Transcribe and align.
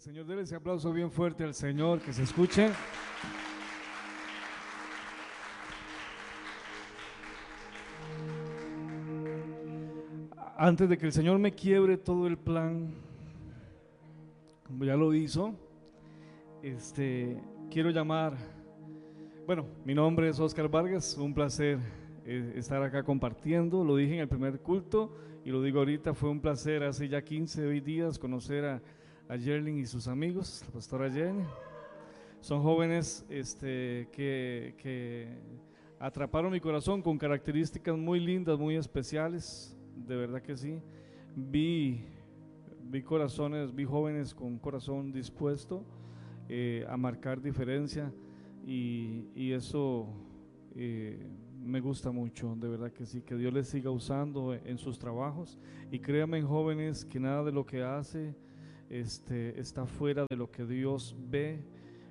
Señor. 0.00 0.24
Denle 0.24 0.44
ese 0.44 0.56
aplauso 0.56 0.94
bien 0.94 1.10
fuerte 1.10 1.44
al 1.44 1.52
Señor, 1.52 2.00
que 2.00 2.14
se 2.14 2.22
escuche. 2.22 2.70
Antes 10.56 10.88
de 10.88 10.96
que 10.96 11.04
el 11.04 11.12
Señor 11.12 11.38
me 11.38 11.52
quiebre 11.52 11.98
todo 11.98 12.26
el 12.26 12.38
plan, 12.38 12.94
como 14.66 14.86
ya 14.86 14.96
lo 14.96 15.12
hizo, 15.12 15.54
este, 16.62 17.38
quiero 17.70 17.90
llamar, 17.90 18.38
bueno, 19.46 19.66
mi 19.84 19.94
nombre 19.94 20.30
es 20.30 20.40
Oscar 20.40 20.70
Vargas, 20.70 21.18
un 21.18 21.34
placer 21.34 21.78
eh, 22.24 22.54
estar 22.56 22.82
acá 22.82 23.02
compartiendo, 23.02 23.84
lo 23.84 23.96
dije 23.96 24.14
en 24.14 24.20
el 24.20 24.28
primer 24.28 24.60
culto 24.60 25.14
y 25.44 25.50
lo 25.50 25.60
digo 25.60 25.80
ahorita, 25.80 26.14
fue 26.14 26.30
un 26.30 26.40
placer 26.40 26.84
hace 26.84 27.06
ya 27.06 27.22
15 27.22 27.68
días 27.82 28.18
conocer 28.18 28.64
a, 28.64 28.82
a 29.30 29.36
Yerling 29.36 29.78
y 29.78 29.86
sus 29.86 30.08
amigos, 30.08 30.60
la 30.66 30.72
pastora 30.72 31.08
Jenny. 31.08 31.44
Son 32.40 32.60
jóvenes 32.64 33.24
este, 33.28 34.08
que, 34.10 34.74
que 34.76 35.28
atraparon 36.00 36.50
mi 36.50 36.58
corazón 36.58 37.00
con 37.00 37.16
características 37.16 37.96
muy 37.96 38.18
lindas, 38.18 38.58
muy 38.58 38.74
especiales, 38.74 39.76
de 39.94 40.16
verdad 40.16 40.42
que 40.42 40.56
sí. 40.56 40.82
Vi, 41.36 42.04
vi 42.82 43.02
corazones, 43.02 43.72
vi 43.72 43.84
jóvenes 43.84 44.34
con 44.34 44.58
corazón 44.58 45.12
dispuesto 45.12 45.84
eh, 46.48 46.84
a 46.88 46.96
marcar 46.96 47.40
diferencia 47.40 48.12
y, 48.66 49.28
y 49.36 49.52
eso 49.52 50.08
eh, 50.74 51.24
me 51.62 51.78
gusta 51.78 52.10
mucho, 52.10 52.56
de 52.56 52.66
verdad 52.66 52.90
que 52.90 53.06
sí, 53.06 53.22
que 53.22 53.36
Dios 53.36 53.52
les 53.52 53.68
siga 53.68 53.92
usando 53.92 54.54
en 54.54 54.76
sus 54.76 54.98
trabajos 54.98 55.56
y 55.92 56.00
créanme 56.00 56.42
jóvenes 56.42 57.04
que 57.04 57.20
nada 57.20 57.44
de 57.44 57.52
lo 57.52 57.64
que 57.64 57.84
hace 57.84 58.34
este, 58.90 59.58
está 59.58 59.86
fuera 59.86 60.26
de 60.28 60.36
lo 60.36 60.50
que 60.50 60.66
Dios 60.66 61.16
ve 61.30 61.62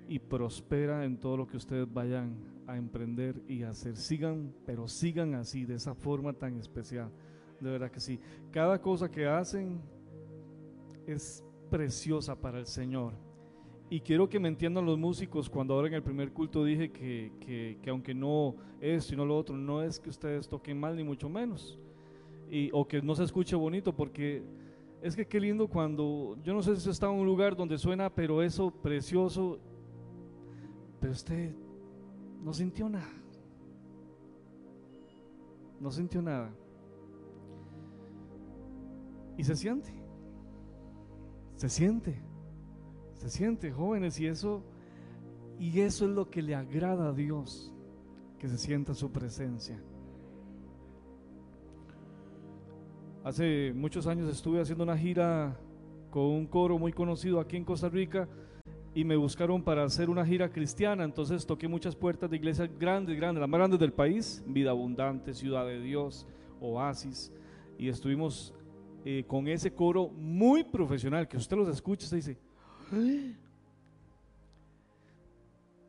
y 0.07 0.17
prospera 0.17 1.06
en 1.06 1.19
todo 1.19 1.38
lo 1.38 1.45
que 1.45 1.57
ustedes 1.57 1.91
vayan 1.94 2.35
a 2.66 2.78
emprender 2.78 3.41
y 3.47 3.63
hacer. 3.63 3.95
Sigan, 3.97 4.53
pero 4.66 4.88
sigan 4.88 5.35
así, 5.35 5.66
de 5.66 5.75
esa 5.75 5.94
forma 5.94 6.34
tan 6.34 6.57
especial. 6.57 7.12
De 7.59 7.69
verdad 7.69 7.91
que 7.91 8.00
sí. 8.00 8.19
Cada 8.51 8.81
cosa 8.81 9.12
que 9.12 9.28
hacen 9.28 9.81
es 11.06 11.44
preciosa 11.69 12.39
para 12.39 12.59
el 12.59 12.66
Señor. 12.66 13.13
Y 13.91 14.01
quiero 14.01 14.29
que 14.29 14.39
me 14.39 14.47
entiendan 14.47 14.85
los 14.85 14.97
músicos 14.97 15.50
cuando 15.50 15.73
ahora 15.73 15.88
en 15.88 15.95
el 15.95 16.03
primer 16.03 16.31
culto 16.31 16.63
dije 16.63 16.91
que, 16.91 17.31
que, 17.39 17.78
que 17.81 17.89
aunque 17.89 18.13
no 18.13 18.56
esto 18.79 19.13
y 19.13 19.18
no 19.18 19.25
lo 19.25 19.35
otro, 19.35 19.57
no 19.57 19.81
es 19.81 20.00
que 20.00 20.09
ustedes 20.09 20.47
toquen 20.47 20.79
mal 20.79 20.95
ni 20.95 21.03
mucho 21.03 21.28
menos. 21.28 21.79
Y, 22.50 22.69
o 22.72 22.88
que 22.88 23.01
no 23.01 23.16
se 23.16 23.23
escuche 23.23 23.56
bonito, 23.56 23.95
porque 23.95 24.44
es 25.01 25.15
que 25.15 25.25
qué 25.25 25.39
lindo 25.39 25.67
cuando, 25.67 26.37
yo 26.43 26.53
no 26.53 26.61
sé 26.61 26.75
si 26.75 26.89
está 26.89 27.07
en 27.07 27.13
un 27.13 27.25
lugar 27.25 27.55
donde 27.55 27.77
suena, 27.77 28.09
pero 28.09 28.41
eso 28.41 28.71
precioso, 28.71 29.59
pero 30.99 31.13
usted 31.13 31.53
no 32.43 32.53
sintió 32.53 32.89
nada. 32.89 33.13
No 35.79 35.91
sintió 35.91 36.21
nada. 36.21 36.51
Y 39.38 39.43
se 39.43 39.55
siente. 39.55 39.93
Se 41.55 41.69
siente. 41.69 42.21
Se 43.13 43.29
siente, 43.29 43.71
jóvenes, 43.71 44.19
y 44.19 44.27
eso 44.27 44.63
y 45.59 45.81
eso 45.81 46.05
es 46.05 46.11
lo 46.11 46.29
que 46.29 46.41
le 46.41 46.55
agrada 46.55 47.09
a 47.09 47.13
Dios, 47.13 47.73
que 48.39 48.47
se 48.47 48.57
sienta 48.57 48.93
su 48.93 49.11
presencia. 49.11 49.77
Hace 53.24 53.74
muchos 53.75 54.07
años 54.07 54.30
estuve 54.31 54.62
haciendo 54.62 54.85
una 54.85 54.97
gira 54.97 55.59
con 56.09 56.24
un 56.24 56.47
coro 56.47 56.80
muy 56.80 56.94
conocido 56.94 57.41
aquí 57.41 57.57
en 57.57 57.66
Costa 57.66 57.90
Rica 57.90 58.30
y 58.96 59.03
me 59.03 59.18
buscaron 59.18 59.62
para 59.62 59.84
hacer 59.84 60.09
una 60.09 60.25
gira 60.25 60.50
cristiana. 60.50 61.03
Entonces 61.03 61.46
toqué 61.46 61.68
muchas 61.68 61.97
puertas 61.97 62.30
de 62.30 62.38
iglesias 62.38 62.69
grandes, 62.80 63.18
grandes, 63.18 63.41
las 63.41 63.50
más 63.50 63.57
grandes 63.57 63.80
del 63.80 63.91
país, 63.91 64.41
Vida 64.47 64.72
Abundante, 64.72 65.34
Ciudad 65.34 65.66
de 65.66 65.81
Dios, 65.81 66.25
Oasis. 66.62 67.34
Y 67.78 67.90
estuvimos 67.90 68.53
eh, 69.03 69.25
con 69.28 69.50
ese 69.50 69.74
coro 69.74 70.07
muy 70.07 70.63
profesional, 70.63 71.28
que 71.28 71.36
usted 71.36 71.57
los 71.57 71.68
escucha 71.68 72.07
y 72.13 72.16
dice, 72.16 72.38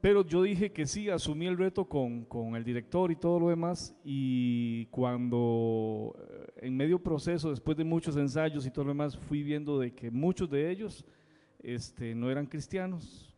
pero 0.01 0.25
yo 0.25 0.43
dije 0.43 0.73
que 0.73 0.87
sí, 0.87 1.11
asumí 1.11 1.47
el 1.47 1.59
reto 1.59 1.85
con, 1.85 2.25
con, 2.25 2.57
el 2.57 2.65
director 2.65 3.13
y 3.13 3.17
todo 3.17 3.39
lo 3.39 3.49
demás. 3.49 3.95
Y 4.03 4.87
cuando 4.87 6.17
eh, 6.19 6.67
en 6.67 6.77
medio 6.77 7.03
proceso, 7.03 7.51
después 7.51 7.77
de 7.77 7.85
muchos 7.85 8.17
ensayos 8.17 8.65
y 8.65 8.71
todo 8.71 8.87
lo 8.87 8.93
demás, 8.93 9.17
fui 9.17 9.43
viendo 9.43 9.79
de 9.79 9.93
que 9.95 10.11
muchos 10.11 10.49
de 10.49 10.71
ellos 10.71 11.05
este, 11.63 12.15
no 12.15 12.31
eran 12.31 12.47
cristianos. 12.47 13.37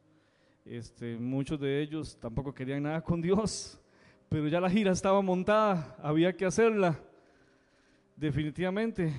Este, 0.65 1.17
muchos 1.17 1.59
de 1.59 1.83
ellos 1.83 2.17
tampoco 2.21 2.55
querían 2.55 2.85
nada 2.85 3.01
con 3.01 3.21
Dios. 3.21 3.81
Pero 4.29 4.47
ya 4.47 4.61
la 4.61 4.71
gira 4.71 4.93
estaba 4.93 5.21
montada, 5.21 5.97
había 6.01 6.37
que 6.37 6.45
hacerla. 6.45 6.99
Definitivamente. 8.17 9.13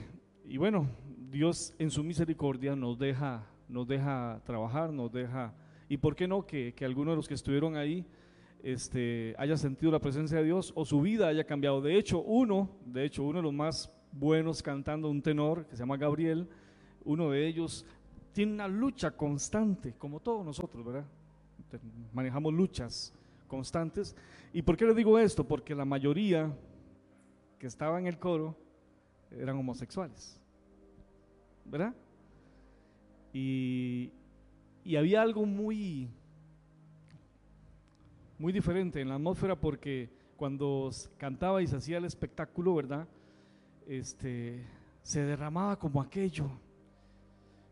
Y 0.46 0.58
bueno, 0.58 0.88
Dios 1.30 1.76
en 1.78 1.92
su 1.92 2.04
misericordia 2.06 2.74
nos 2.74 2.98
deja, 2.98 3.46
nos 3.68 3.86
deja 3.86 4.42
trabajar, 4.46 4.94
nos 4.94 5.12
deja 5.12 5.54
y 5.90 5.98
por 5.98 6.16
qué 6.16 6.28
no 6.28 6.46
que, 6.46 6.74
que 6.74 6.86
algunos 6.86 7.14
de 7.14 7.16
los 7.18 7.28
que 7.28 7.34
estuvieron 7.34 7.76
ahí 7.76 8.06
este, 8.64 9.36
haya 9.38 9.58
sentido 9.58 9.92
la 9.92 10.00
presencia 10.00 10.38
de 10.38 10.46
Dios 10.46 10.72
o 10.76 10.86
su 10.86 11.02
vida 11.02 11.28
haya 11.28 11.44
cambiado. 11.44 11.82
De 11.82 11.98
hecho, 11.98 12.22
uno, 12.22 12.70
de 12.86 13.06
hecho, 13.06 13.24
uno 13.24 13.40
de 13.40 13.44
los 13.44 13.54
más 13.54 13.92
buenos 14.12 14.64
cantando, 14.64 15.10
un 15.10 15.22
tenor 15.22 15.66
que 15.66 15.76
se 15.76 15.82
llama 15.82 15.98
Gabriel, 15.98 16.48
uno 17.04 17.30
de 17.30 17.46
ellos 17.46 17.86
tiene 18.32 18.54
una 18.54 18.68
lucha 18.68 19.12
constante, 19.12 19.94
como 19.98 20.20
todos 20.20 20.46
nosotros, 20.46 20.84
¿verdad? 20.86 21.06
Manejamos 22.14 22.54
luchas 22.54 23.14
constantes. 23.48 24.16
¿Y 24.54 24.62
por 24.62 24.78
qué 24.78 24.86
le 24.86 24.94
digo 24.94 25.20
esto? 25.20 25.44
Porque 25.44 25.76
la 25.76 25.86
mayoría 25.86 26.52
que 27.60 27.68
estaba 27.68 28.00
en 28.00 28.08
el 28.08 28.18
coro 28.18 28.56
eran 29.32 29.58
homosexuales, 29.58 30.40
¿verdad? 31.66 31.94
Y, 33.34 34.12
y 34.86 34.96
había 34.96 35.22
algo 35.22 35.46
muy, 35.46 36.10
muy 38.38 38.52
diferente 38.52 39.00
en 39.02 39.10
la 39.10 39.16
atmósfera 39.16 39.56
porque 39.56 40.10
cuando 40.36 40.90
cantaba 41.18 41.62
y 41.62 41.66
hacía 41.66 41.98
el 41.98 42.06
espectáculo, 42.06 42.76
¿verdad? 42.76 43.08
Este, 43.88 44.66
se 45.02 45.22
derramaba 45.22 45.78
como 45.78 46.02
aquello. 46.02 46.50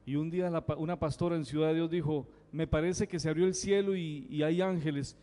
Y 0.06 0.16
un 0.16 0.30
día 0.30 0.52
una 0.78 0.98
pastora 0.98 1.36
en 1.36 1.46
Ciudad 1.46 1.70
de 1.70 1.76
Dios 1.76 1.92
dijo, 1.92 2.28
me 2.52 2.68
parece 2.68 3.08
que 3.08 3.20
se 3.20 3.30
abrió 3.30 3.46
el 3.46 3.54
cielo 3.54 3.96
y, 3.96 4.28
y 4.30 4.44
hay 4.44 4.62
ángeles. 4.62 5.18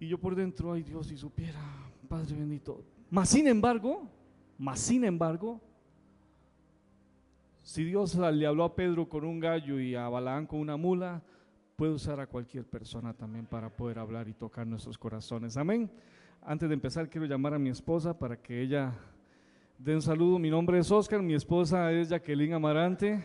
Y 0.00 0.08
yo 0.08 0.18
por 0.18 0.34
dentro, 0.34 0.72
ay 0.72 0.82
Dios, 0.82 1.06
si 1.06 1.16
supiera, 1.16 1.60
Padre 2.08 2.36
bendito. 2.36 2.84
Mas 3.10 3.28
sin 3.28 3.46
embargo, 3.46 4.08
mas 4.58 4.80
sin 4.80 5.04
embargo, 5.04 5.60
si 7.64 7.82
Dios 7.82 8.14
le 8.14 8.46
habló 8.46 8.64
a 8.64 8.76
Pedro 8.76 9.08
con 9.08 9.24
un 9.24 9.40
gallo 9.40 9.80
y 9.80 9.94
a 9.94 10.06
Balaán 10.10 10.46
con 10.46 10.60
una 10.60 10.76
mula, 10.76 11.22
puede 11.76 11.92
usar 11.92 12.20
a 12.20 12.26
cualquier 12.26 12.66
persona 12.66 13.14
también 13.14 13.46
para 13.46 13.70
poder 13.70 13.98
hablar 13.98 14.28
y 14.28 14.34
tocar 14.34 14.66
nuestros 14.66 14.98
corazones. 14.98 15.56
Amén. 15.56 15.90
Antes 16.42 16.68
de 16.68 16.74
empezar, 16.74 17.08
quiero 17.08 17.26
llamar 17.26 17.54
a 17.54 17.58
mi 17.58 17.70
esposa 17.70 18.18
para 18.18 18.36
que 18.36 18.60
ella 18.60 18.92
dé 19.78 19.94
un 19.94 20.02
saludo. 20.02 20.38
Mi 20.38 20.50
nombre 20.50 20.78
es 20.78 20.90
Oscar, 20.90 21.22
mi 21.22 21.32
esposa 21.32 21.90
es 21.90 22.10
Jacqueline 22.10 22.52
Amarante. 22.52 23.24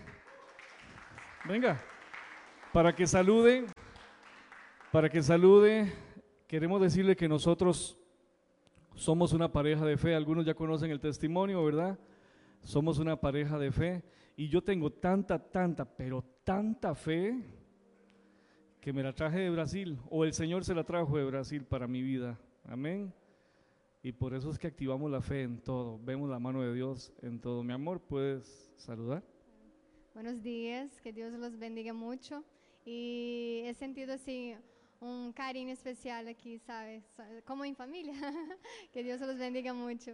Venga, 1.46 1.78
para 2.72 2.96
que 2.96 3.06
salude, 3.08 3.66
para 4.90 5.10
que 5.10 5.22
salude, 5.22 5.92
queremos 6.48 6.80
decirle 6.80 7.18
que 7.18 7.28
nosotros 7.28 7.98
somos 8.96 9.34
una 9.34 9.52
pareja 9.52 9.84
de 9.84 9.98
fe. 9.98 10.16
Algunos 10.16 10.46
ya 10.46 10.54
conocen 10.54 10.92
el 10.92 11.02
testimonio, 11.02 11.62
¿verdad? 11.66 12.00
Somos 12.64 13.00
una 13.00 13.18
pareja 13.18 13.60
de 13.60 13.74
fe 13.74 14.04
y 14.40 14.48
yo 14.48 14.64
tengo 14.64 14.90
tanta, 14.90 15.38
tanta, 15.38 15.84
pero 15.84 16.24
tanta 16.46 16.96
fe 16.96 17.44
que 18.80 18.94
me 18.94 19.04
la 19.04 19.14
traje 19.14 19.40
de 19.40 19.50
Brasil 19.50 20.00
o 20.10 20.24
el 20.24 20.32
Señor 20.32 20.64
se 20.64 20.74
la 20.74 20.86
trajo 20.86 21.18
de 21.18 21.26
Brasil 21.26 21.66
para 21.66 21.90
mi 21.90 22.02
vida. 22.02 22.40
Amén. 22.64 23.14
Y 24.02 24.14
por 24.14 24.34
eso 24.34 24.50
es 24.50 24.58
que 24.58 24.68
activamos 24.68 25.12
la 25.12 25.20
fe 25.20 25.42
en 25.42 25.62
todo, 25.62 26.00
vemos 26.02 26.30
la 26.30 26.40
mano 26.40 26.62
de 26.62 26.74
Dios 26.74 27.12
en 27.22 27.42
todo. 27.42 27.64
Mi 27.64 27.74
amor, 27.74 28.00
¿puedes 28.00 28.72
saludar? 28.78 29.26
Buenos 30.14 30.42
días, 30.42 31.02
que 31.02 31.12
Dios 31.12 31.34
los 31.34 31.60
bendiga 31.60 31.92
mucho. 31.92 32.42
Y 32.86 33.64
he 33.66 33.74
sentido 33.74 34.14
así 34.14 34.56
un 35.02 35.34
cariño 35.34 35.74
especial 35.74 36.30
aquí, 36.30 36.60
¿sabes? 36.60 37.04
Como 37.44 37.66
en 37.66 37.76
familia. 37.76 38.14
que 38.94 39.04
Dios 39.04 39.20
los 39.20 39.38
bendiga 39.38 39.74
mucho. 39.74 40.14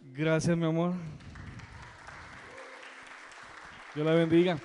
Gracias, 0.00 0.54
mi 0.54 0.66
amor. 0.66 0.92
Dios 3.98 4.06
la 4.06 4.14
bendiga. 4.14 4.56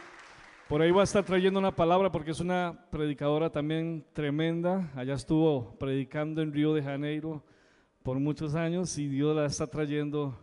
Por 0.70 0.80
ahí 0.84 0.92
va 0.92 1.02
a 1.02 1.06
estar 1.06 1.26
trayendo 1.26 1.60
una 1.60 1.76
palabra 1.76 2.12
porque 2.12 2.30
es 2.30 2.40
una 2.40 2.86
predicadora 2.92 3.50
también 3.50 4.06
tremenda. 4.14 4.92
Allá 4.96 5.16
estuvo 5.16 5.76
predicando 5.80 6.44
en 6.44 6.54
Río 6.54 6.72
de 6.76 6.84
Janeiro 6.84 7.44
por 8.04 8.20
muchos 8.20 8.54
años 8.54 8.96
y 9.00 9.08
Dios 9.08 9.36
la 9.36 9.48
está 9.48 9.66
trayendo 9.66 10.38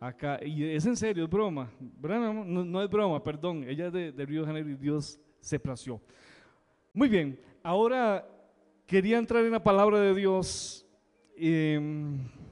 acá. 0.00 0.40
Y 0.44 0.64
es 0.64 0.84
en 0.86 0.96
serio, 0.96 1.22
es 1.22 1.30
broma. 1.30 1.70
No, 2.00 2.82
es 2.82 2.90
broma, 2.90 3.22
perdón. 3.22 3.62
Ella 3.62 3.86
es 3.86 3.92
de, 3.92 4.26
Río 4.26 4.40
de 4.40 4.46
Janeiro 4.48 4.70
y 4.70 4.74
Dios 4.74 5.20
se 5.38 5.60
plació. 5.60 6.00
Muy 6.92 7.08
bien, 7.08 7.38
ahora 7.62 8.26
quería 8.86 9.18
entrar 9.18 9.44
en 9.44 9.52
la 9.52 9.62
palabra 9.62 10.00
de 10.00 10.16
Dios, 10.16 10.84
eh, 11.36 11.78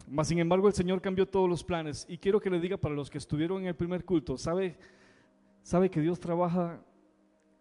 mas 0.06 0.28
sin 0.28 0.38
embargo 0.38 0.68
el 0.68 0.74
Señor 0.74 1.00
cambió 1.00 1.26
todos 1.26 1.48
los 1.48 1.64
planes. 1.64 2.06
Y 2.08 2.16
quiero 2.16 2.38
que 2.38 2.48
le 2.48 2.60
diga 2.60 2.76
para 2.76 2.94
los 2.94 3.10
que 3.10 3.18
estuvieron 3.18 3.62
en 3.62 3.66
el 3.66 3.74
primer 3.74 4.04
culto, 4.04 4.38
¿sabe, 4.38 4.78
sabe 5.70 5.88
que 5.88 6.00
Dios 6.00 6.18
trabaja 6.18 6.82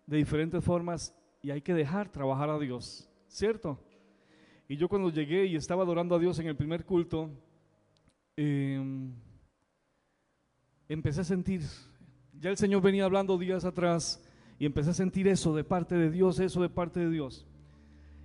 de 0.07 0.17
diferentes 0.17 0.63
formas 0.63 1.15
y 1.43 1.51
hay 1.51 1.61
que 1.61 1.75
dejar 1.75 2.11
trabajar 2.11 2.49
a 2.49 2.57
Dios, 2.57 3.07
¿cierto? 3.27 3.79
Y 4.67 4.77
yo 4.77 4.89
cuando 4.89 5.11
llegué 5.11 5.45
y 5.45 5.55
estaba 5.55 5.83
adorando 5.83 6.15
a 6.15 6.19
Dios 6.19 6.39
en 6.39 6.47
el 6.47 6.55
primer 6.55 6.85
culto, 6.85 7.29
em, 8.35 9.13
empecé 10.87 11.21
a 11.21 11.23
sentir, 11.23 11.61
ya 12.33 12.49
el 12.49 12.57
Señor 12.57 12.81
venía 12.81 13.05
hablando 13.05 13.37
días 13.37 13.63
atrás 13.63 14.19
y 14.57 14.65
empecé 14.65 14.89
a 14.89 14.93
sentir 14.93 15.27
eso 15.27 15.53
de 15.53 15.63
parte 15.63 15.93
de 15.93 16.09
Dios, 16.09 16.39
eso 16.39 16.63
de 16.63 16.69
parte 16.69 17.01
de 17.01 17.11
Dios. 17.11 17.45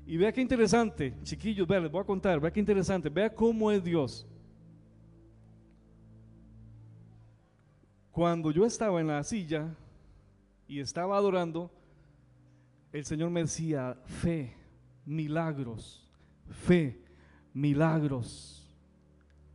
Y 0.06 0.16
vea 0.16 0.32
qué 0.32 0.40
interesante, 0.40 1.14
chiquillos, 1.24 1.68
vea, 1.68 1.80
les 1.80 1.92
voy 1.92 2.00
a 2.00 2.06
contar, 2.06 2.40
vea 2.40 2.50
qué 2.50 2.60
interesante, 2.60 3.10
vea 3.10 3.34
cómo 3.34 3.70
es 3.70 3.84
Dios. 3.84 4.26
Cuando 8.14 8.52
yo 8.52 8.64
estaba 8.64 9.00
en 9.00 9.08
la 9.08 9.24
silla 9.24 9.74
y 10.68 10.78
estaba 10.78 11.16
adorando, 11.16 11.68
el 12.92 13.04
Señor 13.04 13.28
me 13.30 13.40
decía, 13.40 13.98
fe, 14.06 14.54
milagros, 15.04 16.08
fe, 16.48 17.02
milagros. 17.52 18.72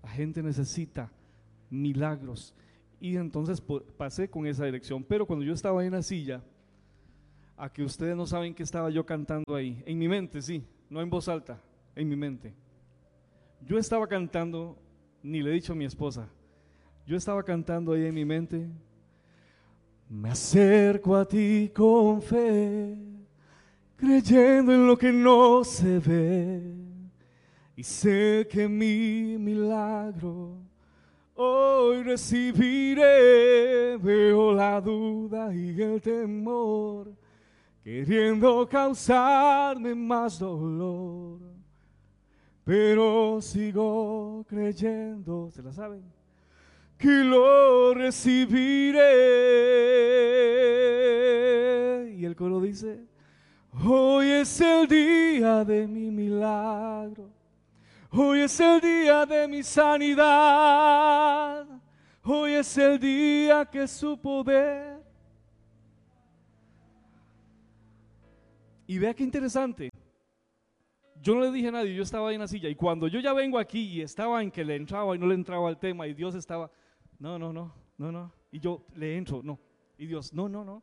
La 0.04 0.10
gente 0.10 0.44
necesita 0.44 1.10
milagros. 1.70 2.54
Y 3.00 3.16
entonces 3.16 3.64
pasé 3.96 4.30
con 4.30 4.46
esa 4.46 4.66
dirección. 4.66 5.06
Pero 5.06 5.26
cuando 5.26 5.46
yo 5.46 5.54
estaba 5.54 5.86
en 5.86 5.94
la 5.94 6.04
silla, 6.04 6.44
a 7.56 7.72
que 7.72 7.82
ustedes 7.82 8.18
no 8.18 8.28
saben 8.28 8.54
que 8.54 8.64
estaba 8.64 8.90
yo 8.90 9.06
cantando 9.06 9.56
ahí, 9.56 9.82
en 9.86 9.98
mi 9.98 10.10
mente, 10.10 10.42
sí, 10.42 10.66
no 10.90 11.02
en 11.02 11.10
voz 11.10 11.30
alta, 11.30 11.62
en 11.96 12.10
mi 12.10 12.18
mente. 12.18 12.54
Yo 13.66 13.78
estaba 13.78 14.06
cantando, 14.06 14.78
ni 15.24 15.42
le 15.42 15.52
he 15.52 15.54
dicho 15.54 15.72
a 15.72 15.78
mi 15.78 15.86
esposa, 15.86 16.28
yo 17.06 17.18
estaba 17.18 17.44
cantando 17.44 17.94
ahí 17.94 18.06
en 18.06 18.14
mi 18.14 18.26
mente, 18.26 18.68
me 20.10 20.30
acerco 20.30 21.16
a 21.16 21.26
ti 21.26 21.72
con 21.74 22.22
fe, 22.22 22.98
creyendo 23.96 24.74
en 24.74 24.88
lo 24.88 24.98
que 24.98 25.12
no 25.12 25.64
se 25.64 26.00
ve, 26.00 26.62
y 27.76 27.84
sé 27.84 28.48
que 28.50 28.68
mi 28.68 29.38
milagro 29.38 30.58
hoy 31.36 32.04
recibiré, 32.04 33.96
veo 33.98 34.54
la 34.54 34.82
duda 34.82 35.54
y 35.56 35.82
el 35.82 36.02
temor 36.02 37.14
queriendo 37.84 38.68
causarme 38.68 39.96
más 39.96 40.38
dolor. 40.40 41.40
Pero 42.64 43.42
sigo 43.42 44.46
creyendo, 44.48 45.50
¿se 45.50 45.64
la 45.64 45.72
saben? 45.72 46.04
Que 47.00 47.24
lo 47.24 47.96
recibiré. 47.96 49.00
Y 52.16 52.26
el 52.26 52.36
coro 52.36 52.62
dice, 52.62 53.00
hoy 53.84 54.28
es 54.28 54.62
el 54.62 54.88
día 54.88 55.66
de 55.66 55.88
mi 55.88 56.12
milagro. 56.12 57.32
Hoy 58.12 58.42
es 58.42 58.60
el 58.60 58.82
día 58.82 59.26
de 59.26 59.48
mi 59.48 59.64
sanidad. 59.64 61.66
Hoy 62.24 62.52
es 62.52 62.78
el 62.78 63.00
día 63.00 63.66
que 63.66 63.88
su 63.88 64.16
poder 64.20 65.00
Y 68.90 68.98
vea 68.98 69.14
qué 69.14 69.24
interesante. 69.24 69.92
Yo 71.22 71.36
no 71.36 71.42
le 71.42 71.52
dije 71.52 71.68
a 71.68 71.72
nadie, 71.72 71.94
yo 71.94 72.02
estaba 72.02 72.30
ahí 72.30 72.34
en 72.34 72.42
la 72.42 72.48
silla. 72.48 72.70
Y 72.70 72.74
cuando 72.74 73.08
yo 73.08 73.20
ya 73.20 73.34
vengo 73.34 73.60
aquí 73.60 73.82
y 73.82 74.02
estaba 74.02 74.42
en 74.42 74.50
que 74.50 74.66
le 74.66 74.78
entraba 74.78 75.16
y 75.16 75.20
no 75.20 75.28
le 75.28 75.36
entraba 75.36 75.70
al 75.70 75.78
tema, 75.78 76.08
y 76.08 76.16
Dios 76.16 76.34
estaba, 76.34 76.72
no, 77.20 77.38
no, 77.38 77.54
no, 77.54 77.74
no, 77.98 78.12
no. 78.12 78.34
Y 78.52 78.60
yo 78.60 78.86
le 78.96 79.18
entro, 79.18 79.42
no. 79.44 79.60
Y 79.98 80.08
Dios, 80.08 80.34
no, 80.34 80.50
no, 80.50 80.64
no. 80.64 80.82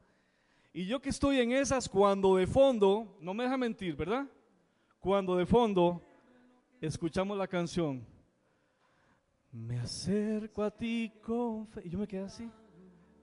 Y 0.73 0.87
yo 0.87 1.01
que 1.01 1.09
estoy 1.09 1.41
en 1.41 1.53
esas, 1.53 1.89
cuando 1.89 2.37
de 2.37 2.47
fondo, 2.47 3.17
no 3.21 3.33
me 3.33 3.45
deja 3.45 3.57
mentir, 3.57 3.97
¿verdad? 3.97 4.27
Cuando 5.01 5.37
de 5.37 5.47
fondo 5.47 6.03
escuchamos 6.81 7.39
la 7.39 7.47
canción, 7.47 8.07
me 9.51 9.79
acerco 9.79 10.63
a 10.63 10.71
ti 10.71 11.11
con 11.23 11.67
fe. 11.69 11.83
Y 11.85 11.89
yo 11.89 11.99
me 11.99 12.07
quedé 12.07 12.25
así. 12.25 12.51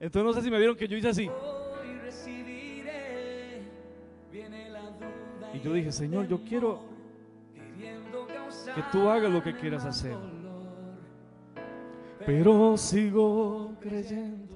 Entonces 0.00 0.24
no 0.24 0.32
sé 0.32 0.42
si 0.42 0.50
me 0.50 0.58
vieron 0.58 0.76
que 0.76 0.88
yo 0.88 0.96
hice 0.96 1.08
así. 1.08 1.30
Y 5.54 5.60
yo 5.60 5.72
dije, 5.72 5.92
Señor, 5.92 6.26
yo 6.26 6.42
quiero 6.42 6.80
que 8.74 8.82
tú 8.90 9.08
hagas 9.08 9.30
lo 9.30 9.40
que 9.42 9.54
quieras 9.54 9.84
hacer. 9.84 10.16
Pero 12.26 12.76
sigo 12.76 13.72
creyendo. 13.80 14.54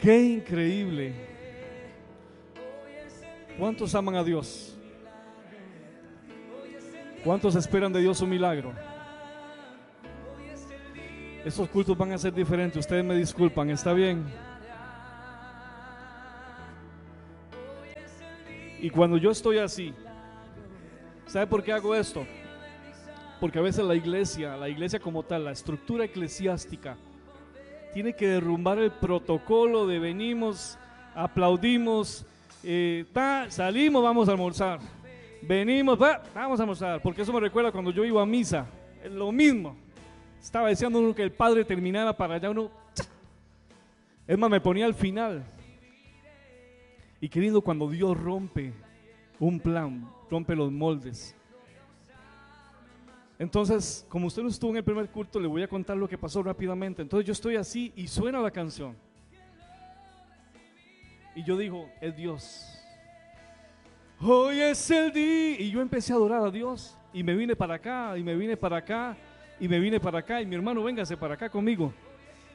Qué 0.00 0.22
increíble. 0.22 1.14
¿Cuántos 3.58 3.94
aman 3.94 4.14
a 4.14 4.22
Dios? 4.22 4.78
¿Cuántos 7.24 7.56
esperan 7.56 7.92
de 7.92 8.00
Dios 8.00 8.20
un 8.20 8.30
milagro? 8.30 8.72
Estos 11.44 11.68
cultos 11.68 11.96
van 11.96 12.12
a 12.12 12.18
ser 12.18 12.32
diferentes. 12.32 12.78
Ustedes 12.78 13.04
me 13.04 13.16
disculpan, 13.16 13.70
¿está 13.70 13.92
bien? 13.92 14.24
Y 18.80 18.90
cuando 18.90 19.16
yo 19.16 19.32
estoy 19.32 19.58
así, 19.58 19.92
¿sabe 21.26 21.46
por 21.46 21.64
qué 21.64 21.72
hago 21.72 21.94
esto? 21.94 22.24
Porque 23.40 23.58
a 23.58 23.62
veces 23.62 23.84
la 23.84 23.94
iglesia, 23.94 24.56
la 24.56 24.68
iglesia 24.68 24.98
como 24.98 25.22
tal, 25.22 25.44
la 25.44 25.52
estructura 25.52 26.04
eclesiástica, 26.04 26.96
tiene 27.94 28.14
que 28.14 28.26
derrumbar 28.26 28.78
el 28.78 28.90
protocolo 28.90 29.86
de 29.86 29.98
venimos, 29.98 30.78
aplaudimos, 31.14 32.26
eh, 32.62 33.04
salimos, 33.48 34.02
vamos 34.02 34.28
a 34.28 34.32
almorzar. 34.32 34.80
Venimos, 35.42 35.98
vamos 35.98 36.58
a 36.58 36.62
almorzar. 36.62 37.00
Porque 37.00 37.22
eso 37.22 37.32
me 37.32 37.40
recuerda 37.40 37.72
cuando 37.72 37.90
yo 37.90 38.04
iba 38.04 38.22
a 38.22 38.26
misa. 38.26 38.66
Lo 39.10 39.30
mismo. 39.30 39.76
Estaba 40.40 40.68
deseando 40.68 40.98
uno 40.98 41.14
que 41.14 41.22
el 41.22 41.32
padre 41.32 41.64
terminara 41.64 42.16
para 42.16 42.34
allá 42.34 42.50
uno. 42.50 42.70
Es 44.26 44.36
más, 44.36 44.50
me 44.50 44.60
ponía 44.60 44.84
al 44.84 44.94
final. 44.94 45.44
Y 47.20 47.28
querido, 47.28 47.62
cuando 47.62 47.88
Dios 47.88 48.16
rompe 48.16 48.72
un 49.40 49.58
plan, 49.58 50.08
rompe 50.30 50.54
los 50.54 50.70
moldes. 50.70 51.34
Entonces, 53.38 54.04
como 54.08 54.26
usted 54.26 54.42
no 54.42 54.48
estuvo 54.48 54.72
en 54.72 54.78
el 54.78 54.84
primer 54.84 55.08
culto, 55.10 55.38
le 55.38 55.46
voy 55.46 55.62
a 55.62 55.68
contar 55.68 55.96
lo 55.96 56.08
que 56.08 56.18
pasó 56.18 56.42
rápidamente. 56.42 57.02
Entonces 57.02 57.26
yo 57.26 57.32
estoy 57.32 57.56
así 57.56 57.92
y 57.94 58.08
suena 58.08 58.40
la 58.40 58.50
canción. 58.50 58.96
Y 61.36 61.44
yo 61.44 61.56
digo, 61.56 61.88
es 62.00 62.16
Dios. 62.16 62.82
Hoy 64.20 64.60
es 64.60 64.90
el 64.90 65.12
día. 65.12 65.60
Y 65.60 65.70
yo 65.70 65.80
empecé 65.80 66.12
a 66.12 66.16
adorar 66.16 66.44
a 66.44 66.50
Dios. 66.50 66.96
Y 67.12 67.22
me 67.22 67.36
vine 67.36 67.54
para 67.54 67.74
acá, 67.74 68.18
y 68.18 68.22
me 68.24 68.34
vine 68.34 68.56
para 68.56 68.78
acá, 68.78 69.16
y 69.60 69.68
me 69.68 69.78
vine 69.78 70.00
para 70.00 70.18
acá. 70.18 70.42
Y 70.42 70.46
mi 70.46 70.56
hermano, 70.56 70.82
véngase 70.82 71.16
para 71.16 71.34
acá 71.34 71.48
conmigo. 71.48 71.92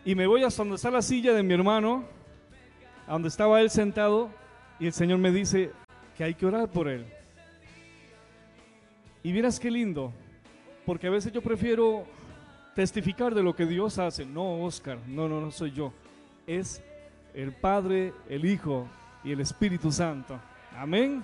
Y 0.03 0.15
me 0.15 0.27
voy 0.27 0.43
hasta 0.43 0.63
donde 0.63 0.75
está 0.75 0.91
la 0.91 1.01
silla 1.01 1.33
de 1.33 1.43
mi 1.43 1.53
hermano, 1.53 2.03
a 3.07 3.13
donde 3.13 3.29
estaba 3.29 3.61
él 3.61 3.69
sentado. 3.69 4.29
Y 4.79 4.87
el 4.87 4.93
Señor 4.93 5.17
me 5.19 5.31
dice 5.31 5.71
que 6.17 6.25
hay 6.25 6.33
que 6.33 6.45
orar 6.45 6.69
por 6.69 6.89
él. 6.89 7.05
Y 9.23 9.31
miras 9.31 9.61
qué 9.61 9.71
lindo, 9.71 10.11
porque 10.85 11.07
a 11.07 11.11
veces 11.11 11.31
yo 11.31 11.41
prefiero 11.41 12.05
testificar 12.75 13.33
de 13.33 13.43
lo 13.43 13.55
que 13.55 13.65
Dios 13.65 13.97
hace. 13.99 14.25
No, 14.25 14.63
Oscar, 14.63 14.97
no, 15.07 15.27
no, 15.27 15.39
no 15.39 15.51
soy 15.51 15.71
yo. 15.71 15.93
Es 16.45 16.83
el 17.33 17.53
Padre, 17.53 18.13
el 18.29 18.45
Hijo 18.45 18.87
y 19.23 19.31
el 19.31 19.39
Espíritu 19.39 19.91
Santo. 19.91 20.39
Amén. 20.75 21.23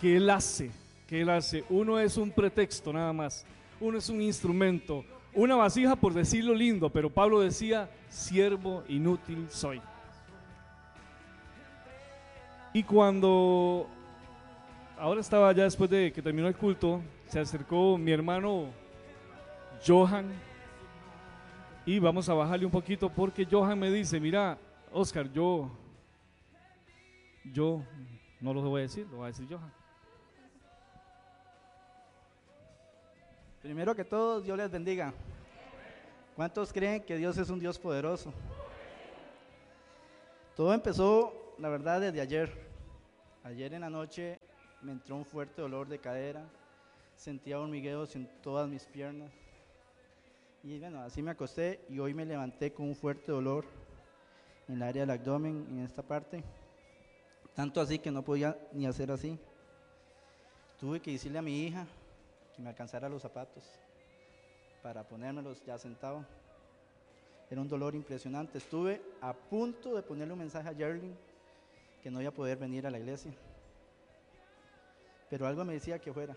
Que 0.00 0.16
Él 0.16 0.28
hace, 0.30 0.70
que 1.06 1.20
Él 1.20 1.30
hace. 1.30 1.64
Uno 1.68 1.98
es 1.98 2.16
un 2.16 2.30
pretexto 2.30 2.92
nada 2.92 3.12
más. 3.12 3.44
Uno 3.80 3.98
es 3.98 4.08
un 4.08 4.20
instrumento. 4.20 5.04
Una 5.32 5.54
vasija 5.54 5.94
por 5.94 6.12
decirlo 6.12 6.54
lindo, 6.54 6.90
pero 6.90 7.08
Pablo 7.08 7.40
decía, 7.40 7.88
siervo 8.08 8.82
inútil 8.88 9.46
soy. 9.50 9.80
Y 12.72 12.82
cuando 12.82 13.86
ahora 14.98 15.20
estaba 15.20 15.52
ya 15.52 15.64
después 15.64 15.88
de 15.90 16.12
que 16.12 16.22
terminó 16.22 16.48
el 16.48 16.56
culto, 16.56 17.00
se 17.30 17.38
acercó 17.38 17.96
mi 17.96 18.10
hermano 18.10 18.66
Johan 19.86 20.32
y 21.86 22.00
vamos 22.00 22.28
a 22.28 22.34
bajarle 22.34 22.66
un 22.66 22.72
poquito 22.72 23.08
porque 23.08 23.46
Johan 23.48 23.78
me 23.78 23.88
dice, 23.88 24.18
mira, 24.18 24.58
Oscar, 24.92 25.30
yo, 25.30 25.70
yo, 27.44 27.84
no 28.40 28.52
lo 28.52 28.62
voy 28.62 28.80
a 28.80 28.82
decir, 28.82 29.06
lo 29.06 29.18
va 29.18 29.26
a 29.26 29.28
decir 29.28 29.46
Johan. 29.48 29.72
Primero 33.62 33.94
que 33.94 34.04
todo, 34.04 34.40
Dios 34.40 34.58
les 34.58 34.68
bendiga. 34.68 35.14
¿Cuántos 36.34 36.72
creen 36.72 37.04
que 37.04 37.16
Dios 37.16 37.38
es 37.38 37.48
un 37.48 37.60
Dios 37.60 37.78
poderoso? 37.78 38.32
Todo 40.56 40.74
empezó, 40.74 41.54
la 41.58 41.68
verdad, 41.68 42.00
desde 42.00 42.20
ayer. 42.20 42.70
Ayer 43.44 43.72
en 43.72 43.82
la 43.82 43.90
noche 43.90 44.40
me 44.82 44.90
entró 44.90 45.14
un 45.14 45.24
fuerte 45.24 45.62
dolor 45.62 45.86
de 45.86 46.00
cadera, 46.00 46.44
sentía 47.20 47.60
hormigueos 47.60 48.16
en 48.16 48.26
todas 48.40 48.66
mis 48.66 48.86
piernas. 48.86 49.30
Y 50.62 50.78
bueno, 50.78 51.02
así 51.02 51.22
me 51.22 51.30
acosté 51.30 51.80
y 51.90 51.98
hoy 51.98 52.14
me 52.14 52.24
levanté 52.24 52.72
con 52.72 52.86
un 52.86 52.96
fuerte 52.96 53.30
dolor 53.30 53.66
en 54.66 54.76
el 54.76 54.82
área 54.82 55.02
del 55.02 55.10
abdomen, 55.10 55.66
en 55.68 55.80
esta 55.80 56.02
parte. 56.02 56.42
Tanto 57.54 57.82
así 57.82 57.98
que 57.98 58.10
no 58.10 58.22
podía 58.22 58.56
ni 58.72 58.86
hacer 58.86 59.10
así. 59.10 59.38
Tuve 60.78 61.00
que 61.00 61.12
decirle 61.12 61.38
a 61.38 61.42
mi 61.42 61.66
hija 61.66 61.86
que 62.56 62.62
me 62.62 62.70
alcanzara 62.70 63.06
los 63.10 63.20
zapatos 63.20 63.64
para 64.82 65.06
ponérmelos 65.06 65.62
ya 65.66 65.76
sentado. 65.76 66.24
Era 67.50 67.60
un 67.60 67.68
dolor 67.68 67.94
impresionante. 67.94 68.56
Estuve 68.56 69.02
a 69.20 69.34
punto 69.34 69.94
de 69.94 70.02
ponerle 70.02 70.32
un 70.32 70.38
mensaje 70.38 70.70
a 70.70 70.74
Jerling 70.74 71.14
que 72.02 72.10
no 72.10 72.22
iba 72.22 72.30
a 72.30 72.34
poder 72.34 72.56
venir 72.56 72.86
a 72.86 72.90
la 72.90 72.98
iglesia. 72.98 73.32
Pero 75.28 75.46
algo 75.46 75.66
me 75.66 75.74
decía 75.74 75.98
que 75.98 76.14
fuera. 76.14 76.34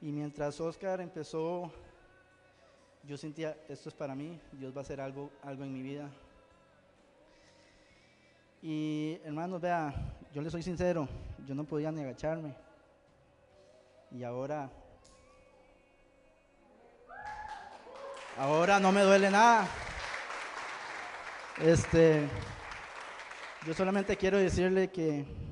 Y 0.00 0.12
mientras 0.12 0.60
Oscar 0.60 1.00
empezó, 1.00 1.72
yo 3.02 3.16
sentía, 3.16 3.56
esto 3.68 3.88
es 3.88 3.94
para 3.94 4.14
mí, 4.14 4.40
Dios 4.52 4.72
va 4.74 4.78
a 4.78 4.82
hacer 4.82 5.00
algo, 5.00 5.30
algo 5.42 5.64
en 5.64 5.72
mi 5.72 5.82
vida. 5.82 6.08
Y 8.62 9.18
hermanos, 9.24 9.60
vea, 9.60 9.92
yo 10.32 10.40
le 10.40 10.50
soy 10.50 10.62
sincero, 10.62 11.08
yo 11.46 11.54
no 11.54 11.64
podía 11.64 11.90
ni 11.90 12.02
agacharme. 12.02 12.54
Y 14.12 14.22
ahora, 14.22 14.70
ahora 18.36 18.78
no 18.78 18.92
me 18.92 19.02
duele 19.02 19.30
nada. 19.30 19.66
Este, 21.60 22.28
yo 23.66 23.74
solamente 23.74 24.16
quiero 24.16 24.38
decirle 24.38 24.88
que 24.88 25.47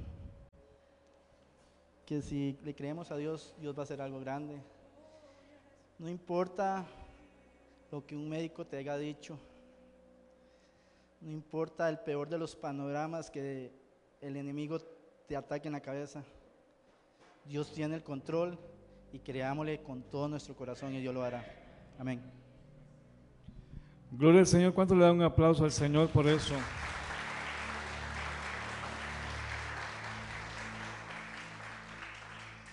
que 2.06 2.22
si 2.22 2.56
le 2.64 2.74
creemos 2.74 3.10
a 3.10 3.16
Dios, 3.16 3.54
Dios 3.60 3.76
va 3.76 3.80
a 3.80 3.82
hacer 3.82 4.00
algo 4.00 4.20
grande. 4.20 4.56
No 5.98 6.08
importa 6.08 6.86
lo 7.90 8.06
que 8.06 8.16
un 8.16 8.28
médico 8.28 8.64
te 8.64 8.76
haya 8.76 8.96
dicho, 8.96 9.38
no 11.20 11.32
importa 11.32 11.88
el 11.88 11.98
peor 11.98 12.28
de 12.28 12.38
los 12.38 12.54
panoramas 12.54 13.30
que 13.30 13.72
el 14.20 14.36
enemigo 14.36 14.78
te 15.26 15.36
ataque 15.36 15.68
en 15.68 15.72
la 15.72 15.80
cabeza. 15.80 16.22
Dios 17.44 17.72
tiene 17.72 17.96
el 17.96 18.02
control 18.02 18.58
y 19.12 19.18
creámosle 19.18 19.82
con 19.82 20.02
todo 20.02 20.28
nuestro 20.28 20.54
corazón 20.54 20.94
y 20.94 21.00
Dios 21.00 21.14
lo 21.14 21.22
hará. 21.22 21.44
Amén. 21.98 22.20
Gloria 24.12 24.40
al 24.40 24.46
Señor. 24.46 24.74
¿Cuánto 24.74 24.94
le 24.94 25.04
da 25.04 25.12
un 25.12 25.22
aplauso 25.22 25.64
al 25.64 25.72
Señor 25.72 26.08
por 26.10 26.26
eso? 26.26 26.54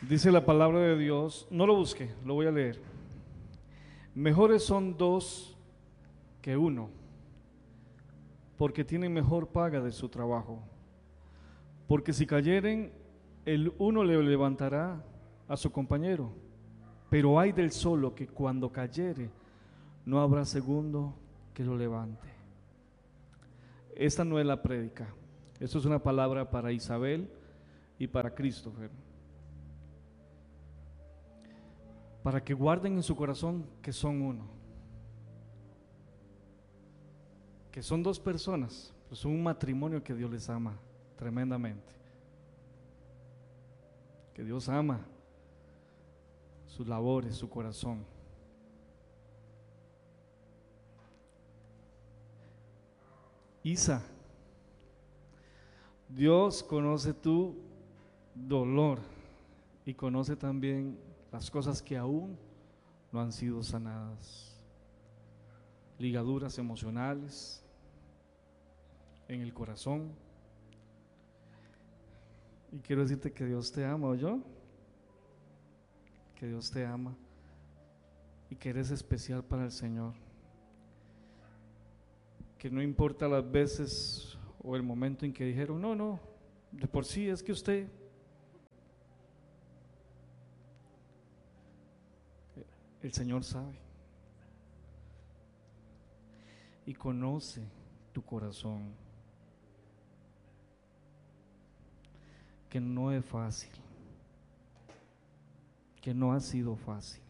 Dice 0.08 0.32
la 0.32 0.44
palabra 0.44 0.80
de 0.80 0.98
Dios, 0.98 1.48
no 1.50 1.66
lo 1.66 1.76
busque, 1.76 2.10
lo 2.26 2.34
voy 2.34 2.46
a 2.46 2.52
leer. 2.52 2.78
Mejores 4.14 4.64
son 4.64 4.98
dos 4.98 5.58
que 6.42 6.58
uno, 6.58 6.90
porque 8.58 8.84
tienen 8.84 9.14
mejor 9.14 9.48
paga 9.48 9.80
de 9.80 9.94
su 9.94 10.10
trabajo. 10.10 10.62
Porque 11.88 12.12
si 12.12 12.26
cayeren, 12.26 12.92
el 13.46 13.74
uno 13.78 14.04
le 14.04 14.22
levantará 14.22 15.02
a 15.48 15.56
su 15.56 15.72
compañero. 15.72 16.34
Pero 17.10 17.40
hay 17.40 17.54
del 17.54 17.72
solo 17.72 18.14
que 18.14 18.28
cuando 18.28 18.72
cayere, 18.72 19.30
no 20.06 20.20
habrá 20.20 20.44
segundo 20.44 21.14
que 21.54 21.64
lo 21.64 21.78
levante. 21.78 22.28
Esta 23.96 24.26
no 24.26 24.38
es 24.38 24.46
la 24.46 24.62
prédica. 24.62 25.08
Esto 25.62 25.78
es 25.78 25.86
una 25.86 26.00
palabra 26.00 26.50
para 26.50 26.74
Isabel 26.74 27.30
y 27.98 28.08
para 28.08 28.36
Christopher. 28.36 28.90
Para 32.24 32.42
que 32.42 32.54
guarden 32.54 32.94
en 32.94 33.04
su 33.04 33.16
corazón 33.16 33.66
que 33.82 33.92
son 33.92 34.22
uno. 34.22 34.46
Que 37.70 37.84
son 37.84 38.02
dos 38.02 38.20
personas, 38.20 38.94
pero 39.04 39.16
son 39.16 39.34
un 39.34 39.44
matrimonio 39.44 40.02
que 40.02 40.14
Dios 40.14 40.32
les 40.32 40.50
ama 40.50 40.80
tremendamente. 41.18 41.92
Que 44.34 44.44
Dios 44.44 44.70
ama 44.70 45.02
sus 46.66 46.88
labores, 46.88 47.36
su 47.36 47.50
corazón. 47.50 48.06
Isa, 53.64 54.02
Dios 56.10 56.64
conoce 56.64 57.14
tu 57.14 57.56
dolor 58.34 59.00
y 59.86 59.94
conoce 59.94 60.36
también 60.36 60.98
las 61.34 61.50
cosas 61.50 61.82
que 61.82 61.98
aún 61.98 62.38
no 63.12 63.20
han 63.20 63.32
sido 63.32 63.64
sanadas, 63.64 64.56
ligaduras 65.98 66.60
emocionales 66.60 67.66
en 69.28 69.42
el 69.42 69.52
corazón. 69.52 70.12
Y 72.72 72.78
quiero 72.80 73.02
decirte 73.02 73.32
que 73.32 73.46
Dios 73.46 73.72
te 73.72 73.84
ama, 73.84 74.10
¿o 74.10 74.16
yo? 74.16 74.42
Que 76.36 76.48
Dios 76.48 76.70
te 76.70 76.86
ama 76.86 77.16
y 78.52 78.56
que 78.56 78.70
eres 78.70 78.92
especial 78.92 79.44
para 79.44 79.64
el 79.66 79.72
Señor. 79.72 80.14
Que 82.60 82.70
no 82.70 82.80
importa 82.80 83.28
las 83.28 83.50
veces 83.52 84.38
o 84.62 84.76
el 84.76 84.84
momento 84.84 85.26
en 85.26 85.34
que 85.34 85.46
dijeron, 85.46 85.82
no, 85.82 85.96
no, 85.96 86.20
de 86.72 86.88
por 86.88 87.06
sí 87.06 87.28
es 87.28 87.42
que 87.42 87.52
usted 87.52 87.88
El 93.04 93.12
Señor 93.12 93.44
sabe. 93.44 93.78
Y 96.86 96.94
conoce 96.94 97.62
tu 98.14 98.24
corazón. 98.24 98.94
Que 102.70 102.80
no 102.80 103.12
es 103.12 103.24
fácil. 103.26 103.70
Que 106.02 106.14
no 106.14 106.32
ha 106.32 106.40
sido 106.40 106.78
fácil. 106.78 107.22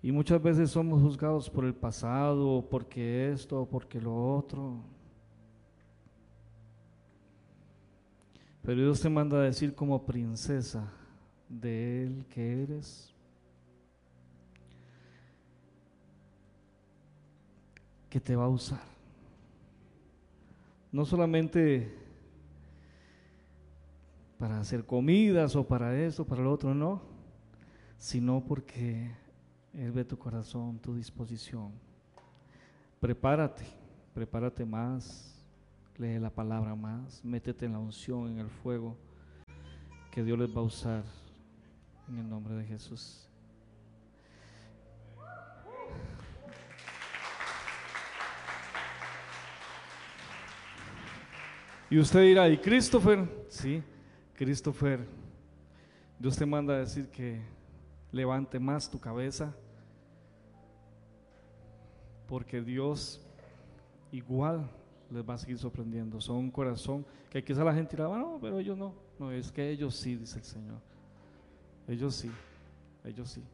Y 0.00 0.12
muchas 0.12 0.40
veces 0.40 0.70
somos 0.70 1.02
juzgados 1.02 1.50
por 1.50 1.64
el 1.64 1.74
pasado, 1.74 2.64
porque 2.70 3.32
esto, 3.32 3.66
porque 3.68 4.00
lo 4.00 4.36
otro. 4.36 4.76
Pero 8.62 8.80
Dios 8.80 9.00
te 9.00 9.08
manda 9.08 9.38
a 9.38 9.42
decir 9.42 9.74
como 9.74 10.04
princesa 10.04 10.92
de 11.48 12.04
Él 12.04 12.26
que 12.28 12.62
eres 12.62 13.13
que 18.14 18.20
te 18.20 18.36
va 18.36 18.44
a 18.44 18.48
usar. 18.48 18.80
No 20.92 21.04
solamente 21.04 21.92
para 24.38 24.60
hacer 24.60 24.86
comidas 24.86 25.56
o 25.56 25.66
para 25.66 25.98
eso, 26.00 26.24
para 26.24 26.40
lo 26.40 26.52
otro, 26.52 26.76
no, 26.76 27.02
sino 27.98 28.40
porque 28.46 29.10
Él 29.72 29.90
ve 29.90 30.04
tu 30.04 30.16
corazón, 30.16 30.78
tu 30.78 30.94
disposición. 30.94 31.72
Prepárate, 33.00 33.64
prepárate 34.14 34.64
más, 34.64 35.44
lee 35.98 36.20
la 36.20 36.30
palabra 36.30 36.76
más, 36.76 37.20
métete 37.24 37.66
en 37.66 37.72
la 37.72 37.80
unción, 37.80 38.28
en 38.28 38.38
el 38.38 38.48
fuego, 38.48 38.96
que 40.12 40.22
Dios 40.22 40.38
les 40.38 40.56
va 40.56 40.60
a 40.60 40.64
usar 40.66 41.02
en 42.08 42.18
el 42.18 42.28
nombre 42.28 42.54
de 42.54 42.64
Jesús. 42.64 43.23
Y 51.94 51.98
usted 52.00 52.22
dirá, 52.22 52.48
¿y 52.48 52.58
Christopher? 52.58 53.24
Sí, 53.46 53.80
Christopher, 54.34 55.06
Dios 56.18 56.36
te 56.36 56.44
manda 56.44 56.74
a 56.74 56.78
decir 56.78 57.06
que 57.06 57.40
levante 58.10 58.58
más 58.58 58.90
tu 58.90 58.98
cabeza, 58.98 59.54
porque 62.26 62.60
Dios 62.60 63.24
igual 64.10 64.68
les 65.08 65.22
va 65.22 65.34
a 65.34 65.38
seguir 65.38 65.56
sorprendiendo. 65.56 66.20
Son 66.20 66.34
un 66.34 66.50
corazón 66.50 67.06
que 67.30 67.44
quizá 67.44 67.62
la 67.62 67.72
gente 67.72 67.96
dirá, 67.96 68.12
ah, 68.12 68.18
no, 68.18 68.38
pero 68.40 68.58
ellos 68.58 68.76
no. 68.76 68.92
No, 69.16 69.30
es 69.30 69.52
que 69.52 69.70
ellos 69.70 69.94
sí, 69.94 70.16
dice 70.16 70.38
el 70.38 70.44
Señor. 70.44 70.80
Ellos 71.86 72.16
sí, 72.16 72.30
ellos 73.04 73.30
sí. 73.30 73.44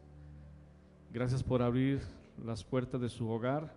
Gracias 1.13 1.43
por 1.43 1.61
abrir 1.61 2.01
las 2.43 2.65
puertas 2.65 3.03
de 3.03 3.11
su 3.11 3.29
hogar 3.29 3.71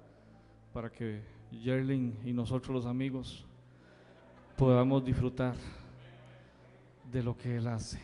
para 0.72 0.90
que 0.90 1.22
Yerling 1.52 2.18
y 2.24 2.32
nosotros 2.32 2.74
los 2.74 2.86
amigos 2.86 3.46
podamos 4.58 5.04
disfrutar 5.04 5.56
de 7.12 7.24
lo 7.24 7.38
que 7.38 7.58
Él 7.58 7.68
hace. 7.68 8.00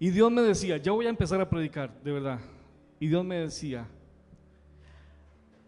Y 0.00 0.10
Dios 0.10 0.30
me 0.30 0.42
decía, 0.42 0.76
ya 0.76 0.92
voy 0.92 1.06
a 1.06 1.10
empezar 1.10 1.40
a 1.40 1.48
predicar, 1.48 1.92
de 2.02 2.12
verdad. 2.12 2.38
Y 3.00 3.08
Dios 3.08 3.24
me 3.24 3.36
decía 3.36 3.86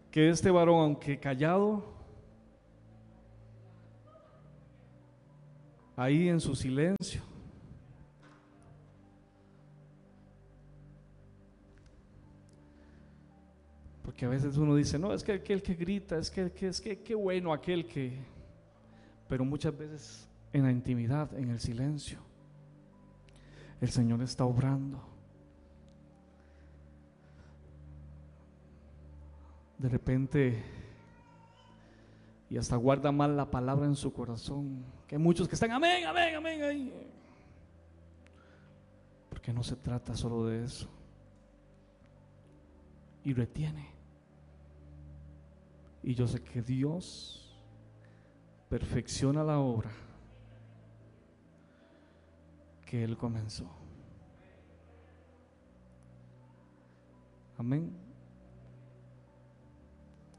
que 0.09 0.29
este 0.29 0.49
varón, 0.51 0.81
aunque 0.81 1.19
callado, 1.19 1.83
ahí 5.95 6.29
en 6.29 6.39
su 6.39 6.55
silencio, 6.55 7.21
porque 14.03 14.25
a 14.25 14.29
veces 14.29 14.57
uno 14.57 14.75
dice, 14.75 14.97
no, 14.97 15.13
es 15.13 15.23
que 15.23 15.33
aquel 15.33 15.61
que 15.61 15.73
grita, 15.73 16.17
es 16.17 16.31
que, 16.31 16.51
es 16.61 16.81
que 16.81 16.99
qué 16.99 17.15
bueno 17.15 17.53
aquel 17.53 17.85
que, 17.85 18.17
pero 19.31 19.45
muchas 19.45 19.77
veces 19.77 20.27
en 20.51 20.63
la 20.63 20.73
intimidad, 20.73 21.33
en 21.35 21.51
el 21.51 21.61
silencio, 21.61 22.19
el 23.79 23.89
Señor 23.89 24.21
está 24.21 24.43
obrando. 24.43 25.01
De 29.77 29.87
repente, 29.87 30.61
y 32.49 32.57
hasta 32.57 32.75
guarda 32.75 33.13
mal 33.13 33.37
la 33.37 33.49
palabra 33.49 33.85
en 33.85 33.95
su 33.95 34.11
corazón, 34.11 34.83
que 35.07 35.17
muchos 35.17 35.47
que 35.47 35.55
están, 35.55 35.71
amén, 35.71 36.05
amén, 36.05 36.35
amén, 36.35 36.63
ahí. 36.63 36.93
Porque 39.29 39.53
no 39.53 39.63
se 39.63 39.77
trata 39.77 40.13
solo 40.13 40.47
de 40.47 40.65
eso. 40.65 40.89
Y 43.23 43.31
retiene. 43.31 43.87
Y 46.03 46.15
yo 46.15 46.27
sé 46.27 46.43
que 46.43 46.61
Dios 46.61 47.41
perfecciona 48.71 49.43
la 49.43 49.59
obra 49.59 49.89
que 52.85 53.03
Él 53.03 53.17
comenzó. 53.17 53.69
Amén. 57.57 57.93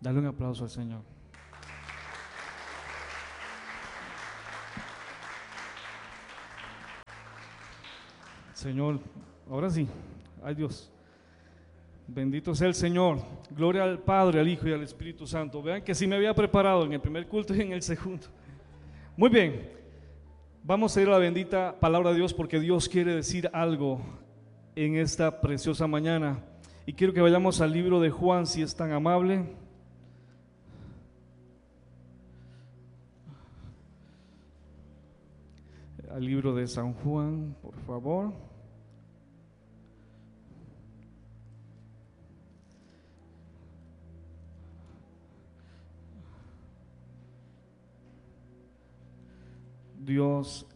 Dale 0.00 0.18
un 0.18 0.26
aplauso 0.26 0.64
al 0.64 0.70
Señor. 0.70 1.02
Señor, 8.54 8.98
ahora 9.50 9.68
sí, 9.68 9.86
ay 10.42 10.54
Dios. 10.54 10.91
Bendito 12.06 12.54
sea 12.54 12.68
el 12.68 12.74
Señor. 12.74 13.18
Gloria 13.50 13.84
al 13.84 13.98
Padre, 14.00 14.40
al 14.40 14.48
Hijo 14.48 14.68
y 14.68 14.72
al 14.72 14.82
Espíritu 14.82 15.26
Santo. 15.26 15.62
Vean 15.62 15.82
que 15.82 15.94
sí 15.94 16.06
me 16.06 16.16
había 16.16 16.34
preparado 16.34 16.84
en 16.84 16.92
el 16.92 17.00
primer 17.00 17.26
culto 17.26 17.54
y 17.54 17.60
en 17.60 17.72
el 17.72 17.82
segundo. 17.82 18.26
Muy 19.16 19.30
bien. 19.30 19.70
Vamos 20.64 20.96
a 20.96 21.02
ir 21.02 21.08
a 21.08 21.12
la 21.12 21.18
bendita 21.18 21.78
palabra 21.80 22.10
de 22.10 22.16
Dios 22.16 22.32
porque 22.32 22.60
Dios 22.60 22.88
quiere 22.88 23.14
decir 23.14 23.50
algo 23.52 24.00
en 24.76 24.96
esta 24.96 25.40
preciosa 25.40 25.86
mañana. 25.86 26.38
Y 26.86 26.92
quiero 26.92 27.12
que 27.12 27.20
vayamos 27.20 27.60
al 27.60 27.72
libro 27.72 28.00
de 28.00 28.10
Juan, 28.10 28.46
si 28.46 28.62
es 28.62 28.74
tan 28.74 28.92
amable. 28.92 29.44
Al 36.10 36.24
libro 36.24 36.54
de 36.54 36.66
San 36.66 36.92
Juan, 36.92 37.56
por 37.62 37.74
favor. 37.86 38.51
Dios 50.04 50.66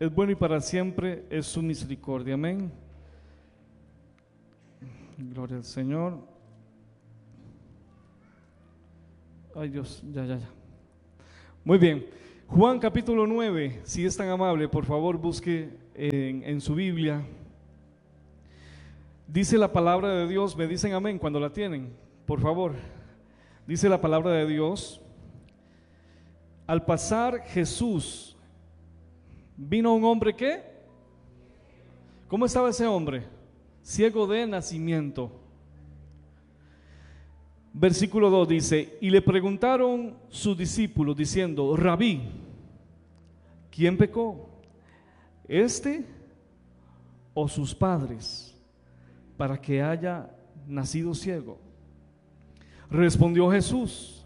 es 0.00 0.14
bueno 0.14 0.32
y 0.32 0.34
para 0.34 0.60
siempre 0.60 1.24
es 1.28 1.46
su 1.46 1.62
misericordia. 1.62 2.34
Amén. 2.34 2.72
Gloria 5.18 5.56
al 5.56 5.64
Señor. 5.64 6.18
Ay 9.54 9.68
Dios, 9.68 10.02
ya, 10.10 10.24
ya, 10.24 10.38
ya. 10.38 10.48
Muy 11.62 11.78
bien. 11.78 12.06
Juan 12.48 12.78
capítulo 12.78 13.26
9, 13.26 13.80
si 13.84 14.04
es 14.04 14.16
tan 14.16 14.28
amable, 14.28 14.68
por 14.68 14.84
favor 14.84 15.16
busque 15.18 15.70
en, 15.94 16.42
en 16.44 16.60
su 16.60 16.74
Biblia. 16.74 17.22
Dice 19.28 19.58
la 19.58 19.72
palabra 19.72 20.08
de 20.08 20.26
Dios, 20.26 20.56
me 20.56 20.66
dicen 20.66 20.92
amén 20.92 21.18
cuando 21.18 21.38
la 21.38 21.52
tienen, 21.52 21.92
por 22.26 22.40
favor. 22.40 22.72
Dice 23.66 23.88
la 23.88 24.00
palabra 24.00 24.32
de 24.32 24.46
Dios. 24.46 25.00
Al 26.66 26.84
pasar 26.84 27.42
Jesús 27.46 28.33
Vino 29.56 29.94
un 29.94 30.04
hombre 30.04 30.34
que, 30.34 30.62
¿cómo 32.28 32.46
estaba 32.46 32.70
ese 32.70 32.86
hombre? 32.86 33.24
Ciego 33.82 34.26
de 34.26 34.46
nacimiento. 34.46 35.30
Versículo 37.72 38.30
2 38.30 38.48
dice, 38.48 38.98
y 39.00 39.10
le 39.10 39.22
preguntaron 39.22 40.16
sus 40.28 40.56
discípulos 40.56 41.16
diciendo, 41.16 41.76
rabí, 41.76 42.22
¿quién 43.70 43.96
pecó? 43.96 44.48
¿Este 45.46 46.04
o 47.32 47.48
sus 47.48 47.74
padres 47.74 48.56
para 49.36 49.60
que 49.60 49.82
haya 49.82 50.30
nacido 50.66 51.14
ciego? 51.14 51.58
Respondió 52.90 53.50
Jesús, 53.50 54.24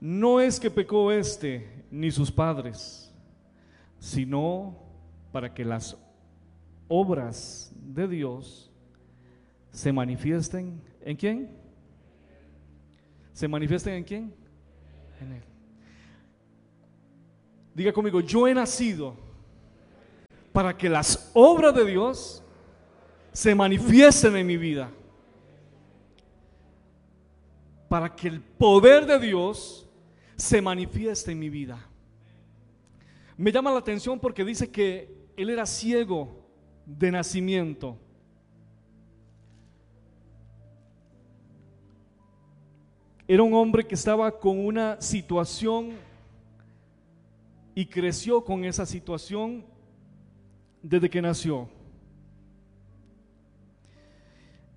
no 0.00 0.40
es 0.40 0.58
que 0.60 0.70
pecó 0.70 1.10
este 1.12 1.84
ni 1.90 2.10
sus 2.10 2.30
padres 2.30 3.03
sino 4.04 4.76
para 5.32 5.54
que 5.54 5.64
las 5.64 5.96
obras 6.88 7.72
de 7.74 8.06
Dios 8.06 8.70
se 9.70 9.94
manifiesten 9.94 10.78
en 11.00 11.16
quién? 11.16 11.50
¿Se 13.32 13.48
manifiesten 13.48 13.94
en 13.94 14.04
quién? 14.04 14.34
En 15.22 15.32
Él. 15.32 15.42
Diga 17.74 17.94
conmigo, 17.94 18.20
yo 18.20 18.46
he 18.46 18.52
nacido 18.52 19.16
para 20.52 20.76
que 20.76 20.90
las 20.90 21.30
obras 21.32 21.74
de 21.74 21.86
Dios 21.86 22.42
se 23.32 23.54
manifiesten 23.54 24.36
en 24.36 24.46
mi 24.46 24.58
vida. 24.58 24.90
Para 27.88 28.14
que 28.14 28.28
el 28.28 28.42
poder 28.42 29.06
de 29.06 29.18
Dios 29.18 29.88
se 30.36 30.60
manifieste 30.60 31.32
en 31.32 31.38
mi 31.38 31.48
vida. 31.48 31.88
Me 33.36 33.50
llama 33.50 33.72
la 33.72 33.78
atención 33.78 34.20
porque 34.20 34.44
dice 34.44 34.70
que 34.70 35.12
él 35.36 35.50
era 35.50 35.66
ciego 35.66 36.44
de 36.86 37.10
nacimiento. 37.10 37.98
Era 43.26 43.42
un 43.42 43.54
hombre 43.54 43.86
que 43.86 43.94
estaba 43.94 44.30
con 44.38 44.64
una 44.64 45.00
situación 45.00 45.92
y 47.74 47.86
creció 47.86 48.44
con 48.44 48.64
esa 48.64 48.86
situación 48.86 49.64
desde 50.82 51.08
que 51.10 51.22
nació. 51.22 51.68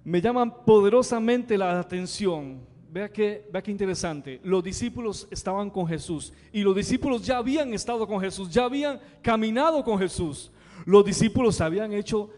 Me 0.03 0.21
llama 0.21 0.63
poderosamente 0.63 1.57
la 1.57 1.79
atención 1.79 2.61
Vea 2.89 3.11
que, 3.11 3.47
vea 3.51 3.61
qué 3.61 3.71
interesante. 3.71 4.39
Los 4.43 4.63
discípulos 4.63 5.27
estaban 5.29 5.69
con 5.69 5.87
Jesús 5.87 6.33
y 6.53 6.61
los 6.61 6.75
discípulos 6.75 7.25
ya 7.25 7.37
habían 7.37 7.73
estado 7.73 8.07
con 8.07 8.21
Jesús, 8.21 8.49
ya 8.49 8.63
habían 8.63 8.99
caminado 9.21 9.83
con 9.83 9.99
Jesús. 9.99 10.51
Los 10.85 11.03
discípulos 11.03 11.59
habían 11.59 11.91
hecho, 11.91 12.29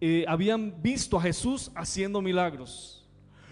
eh, 0.00 0.24
habían 0.28 0.80
visto 0.80 1.18
a 1.18 1.22
Jesús 1.22 1.72
haciendo 1.74 2.22
milagros. 2.22 3.04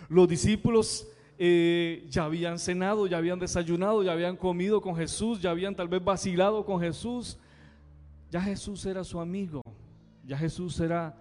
Los 0.09 0.29
discípulos 0.29 1.09
eh, 1.39 2.07
ya 2.09 2.25
habían 2.25 2.59
cenado, 2.59 3.07
ya 3.09 3.19
habían 3.19 3.41
desayunado, 3.41 4.03
ya 4.05 4.13
habían 4.13 4.37
comido 4.37 4.81
con 4.81 4.95
Jesús, 4.95 5.41
ya 5.41 5.51
habían 5.51 5.75
tal 5.75 5.89
vez 5.89 6.05
vacilado 6.05 6.65
con 6.65 6.81
Jesús. 6.81 7.37
Ya 8.31 8.41
Jesús 8.41 8.85
era 8.87 9.03
su 9.03 9.21
amigo, 9.21 9.61
ya 10.25 10.37
Jesús 10.37 10.79
era 10.81 11.17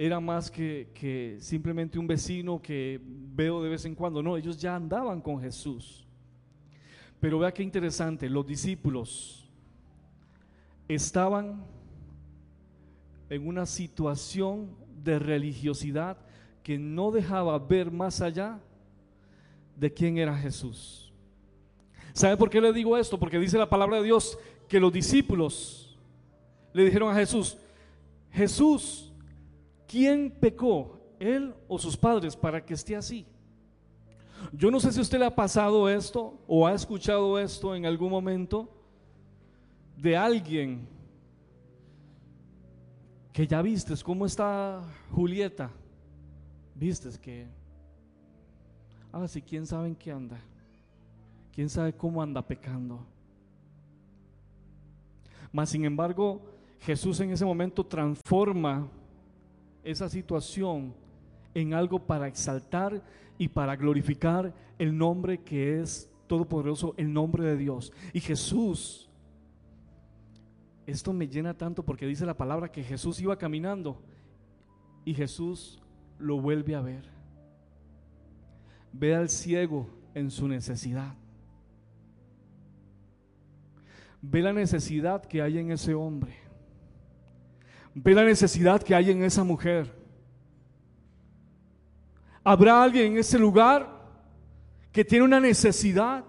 era 0.00 0.20
más 0.20 0.48
que, 0.48 1.36
simplemente 1.40 1.98
un 1.98 2.06
vecino 2.06 2.62
que 2.62 3.00
veo 3.02 3.60
de 3.60 3.68
vez 3.68 3.84
en 3.84 3.96
cuando. 3.96 4.22
No, 4.22 4.36
ellos 4.36 4.56
ya 4.56 4.76
andaban 4.76 5.20
con 5.20 5.40
Jesús. 5.40 6.06
Pero 7.18 7.40
vea 7.40 7.52
qué 7.52 7.64
interesante, 7.64 8.30
los 8.30 8.46
discípulos 8.46 9.50
estaban 10.86 11.64
en 13.28 13.48
una 13.48 13.66
situación 13.66 14.70
de 15.02 15.18
religiosidad 15.18 16.16
que 16.62 16.78
no 16.78 17.10
dejaba 17.10 17.58
ver 17.58 17.90
más 17.90 18.20
allá 18.20 18.60
de 19.76 19.92
quién 19.92 20.16
era 20.16 20.38
Jesús. 20.38 21.12
¿Sabe 22.12 22.36
por 22.36 22.50
qué 22.50 22.60
le 22.60 22.72
digo 22.72 22.96
esto? 22.96 23.18
Porque 23.18 23.40
dice 23.40 23.58
la 23.58 23.68
palabra 23.68 23.96
de 23.96 24.04
Dios 24.04 24.38
que 24.68 24.78
los 24.78 24.92
discípulos 24.92 25.98
le 26.72 26.84
dijeron 26.84 27.10
a 27.10 27.16
Jesús, 27.16 27.58
Jesús, 28.30 29.07
¿Quién 29.88 30.30
pecó? 30.30 31.00
¿Él 31.18 31.54
o 31.66 31.78
sus 31.78 31.96
padres 31.96 32.36
para 32.36 32.64
que 32.64 32.74
esté 32.74 32.94
así? 32.94 33.26
Yo 34.52 34.70
no 34.70 34.78
sé 34.78 34.92
si 34.92 35.00
usted 35.00 35.18
le 35.18 35.24
ha 35.24 35.34
pasado 35.34 35.88
esto 35.88 36.38
o 36.46 36.66
ha 36.66 36.74
escuchado 36.74 37.38
esto 37.38 37.74
en 37.74 37.86
algún 37.86 38.10
momento 38.10 38.68
de 39.96 40.16
alguien 40.16 40.86
que 43.32 43.46
ya 43.46 43.62
vistes 43.62 44.04
cómo 44.04 44.26
está 44.26 44.82
Julieta, 45.10 45.70
vistes 46.74 47.18
que, 47.18 47.46
ahora 49.10 49.26
sí, 49.26 49.40
quién 49.40 49.66
sabe 49.66 49.88
en 49.88 49.96
qué 49.96 50.12
anda, 50.12 50.38
quién 51.52 51.68
sabe 51.68 51.94
cómo 51.94 52.22
anda 52.22 52.46
pecando. 52.46 53.00
Mas 55.50 55.70
sin 55.70 55.84
embargo, 55.84 56.42
Jesús 56.80 57.18
en 57.20 57.30
ese 57.30 57.44
momento 57.44 57.84
transforma 57.84 58.88
esa 59.90 60.08
situación 60.08 60.94
en 61.54 61.72
algo 61.72 61.98
para 62.06 62.28
exaltar 62.28 63.02
y 63.38 63.48
para 63.48 63.74
glorificar 63.74 64.54
el 64.78 64.96
nombre 64.96 65.38
que 65.38 65.80
es 65.80 66.10
todopoderoso, 66.26 66.94
el 66.98 67.12
nombre 67.12 67.44
de 67.44 67.56
Dios. 67.56 67.92
Y 68.12 68.20
Jesús, 68.20 69.08
esto 70.86 71.12
me 71.12 71.26
llena 71.26 71.54
tanto 71.54 71.82
porque 71.82 72.06
dice 72.06 72.26
la 72.26 72.36
palabra 72.36 72.70
que 72.70 72.84
Jesús 72.84 73.20
iba 73.20 73.38
caminando 73.38 74.02
y 75.06 75.14
Jesús 75.14 75.80
lo 76.18 76.38
vuelve 76.38 76.74
a 76.74 76.82
ver. 76.82 77.04
Ve 78.92 79.14
al 79.14 79.30
ciego 79.30 79.88
en 80.14 80.30
su 80.30 80.48
necesidad. 80.48 81.14
Ve 84.20 84.42
la 84.42 84.52
necesidad 84.52 85.24
que 85.24 85.40
hay 85.40 85.58
en 85.58 85.70
ese 85.70 85.94
hombre. 85.94 86.47
Ve 88.00 88.14
la 88.14 88.24
necesidad 88.24 88.80
que 88.80 88.94
hay 88.94 89.10
en 89.10 89.24
esa 89.24 89.42
mujer. 89.42 89.92
Habrá 92.44 92.80
alguien 92.80 93.12
en 93.12 93.18
ese 93.18 93.38
lugar 93.38 93.88
que 94.92 95.04
tiene 95.04 95.24
una 95.24 95.40
necesidad. 95.40 96.24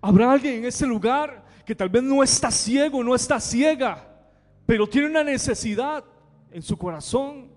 Habrá 0.00 0.32
alguien 0.32 0.56
en 0.56 0.64
ese 0.64 0.84
lugar 0.84 1.44
que 1.64 1.76
tal 1.76 1.88
vez 1.88 2.02
no 2.02 2.24
está 2.24 2.50
ciego, 2.50 3.04
no 3.04 3.14
está 3.14 3.38
ciega, 3.38 4.04
pero 4.66 4.88
tiene 4.88 5.06
una 5.06 5.22
necesidad 5.22 6.04
en 6.50 6.62
su 6.62 6.76
corazón. 6.76 7.50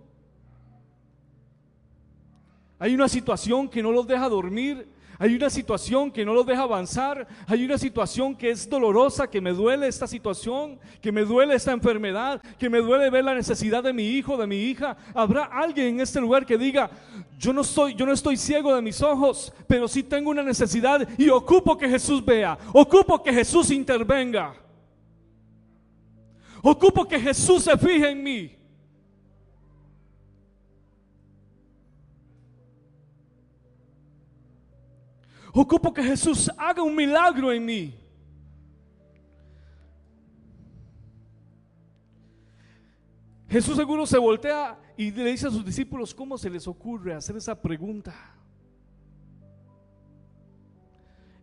Hay 2.77 2.93
una 2.93 3.09
situación 3.09 3.67
que 3.67 3.81
no 3.81 3.91
los 3.91 4.05
deja 4.05 4.29
dormir, 4.29 4.87
hay 5.23 5.35
una 5.35 5.49
situación 5.49 6.11
que 6.11 6.25
no 6.25 6.33
los 6.33 6.45
deja 6.45 6.63
avanzar. 6.63 7.25
Hay 7.47 7.63
una 7.63 7.77
situación 7.77 8.35
que 8.35 8.49
es 8.49 8.69
dolorosa, 8.69 9.25
que 9.25 9.39
me 9.39 9.53
duele 9.53 9.87
esta 9.87 10.05
situación, 10.05 10.77
que 11.01 11.13
me 11.13 11.21
duele 11.21 11.55
esta 11.55 11.71
enfermedad, 11.71 12.41
que 12.59 12.69
me 12.69 12.79
duele 12.79 13.09
ver 13.09 13.23
la 13.23 13.33
necesidad 13.33 13.81
de 13.81 13.93
mi 13.93 14.03
hijo, 14.03 14.35
de 14.35 14.45
mi 14.45 14.57
hija. 14.57 14.97
Habrá 15.15 15.45
alguien 15.45 15.87
en 15.87 16.01
este 16.01 16.19
lugar 16.19 16.45
que 16.45 16.57
diga, 16.57 16.91
yo 17.39 17.53
no 17.53 17.61
estoy, 17.61 17.95
yo 17.95 18.05
no 18.05 18.11
estoy 18.11 18.35
ciego 18.35 18.75
de 18.75 18.81
mis 18.81 19.01
ojos, 19.01 19.53
pero 19.65 19.87
sí 19.87 20.03
tengo 20.03 20.29
una 20.29 20.43
necesidad 20.43 21.07
y 21.17 21.29
ocupo 21.29 21.77
que 21.77 21.87
Jesús 21.87 22.25
vea, 22.25 22.57
ocupo 22.73 23.23
que 23.23 23.31
Jesús 23.31 23.71
intervenga. 23.71 24.53
Ocupo 26.61 27.07
que 27.07 27.17
Jesús 27.17 27.63
se 27.63 27.77
fije 27.77 28.09
en 28.09 28.21
mí. 28.21 28.62
Ocupo 35.55 35.93
que 35.93 36.03
Jesús 36.03 36.49
haga 36.57 36.81
un 36.81 36.95
milagro 36.95 37.51
en 37.51 37.63
mí. 37.63 37.93
Jesús 43.47 43.77
seguro 43.77 44.07
se 44.07 44.17
voltea 44.17 44.79
y 44.97 45.11
le 45.11 45.29
dice 45.29 45.45
a 45.47 45.51
sus 45.51 45.63
discípulos, 45.63 46.11
¿cómo 46.15 46.39
se 46.39 46.49
les 46.49 46.67
ocurre 46.67 47.13
hacer 47.13 47.37
esa 47.37 47.61
pregunta? 47.61 48.15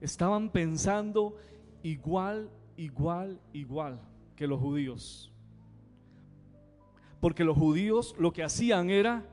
Estaban 0.01 0.51
pensando 0.51 1.37
igual, 1.85 2.51
igual, 2.77 3.41
igual 3.53 4.01
que 4.35 4.49
los 4.49 4.59
judíos. 4.59 5.33
Porque 7.21 7.45
los 7.45 7.57
judíos 7.57 8.17
lo 8.19 8.33
que 8.33 8.43
hacían 8.43 8.91
era 8.91 9.25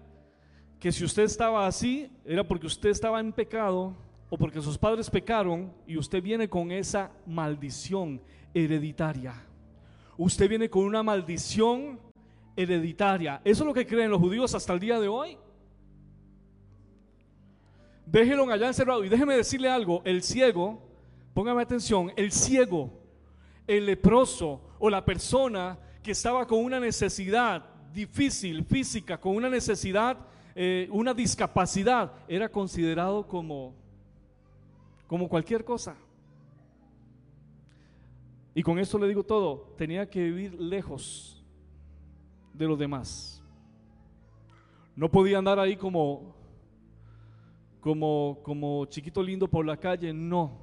que 0.80 0.92
si 0.92 1.04
usted 1.04 1.24
estaba 1.24 1.66
así, 1.66 2.12
era 2.24 2.48
porque 2.48 2.68
usted 2.68 2.90
estaba 2.90 3.20
en 3.20 3.34
pecado 3.34 3.96
o 4.30 4.38
porque 4.38 4.62
sus 4.62 4.78
padres 4.78 5.10
pecaron 5.10 5.72
y 5.86 5.98
usted 5.98 6.22
viene 6.22 6.50
con 6.50 6.72
esa 6.72 7.12
maldición 7.26 8.22
hereditaria. 8.54 9.34
Usted 10.18 10.50
viene 10.50 10.70
con 10.70 10.84
una 10.84 11.04
maldición 11.04 12.00
hereditaria. 12.56 13.42
Eso 13.44 13.64
es 13.64 13.68
lo 13.68 13.74
que 13.74 13.86
creen 13.86 14.10
los 14.10 14.20
judíos 14.20 14.54
hasta 14.54 14.74
el 14.74 14.80
día 14.80 15.00
de 15.00 15.08
hoy. 15.08 15.38
Déjenlo 18.06 18.50
allá 18.52 18.68
encerrado 18.68 19.04
y 19.04 19.10
déjeme 19.10 19.36
decirle 19.36 19.70
algo, 19.70 20.02
el 20.06 20.24
ciego, 20.24 20.82
póngame 21.34 21.62
atención, 21.62 22.12
el 22.16 22.32
ciego, 22.32 22.90
el 23.68 23.86
leproso 23.86 24.62
o 24.80 24.90
la 24.90 25.04
persona 25.04 25.78
que 26.02 26.12
estaba 26.12 26.48
con 26.48 26.64
una 26.64 26.80
necesidad 26.80 27.66
difícil, 27.94 28.64
física, 28.64 29.20
con 29.20 29.36
una 29.36 29.50
necesidad, 29.50 30.18
eh, 30.56 30.88
una 30.92 31.14
discapacidad, 31.14 32.14
era 32.30 32.50
considerado 32.50 33.28
como 33.28 33.76
como 35.08 35.30
cualquier 35.30 35.64
cosa. 35.64 35.96
Y 38.54 38.64
con 38.64 38.80
esto 38.80 38.98
le 38.98 39.08
digo 39.08 39.24
todo, 39.24 39.74
tenía 39.78 40.10
que 40.10 40.24
vivir 40.24 40.60
lejos 40.60 41.44
de 42.54 42.68
los 42.68 42.78
demás. 42.78 43.44
No 44.96 45.10
podía 45.10 45.38
andar 45.38 45.60
ahí 45.60 45.76
como 45.76 46.36
como 47.80 48.40
como 48.44 48.86
chiquito 48.88 49.24
lindo 49.24 49.48
por 49.48 49.66
la 49.66 49.78
calle, 49.78 50.12
no. 50.12 50.60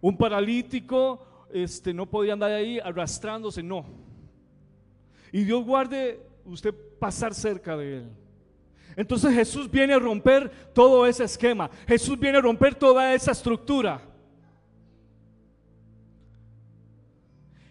Un 0.00 0.16
paralítico 0.16 1.46
este 1.52 1.94
no 1.94 2.06
podía 2.06 2.32
andar 2.32 2.50
ahí 2.50 2.78
arrastrándose, 2.78 3.62
no. 3.62 3.84
Y 5.30 5.44
Dios 5.44 5.64
guarde 5.64 6.20
usted 6.44 6.74
pasar 6.98 7.34
cerca 7.34 7.76
de 7.76 7.98
él. 7.98 8.21
Entonces 8.96 9.34
Jesús 9.34 9.70
viene 9.70 9.94
a 9.94 9.98
romper 9.98 10.50
todo 10.74 11.06
ese 11.06 11.24
esquema. 11.24 11.70
Jesús 11.86 12.18
viene 12.18 12.38
a 12.38 12.42
romper 12.42 12.74
toda 12.74 13.14
esa 13.14 13.32
estructura. 13.32 14.00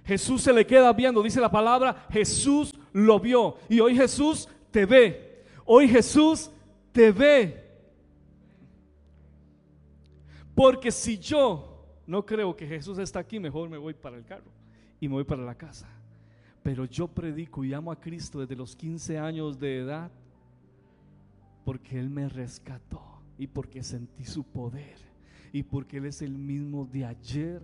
Jesús 0.03 0.41
se 0.41 0.51
le 0.51 0.65
queda 0.65 0.91
viendo, 0.93 1.21
dice 1.21 1.39
la 1.39 1.51
palabra, 1.51 2.07
Jesús 2.10 2.73
lo 2.91 3.19
vio. 3.19 3.55
Y 3.69 3.79
hoy 3.79 3.95
Jesús 3.95 4.49
te 4.71 4.86
ve. 4.86 5.45
Hoy 5.65 5.88
Jesús 5.88 6.49
te 6.91 7.12
ve. 7.12 7.62
Porque 10.55 10.91
si 10.91 11.17
yo 11.17 11.88
no 12.05 12.25
creo 12.25 12.55
que 12.55 12.67
Jesús 12.67 12.97
está 12.97 13.19
aquí, 13.19 13.39
mejor 13.39 13.69
me 13.69 13.77
voy 13.77 13.93
para 13.93 14.17
el 14.17 14.25
carro 14.25 14.51
y 14.99 15.07
me 15.07 15.13
voy 15.13 15.23
para 15.23 15.43
la 15.43 15.55
casa. 15.55 15.88
Pero 16.63 16.86
yo 16.86 17.07
predico 17.07 17.63
y 17.63 17.73
amo 17.73 17.91
a 17.91 17.99
Cristo 17.99 18.39
desde 18.39 18.55
los 18.55 18.75
15 18.75 19.17
años 19.17 19.60
de 19.60 19.79
edad 19.79 20.12
porque 21.63 22.00
Él 22.00 22.10
me 22.10 22.28
rescató 22.28 23.02
y 23.38 23.47
porque 23.47 23.84
sentí 23.84 24.26
su 24.26 24.43
poder 24.43 24.97
y 25.54 25.63
porque 25.63 25.97
Él 25.97 26.06
es 26.06 26.21
el 26.21 26.38
mismo 26.38 26.88
de 26.91 27.06
ayer, 27.06 27.62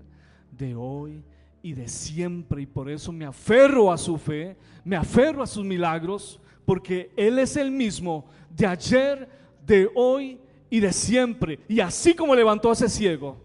de 0.51 0.75
hoy 0.75 1.23
y 1.61 1.73
de 1.73 1.87
siempre. 1.87 2.61
Y 2.61 2.65
por 2.65 2.89
eso 2.89 3.11
me 3.11 3.25
aferro 3.25 3.91
a 3.91 3.97
su 3.97 4.17
fe, 4.17 4.57
me 4.83 4.95
aferro 4.95 5.43
a 5.43 5.47
sus 5.47 5.65
milagros, 5.65 6.39
porque 6.65 7.11
Él 7.15 7.39
es 7.39 7.55
el 7.57 7.71
mismo 7.71 8.25
de 8.49 8.65
ayer, 8.65 9.29
de 9.65 9.89
hoy 9.95 10.39
y 10.69 10.79
de 10.79 10.91
siempre. 10.91 11.59
Y 11.67 11.79
así 11.79 12.13
como 12.13 12.35
levantó 12.35 12.69
a 12.69 12.73
ese 12.73 12.89
ciego, 12.89 13.37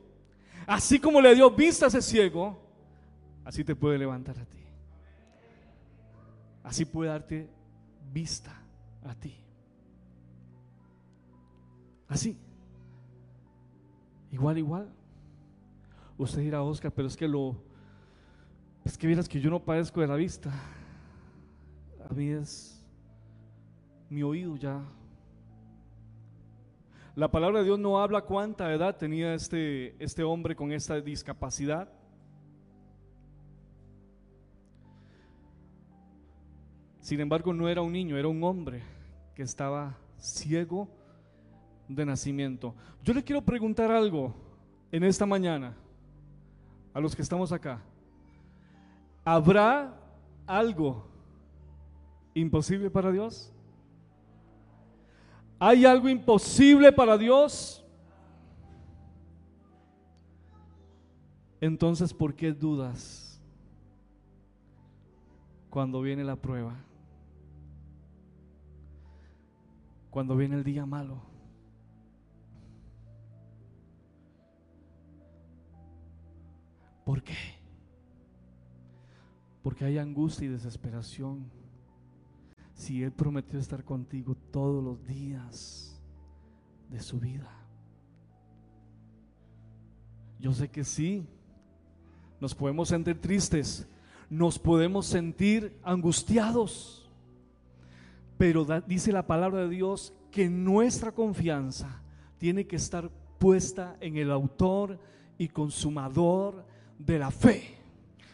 así 0.66 0.98
como 0.98 1.20
le 1.20 1.34
dio 1.34 1.50
vista 1.50 1.86
a 1.86 1.88
ese 1.88 2.02
ciego, 2.02 2.58
así 3.44 3.64
te 3.64 3.74
puede 3.74 3.98
levantar 3.98 4.38
a 4.38 4.44
ti. 4.44 4.58
Así 6.62 6.84
puede 6.84 7.10
darte 7.10 7.48
vista 8.12 8.56
a 9.04 9.14
ti. 9.14 9.41
Así. 12.12 12.36
Igual, 14.30 14.58
igual. 14.58 14.92
Usted 16.18 16.42
dirá, 16.42 16.62
Oscar, 16.62 16.92
pero 16.92 17.08
es 17.08 17.16
que 17.16 17.26
lo. 17.26 17.56
Es 18.84 18.98
que 18.98 19.06
vieras 19.06 19.26
que 19.26 19.40
yo 19.40 19.48
no 19.48 19.64
padezco 19.64 20.02
de 20.02 20.06
la 20.06 20.16
vista. 20.16 20.52
A 22.06 22.12
mí 22.12 22.28
es. 22.28 22.84
Mi 24.10 24.22
oído 24.22 24.56
ya. 24.56 24.82
La 27.16 27.30
palabra 27.30 27.60
de 27.60 27.64
Dios 27.64 27.78
no 27.78 27.98
habla 27.98 28.20
cuánta 28.20 28.70
edad 28.74 28.94
tenía 28.98 29.32
este, 29.32 29.96
este 29.98 30.22
hombre 30.22 30.54
con 30.54 30.70
esta 30.70 31.00
discapacidad. 31.00 31.90
Sin 37.00 37.20
embargo, 37.20 37.54
no 37.54 37.70
era 37.70 37.80
un 37.80 37.92
niño, 37.92 38.18
era 38.18 38.28
un 38.28 38.44
hombre 38.44 38.82
que 39.34 39.42
estaba 39.42 39.96
ciego 40.18 40.88
de 41.94 42.06
nacimiento. 42.06 42.74
Yo 43.02 43.14
le 43.14 43.22
quiero 43.22 43.42
preguntar 43.42 43.90
algo 43.90 44.34
en 44.90 45.04
esta 45.04 45.26
mañana 45.26 45.74
a 46.92 47.00
los 47.00 47.14
que 47.16 47.22
estamos 47.22 47.52
acá. 47.52 47.80
¿Habrá 49.24 49.94
algo 50.46 51.06
imposible 52.34 52.90
para 52.90 53.10
Dios? 53.12 53.52
¿Hay 55.58 55.84
algo 55.84 56.08
imposible 56.08 56.92
para 56.92 57.16
Dios? 57.16 57.84
Entonces, 61.60 62.12
¿por 62.12 62.34
qué 62.34 62.52
dudas? 62.52 63.32
cuando 65.72 66.02
viene 66.02 66.22
la 66.22 66.36
prueba, 66.36 66.76
cuando 70.10 70.36
viene 70.36 70.56
el 70.56 70.64
día 70.64 70.84
malo. 70.84 71.31
¿Por 77.04 77.22
qué? 77.22 77.36
Porque 79.62 79.84
hay 79.84 79.98
angustia 79.98 80.46
y 80.46 80.50
desesperación. 80.50 81.50
Si 82.74 83.02
Él 83.02 83.12
prometió 83.12 83.58
estar 83.58 83.84
contigo 83.84 84.34
todos 84.50 84.82
los 84.82 85.04
días 85.06 86.00
de 86.88 87.00
su 87.00 87.18
vida. 87.18 87.50
Yo 90.38 90.52
sé 90.52 90.68
que 90.68 90.82
sí, 90.82 91.24
nos 92.40 92.54
podemos 92.54 92.88
sentir 92.88 93.20
tristes, 93.20 93.88
nos 94.28 94.58
podemos 94.58 95.06
sentir 95.06 95.78
angustiados, 95.84 97.08
pero 98.36 98.66
dice 98.86 99.12
la 99.12 99.26
palabra 99.26 99.60
de 99.60 99.68
Dios 99.68 100.12
que 100.32 100.50
nuestra 100.50 101.12
confianza 101.12 102.02
tiene 102.38 102.66
que 102.66 102.74
estar 102.74 103.08
puesta 103.38 103.96
en 104.00 104.16
el 104.16 104.32
autor 104.32 104.98
y 105.38 105.48
consumador 105.48 106.66
de 107.06 107.18
la 107.18 107.30
fe. 107.30 107.78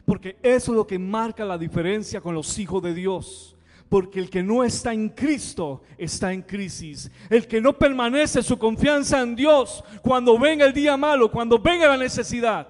Porque 0.05 0.39
eso 0.43 0.73
es 0.73 0.77
lo 0.77 0.87
que 0.87 0.99
marca 0.99 1.45
la 1.45 1.59
diferencia 1.59 2.21
con 2.21 2.35
los 2.35 2.59
hijos 2.59 2.83
de 2.83 2.95
Dios. 2.95 3.57
Porque 3.89 4.21
el 4.21 4.29
que 4.29 4.43
no 4.43 4.65
está 4.65 4.93
en 4.93 5.11
Cristo 5.11 5.83
está 5.97 6.33
en 6.33 6.43
crisis. 6.43 7.11
El 7.31 7.47
que 7.47 7.61
no 7.61 7.77
permanece 7.77 8.43
su 8.43 8.59
confianza 8.59 9.21
en 9.21 9.35
Dios 9.35 9.83
cuando 10.03 10.39
venga 10.39 10.67
el 10.67 10.73
día 10.73 10.97
malo, 10.97 11.31
cuando 11.31 11.59
venga 11.59 11.89
la 11.89 11.97
necesidad, 11.97 12.69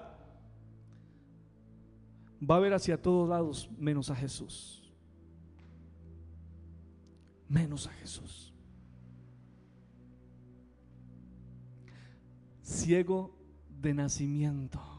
va 2.49 2.55
a 2.55 2.59
ver 2.59 2.73
hacia 2.73 3.01
todos 3.01 3.27
lados 3.27 3.69
menos 3.77 4.09
a 4.09 4.15
Jesús. 4.15 4.91
Menos 7.47 7.87
a 7.87 7.91
Jesús. 7.91 8.53
Ciego 12.61 13.35
de 13.81 13.93
nacimiento. 13.93 14.98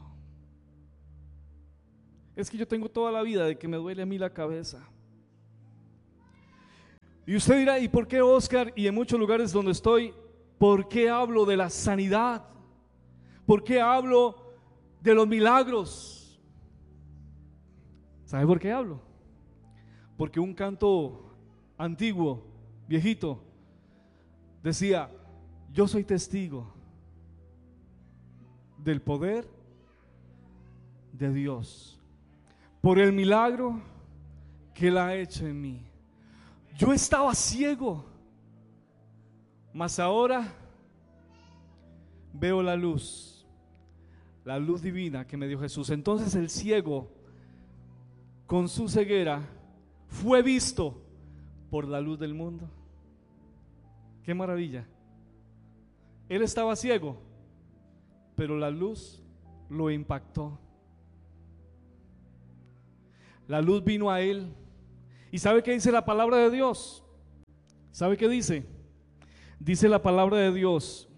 Es 2.35 2.49
que 2.49 2.57
yo 2.57 2.67
tengo 2.67 2.89
toda 2.89 3.11
la 3.11 3.21
vida 3.21 3.45
de 3.45 3.57
que 3.57 3.67
me 3.67 3.77
duele 3.77 4.01
a 4.01 4.05
mí 4.05 4.17
la 4.17 4.29
cabeza. 4.29 4.87
Y 7.25 7.35
usted 7.35 7.59
dirá, 7.59 7.79
¿y 7.79 7.87
por 7.87 8.07
qué 8.07 8.21
Oscar? 8.21 8.73
Y 8.75 8.87
en 8.87 8.95
muchos 8.95 9.19
lugares 9.19 9.51
donde 9.51 9.71
estoy, 9.71 10.13
¿por 10.57 10.87
qué 10.87 11.09
hablo 11.09 11.45
de 11.45 11.57
la 11.57 11.69
sanidad? 11.69 12.45
¿Por 13.45 13.63
qué 13.63 13.79
hablo 13.81 14.53
de 15.01 15.13
los 15.13 15.27
milagros? 15.27 16.39
¿Sabe 18.25 18.45
por 18.45 18.59
qué 18.59 18.71
hablo? 18.71 19.01
Porque 20.17 20.39
un 20.39 20.53
canto 20.53 21.33
antiguo, 21.77 22.45
viejito, 22.87 23.43
decía, 24.63 25.09
yo 25.71 25.87
soy 25.87 26.03
testigo 26.03 26.73
del 28.77 29.01
poder 29.01 29.47
de 31.13 31.31
Dios 31.33 32.00
por 32.81 32.99
el 32.99 33.13
milagro 33.13 33.79
que 34.73 34.87
Él 34.87 34.97
ha 34.97 35.15
hecho 35.15 35.45
en 35.45 35.61
mí. 35.61 35.87
Yo 36.77 36.91
estaba 36.91 37.33
ciego, 37.35 38.05
mas 39.71 39.99
ahora 39.99 40.51
veo 42.33 42.63
la 42.63 42.75
luz, 42.75 43.45
la 44.43 44.57
luz 44.57 44.81
divina 44.81 45.27
que 45.27 45.37
me 45.37 45.47
dio 45.47 45.59
Jesús. 45.59 45.91
Entonces 45.91 46.33
el 46.35 46.49
ciego, 46.49 47.11
con 48.47 48.67
su 48.67 48.89
ceguera, 48.89 49.41
fue 50.07 50.41
visto 50.41 51.01
por 51.69 51.87
la 51.87 52.01
luz 52.01 52.19
del 52.19 52.33
mundo. 52.33 52.67
Qué 54.23 54.33
maravilla. 54.33 54.87
Él 56.29 56.41
estaba 56.41 56.75
ciego, 56.75 57.17
pero 58.35 58.57
la 58.57 58.69
luz 58.69 59.21
lo 59.69 59.91
impactó. 59.91 60.57
La 63.51 63.59
luz 63.61 63.83
vino 63.83 64.09
a 64.09 64.21
él. 64.21 64.47
¿Y 65.29 65.37
sabe 65.37 65.61
qué 65.61 65.73
dice 65.73 65.91
la 65.91 66.05
palabra 66.05 66.37
de 66.37 66.49
Dios? 66.49 67.03
¿Sabe 67.91 68.15
qué 68.15 68.29
dice? 68.29 68.65
Dice 69.59 69.89
la 69.89 70.01
palabra 70.01 70.37
de 70.37 70.53
Dios. 70.53 71.09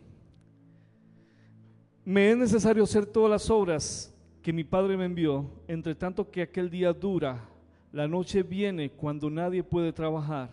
Me 2.03 2.31
es 2.31 2.35
necesario 2.35 2.85
hacer 2.85 3.05
todas 3.05 3.29
las 3.29 3.51
obras 3.51 4.11
que 4.41 4.51
mi 4.51 4.63
Padre 4.63 4.97
me 4.97 5.05
envió, 5.05 5.47
entre 5.67 5.93
tanto 5.93 6.31
que 6.31 6.41
aquel 6.41 6.71
día 6.71 6.91
dura, 6.91 7.47
la 7.91 8.07
noche 8.07 8.41
viene 8.41 8.89
cuando 8.89 9.29
nadie 9.29 9.61
puede 9.61 9.93
trabajar. 9.93 10.49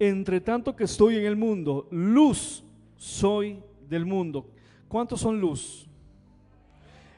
Entre 0.00 0.40
tanto 0.40 0.74
que 0.74 0.82
estoy 0.82 1.14
en 1.14 1.26
el 1.26 1.36
mundo, 1.36 1.86
luz 1.92 2.64
soy 2.96 3.60
del 3.88 4.04
mundo. 4.04 4.50
¿Cuántos 4.88 5.20
son 5.20 5.40
luz? 5.40 5.86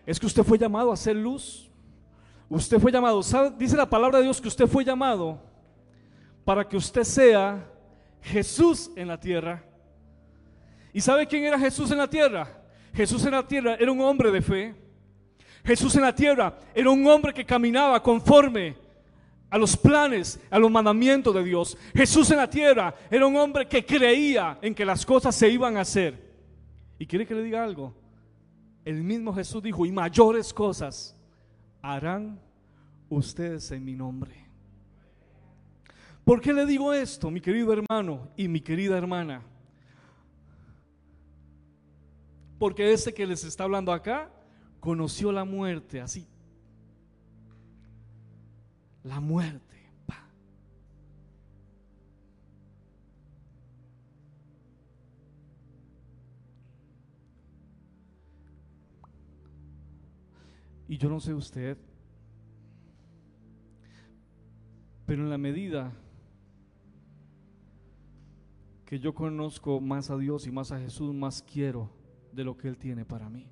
¿Es 0.05 0.21
que 0.21 0.27
usted 0.27 0.43
fue 0.43 0.59
llamado 0.59 0.93
a 0.93 0.97
ser 0.99 1.17
luz? 1.17 1.69
Usted 2.49 2.79
fue 2.79 2.91
llamado, 2.91 3.21
dice 3.59 3.77
la 3.77 3.89
palabra 3.89 4.19
de 4.19 4.25
Dios 4.25 4.41
que 4.41 4.49
usted 4.49 4.67
fue 4.67 4.85
llamado 4.85 5.39
para 6.45 6.67
que 6.67 6.79
usted 6.79 7.05
sea 7.05 7.71
Jesús 8.23 8.91
en 8.97 9.09
la 9.09 9.21
tierra. 9.21 9.63
¿Y 10.95 11.01
sabe 11.01 11.27
quién 11.27 11.45
era 11.45 11.59
Jesús 11.59 11.91
en 11.91 11.99
la 11.99 12.09
tierra? 12.09 12.63
Jesús 12.95 13.23
en 13.27 13.33
la 13.33 13.47
tierra 13.47 13.77
era 13.79 13.93
un 13.93 14.01
hombre 14.01 14.31
de 14.31 14.41
fe. 14.41 14.75
Jesús 15.63 15.95
en 15.97 16.03
la 16.03 16.15
tierra 16.15 16.57
era 16.75 16.91
un 16.91 17.07
hombre 17.07 17.35
que 17.35 17.45
caminaba 17.45 18.03
conforme 18.03 18.77
a 19.51 19.59
los 19.59 19.77
planes, 19.77 20.41
a 20.51 20.59
los 20.59 20.71
mandamientos 20.71 21.35
de 21.35 21.45
Dios. 21.45 21.77
Jesús 21.95 22.31
en 22.31 22.39
la 22.39 22.49
tierra 22.49 22.95
era 23.11 23.27
un 23.27 23.37
hombre 23.37 23.69
que 23.69 23.85
creía 23.85 24.59
en 24.63 24.75
que 24.75 24.87
las 24.87 25.05
cosas 25.05 25.35
se 25.35 25.51
iban 25.51 25.77
a 25.77 25.83
hacer. 25.83 26.19
¿Y 26.99 27.07
quiere 27.07 27.27
que 27.27 27.35
le 27.35 27.43
diga 27.43 27.63
algo? 27.63 27.95
El 28.87 29.03
mismo 29.03 29.35
Jesús 29.35 29.63
dijo, 29.63 29.85
y 29.85 29.93
mayores 29.93 30.55
cosas 30.55 31.18
harán 31.83 32.41
ustedes 33.09 33.71
en 33.71 33.85
mi 33.85 33.95
nombre. 33.95 34.47
¿Por 36.25 36.41
qué 36.41 36.53
le 36.53 36.67
digo 36.67 36.93
esto, 36.93 37.31
mi 37.31 37.41
querido 37.41 37.73
hermano 37.73 38.29
y 38.37 38.49
mi 38.49 38.61
querida 38.61 38.99
hermana? 38.99 39.43
Porque 42.59 42.93
este 42.93 43.15
que 43.15 43.27
les 43.27 43.45
está 43.45 43.65
hablando 43.65 43.93
acá 43.93 44.31
conoció 44.81 45.33
la 45.33 45.45
muerte 45.45 46.01
así. 46.01 46.27
La 49.05 49.21
muerte. 49.21 49.68
Y 60.89 60.97
yo 60.97 61.11
no 61.11 61.21
sé 61.21 61.35
usted, 61.35 61.77
pero 65.05 65.23
en 65.23 65.31
la 65.31 65.39
medida 65.39 65.93
que 68.87 68.99
yo 68.99 69.15
conozco 69.15 69.83
más 69.83 70.09
a 70.11 70.17
Dios 70.17 70.47
y 70.47 70.51
más 70.51 70.73
a 70.73 70.79
Jesús, 70.81 71.15
más 71.15 71.43
quiero 71.43 71.91
de 72.33 72.43
lo 72.43 72.57
que 72.57 72.69
Él 72.69 72.79
tiene 72.79 73.05
para 73.05 73.29
mí. 73.29 73.47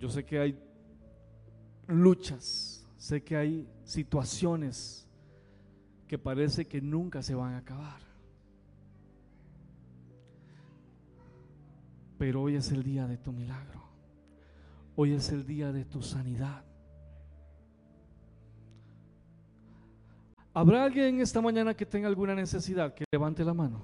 Yo 0.00 0.08
sé 0.08 0.24
que 0.24 0.40
hay 0.40 0.58
luchas, 1.86 2.84
sé 2.96 3.22
que 3.22 3.36
hay 3.36 3.68
situaciones 3.84 5.06
que 6.08 6.18
parece 6.18 6.66
que 6.66 6.80
nunca 6.80 7.22
se 7.22 7.36
van 7.36 7.54
a 7.54 7.58
acabar. 7.58 8.09
Pero 12.20 12.42
hoy 12.42 12.56
es 12.56 12.70
el 12.70 12.82
día 12.82 13.06
de 13.06 13.16
tu 13.16 13.32
milagro. 13.32 13.80
Hoy 14.94 15.14
es 15.14 15.32
el 15.32 15.46
día 15.46 15.72
de 15.72 15.86
tu 15.86 16.02
sanidad. 16.02 16.62
¿Habrá 20.52 20.84
alguien 20.84 21.18
esta 21.22 21.40
mañana 21.40 21.72
que 21.72 21.86
tenga 21.86 22.08
alguna 22.08 22.34
necesidad? 22.34 22.92
Que 22.92 23.06
levante 23.10 23.42
la 23.42 23.54
mano. 23.54 23.80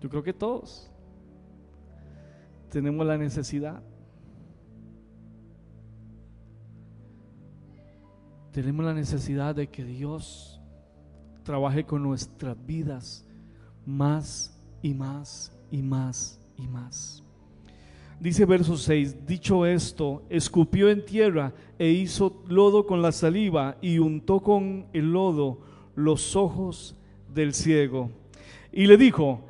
Yo 0.00 0.08
creo 0.08 0.22
que 0.22 0.32
todos 0.32 0.92
tenemos 2.70 3.04
la 3.04 3.18
necesidad. 3.18 3.82
Tenemos 8.52 8.84
la 8.84 8.94
necesidad 8.94 9.56
de 9.56 9.66
que 9.66 9.82
Dios 9.84 10.62
trabaje 11.42 11.84
con 11.84 12.04
nuestras 12.04 12.56
vidas 12.64 13.25
más 13.86 14.52
y 14.82 14.92
más 14.92 15.52
y 15.70 15.80
más 15.82 16.38
y 16.58 16.66
más. 16.66 17.22
Dice 18.18 18.46
verso 18.46 18.76
6, 18.76 19.26
dicho 19.26 19.66
esto, 19.66 20.22
escupió 20.30 20.88
en 20.88 21.04
tierra 21.04 21.52
e 21.78 21.90
hizo 21.90 22.42
lodo 22.48 22.86
con 22.86 23.02
la 23.02 23.12
saliva 23.12 23.76
y 23.82 23.98
untó 23.98 24.40
con 24.40 24.86
el 24.94 25.12
lodo 25.12 25.58
los 25.94 26.34
ojos 26.34 26.96
del 27.34 27.52
ciego. 27.52 28.10
Y 28.72 28.86
le 28.86 28.96
dijo, 28.96 29.40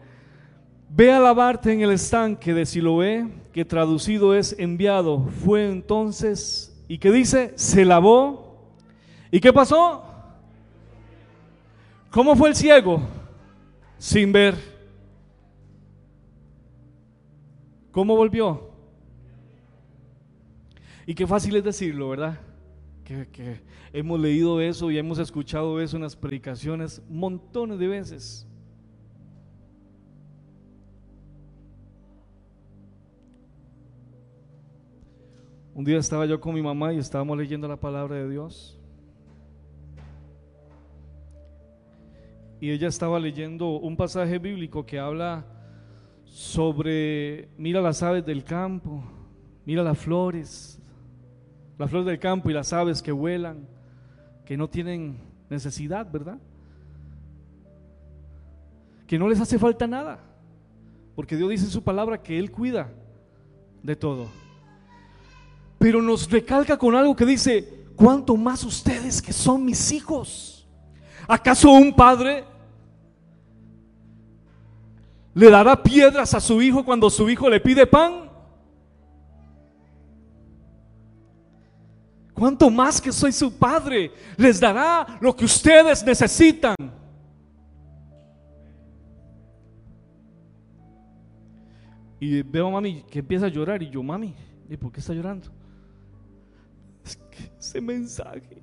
ve 0.90 1.12
a 1.12 1.20
lavarte 1.20 1.72
en 1.72 1.80
el 1.80 1.92
estanque 1.92 2.52
de 2.52 2.66
Siloé, 2.66 3.28
que 3.52 3.64
traducido 3.64 4.34
es 4.34 4.56
enviado, 4.58 5.28
fue 5.44 5.70
entonces, 5.70 6.76
¿y 6.88 6.98
qué 6.98 7.12
dice? 7.12 7.52
Se 7.54 7.84
lavó. 7.84 8.46
¿Y 9.30 9.40
qué 9.40 9.52
pasó? 9.52 10.02
¿Cómo 12.10 12.34
fue 12.34 12.48
el 12.48 12.56
ciego? 12.56 13.00
Sin 13.98 14.32
ver. 14.32 14.54
¿Cómo 17.90 18.14
volvió? 18.14 18.70
Y 21.06 21.14
qué 21.14 21.26
fácil 21.26 21.56
es 21.56 21.64
decirlo, 21.64 22.10
¿verdad? 22.10 22.38
Que, 23.04 23.28
que, 23.28 23.60
hemos 23.92 24.20
leído 24.20 24.60
eso 24.60 24.90
y 24.90 24.98
hemos 24.98 25.18
escuchado 25.18 25.80
eso 25.80 25.96
en 25.96 26.02
las 26.02 26.16
predicaciones 26.16 27.00
montones 27.08 27.78
de 27.78 27.88
veces. 27.88 28.46
Un 35.74 35.84
día 35.84 35.98
estaba 35.98 36.26
yo 36.26 36.40
con 36.40 36.54
mi 36.54 36.62
mamá 36.62 36.92
y 36.92 36.98
estábamos 36.98 37.38
leyendo 37.38 37.68
la 37.68 37.76
palabra 37.76 38.16
de 38.16 38.28
Dios. 38.28 38.75
Y 42.60 42.70
ella 42.70 42.88
estaba 42.88 43.18
leyendo 43.18 43.78
un 43.78 43.96
pasaje 43.96 44.38
bíblico 44.38 44.84
que 44.86 44.98
habla 44.98 45.44
sobre, 46.24 47.48
mira 47.58 47.80
las 47.80 48.02
aves 48.02 48.24
del 48.24 48.44
campo, 48.44 49.02
mira 49.64 49.82
las 49.82 49.98
flores, 49.98 50.78
las 51.78 51.90
flores 51.90 52.06
del 52.06 52.18
campo 52.18 52.50
y 52.50 52.54
las 52.54 52.72
aves 52.72 53.02
que 53.02 53.12
vuelan, 53.12 53.66
que 54.44 54.56
no 54.56 54.68
tienen 54.68 55.18
necesidad, 55.50 56.10
¿verdad? 56.10 56.38
Que 59.06 59.18
no 59.18 59.28
les 59.28 59.40
hace 59.40 59.58
falta 59.58 59.86
nada, 59.86 60.18
porque 61.14 61.36
Dios 61.36 61.50
dice 61.50 61.64
en 61.66 61.70
su 61.70 61.82
palabra 61.82 62.22
que 62.22 62.38
Él 62.38 62.50
cuida 62.50 62.90
de 63.82 63.94
todo 63.94 64.26
pero 65.78 66.02
nos 66.02 66.30
recalca 66.30 66.76
con 66.76 66.94
algo 66.94 67.14
que 67.14 67.26
dice, 67.26 67.84
¿cuánto 67.94 68.36
más 68.36 68.64
ustedes 68.64 69.20
que 69.20 69.32
son 69.32 69.64
mis 69.64 69.92
hijos? 69.92 70.55
¿Acaso 71.28 71.70
un 71.70 71.94
padre 71.94 72.44
le 75.34 75.50
dará 75.50 75.82
piedras 75.82 76.32
a 76.34 76.40
su 76.40 76.62
hijo 76.62 76.84
cuando 76.84 77.10
su 77.10 77.28
hijo 77.28 77.48
le 77.48 77.60
pide 77.60 77.86
pan? 77.86 78.30
¿Cuánto 82.32 82.70
más 82.70 83.00
que 83.00 83.12
soy 83.12 83.32
su 83.32 83.56
padre 83.56 84.12
les 84.36 84.60
dará 84.60 85.18
lo 85.20 85.34
que 85.34 85.46
ustedes 85.46 86.04
necesitan? 86.04 86.76
Y 92.20 92.42
veo 92.42 92.68
a 92.68 92.70
mami 92.70 93.02
que 93.10 93.18
empieza 93.18 93.46
a 93.46 93.48
llorar 93.48 93.82
y 93.82 93.90
yo, 93.90 94.02
mami, 94.02 94.34
¿y 94.68 94.76
por 94.76 94.92
qué 94.92 95.00
está 95.00 95.12
llorando? 95.12 95.48
ese 97.58 97.80
mensaje. 97.80 98.62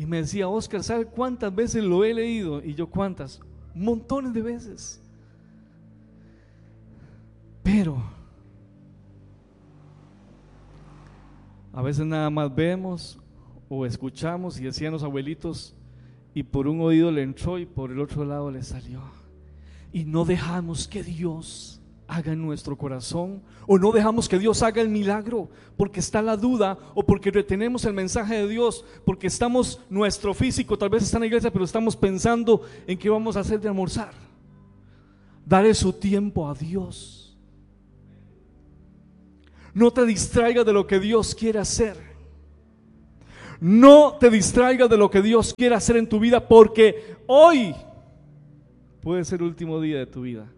Y, 0.00 0.06
me 0.06 0.16
decía, 0.16 0.48
Oscar, 0.48 0.82
¿sabe 0.82 1.04
cuántas 1.04 1.54
veces 1.54 1.84
lo 1.84 2.02
he 2.06 2.14
leído? 2.14 2.64
Y 2.64 2.72
yo, 2.72 2.86
¿cuántas? 2.86 3.38
Montones 3.74 4.32
de 4.32 4.40
veces. 4.40 4.98
Pero 7.62 8.02
a 11.74 11.82
veces 11.82 12.06
nada 12.06 12.30
más 12.30 12.54
vemos 12.54 13.18
o 13.68 13.84
escuchamos 13.84 14.58
y 14.58 14.64
decían 14.64 14.92
los 14.92 15.02
abuelitos, 15.02 15.74
y 16.32 16.44
por 16.44 16.66
un 16.66 16.80
oído 16.80 17.12
le 17.12 17.22
entró 17.22 17.58
y 17.58 17.66
por 17.66 17.92
el 17.92 18.00
otro 18.00 18.24
lado 18.24 18.50
le 18.50 18.62
salió. 18.62 19.02
Y 19.92 20.04
no 20.06 20.24
dejamos 20.24 20.88
que 20.88 21.02
Dios 21.02 21.79
haga 22.10 22.32
en 22.32 22.42
nuestro 22.42 22.76
corazón 22.76 23.40
o 23.66 23.78
no 23.78 23.92
dejamos 23.92 24.28
que 24.28 24.38
Dios 24.38 24.62
haga 24.62 24.82
el 24.82 24.88
milagro 24.88 25.48
porque 25.76 26.00
está 26.00 26.20
la 26.20 26.36
duda 26.36 26.76
o 26.94 27.04
porque 27.04 27.30
retenemos 27.30 27.84
el 27.84 27.92
mensaje 27.92 28.34
de 28.34 28.48
Dios, 28.48 28.84
porque 29.04 29.28
estamos, 29.28 29.80
nuestro 29.88 30.34
físico 30.34 30.76
tal 30.76 30.90
vez 30.90 31.04
está 31.04 31.18
en 31.18 31.20
la 31.20 31.26
iglesia, 31.28 31.52
pero 31.52 31.64
estamos 31.64 31.94
pensando 31.94 32.62
en 32.86 32.98
qué 32.98 33.08
vamos 33.08 33.36
a 33.36 33.40
hacer 33.40 33.60
de 33.60 33.68
almorzar. 33.68 34.12
Dale 35.46 35.72
su 35.72 35.92
tiempo 35.92 36.48
a 36.48 36.54
Dios. 36.54 37.38
No 39.72 39.92
te 39.92 40.04
distraigas 40.04 40.66
de 40.66 40.72
lo 40.72 40.86
que 40.88 40.98
Dios 40.98 41.34
quiere 41.34 41.60
hacer. 41.60 41.96
No 43.60 44.16
te 44.18 44.30
distraigas 44.30 44.90
de 44.90 44.96
lo 44.96 45.10
que 45.10 45.22
Dios 45.22 45.54
quiere 45.56 45.76
hacer 45.76 45.96
en 45.96 46.08
tu 46.08 46.18
vida 46.18 46.48
porque 46.48 47.16
hoy 47.28 47.74
puede 49.00 49.24
ser 49.24 49.40
el 49.40 49.46
último 49.46 49.80
día 49.80 49.98
de 49.98 50.06
tu 50.06 50.22
vida. 50.22 50.50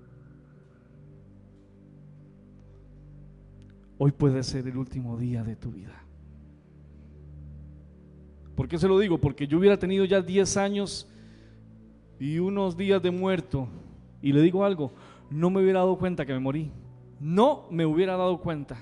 Hoy 4.04 4.10
puede 4.10 4.42
ser 4.42 4.66
el 4.66 4.76
último 4.76 5.16
día 5.16 5.44
de 5.44 5.54
tu 5.54 5.70
vida. 5.70 6.02
¿Por 8.56 8.66
qué 8.66 8.76
se 8.76 8.88
lo 8.88 8.98
digo? 8.98 9.18
Porque 9.18 9.46
yo 9.46 9.58
hubiera 9.58 9.76
tenido 9.76 10.04
ya 10.04 10.20
10 10.20 10.56
años 10.56 11.08
y 12.18 12.40
unos 12.40 12.76
días 12.76 13.00
de 13.00 13.12
muerto. 13.12 13.68
Y 14.20 14.32
le 14.32 14.42
digo 14.42 14.64
algo, 14.64 14.90
no 15.30 15.50
me 15.50 15.62
hubiera 15.62 15.78
dado 15.78 15.96
cuenta 15.98 16.26
que 16.26 16.32
me 16.32 16.40
morí. 16.40 16.72
No 17.20 17.68
me 17.70 17.86
hubiera 17.86 18.16
dado 18.16 18.40
cuenta. 18.40 18.76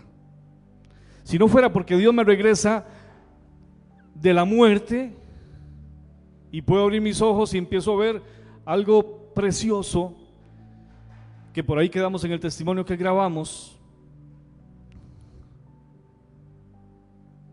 Si 1.22 1.38
no 1.38 1.48
fuera 1.48 1.70
porque 1.70 1.98
Dios 1.98 2.14
me 2.14 2.24
regresa 2.24 2.86
de 4.14 4.32
la 4.32 4.46
muerte 4.46 5.14
y 6.50 6.62
puedo 6.62 6.84
abrir 6.84 7.02
mis 7.02 7.20
ojos 7.20 7.52
y 7.52 7.58
empiezo 7.58 7.92
a 7.92 7.98
ver 7.98 8.22
algo 8.64 9.34
precioso, 9.34 10.14
que 11.52 11.62
por 11.62 11.78
ahí 11.78 11.90
quedamos 11.90 12.24
en 12.24 12.32
el 12.32 12.40
testimonio 12.40 12.86
que 12.86 12.96
grabamos, 12.96 13.79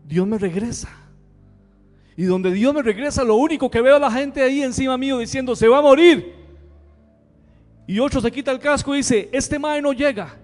Dios 0.08 0.26
me 0.26 0.38
regresa. 0.38 0.88
Y 2.16 2.24
donde 2.24 2.50
Dios 2.50 2.74
me 2.74 2.82
regresa, 2.82 3.22
lo 3.22 3.36
único 3.36 3.70
que 3.70 3.80
veo 3.80 3.96
a 3.96 4.00
la 4.00 4.10
gente 4.10 4.42
ahí 4.42 4.62
encima 4.62 4.96
mío 4.96 5.18
diciendo, 5.18 5.54
se 5.54 5.68
va 5.68 5.78
a 5.78 5.82
morir. 5.82 6.34
Y 7.86 8.00
otro 8.00 8.20
se 8.20 8.32
quita 8.32 8.50
el 8.50 8.58
casco 8.58 8.94
y 8.94 8.98
dice, 8.98 9.28
este 9.32 9.58
mae 9.58 9.80
no 9.80 9.92
llega. 9.92 10.34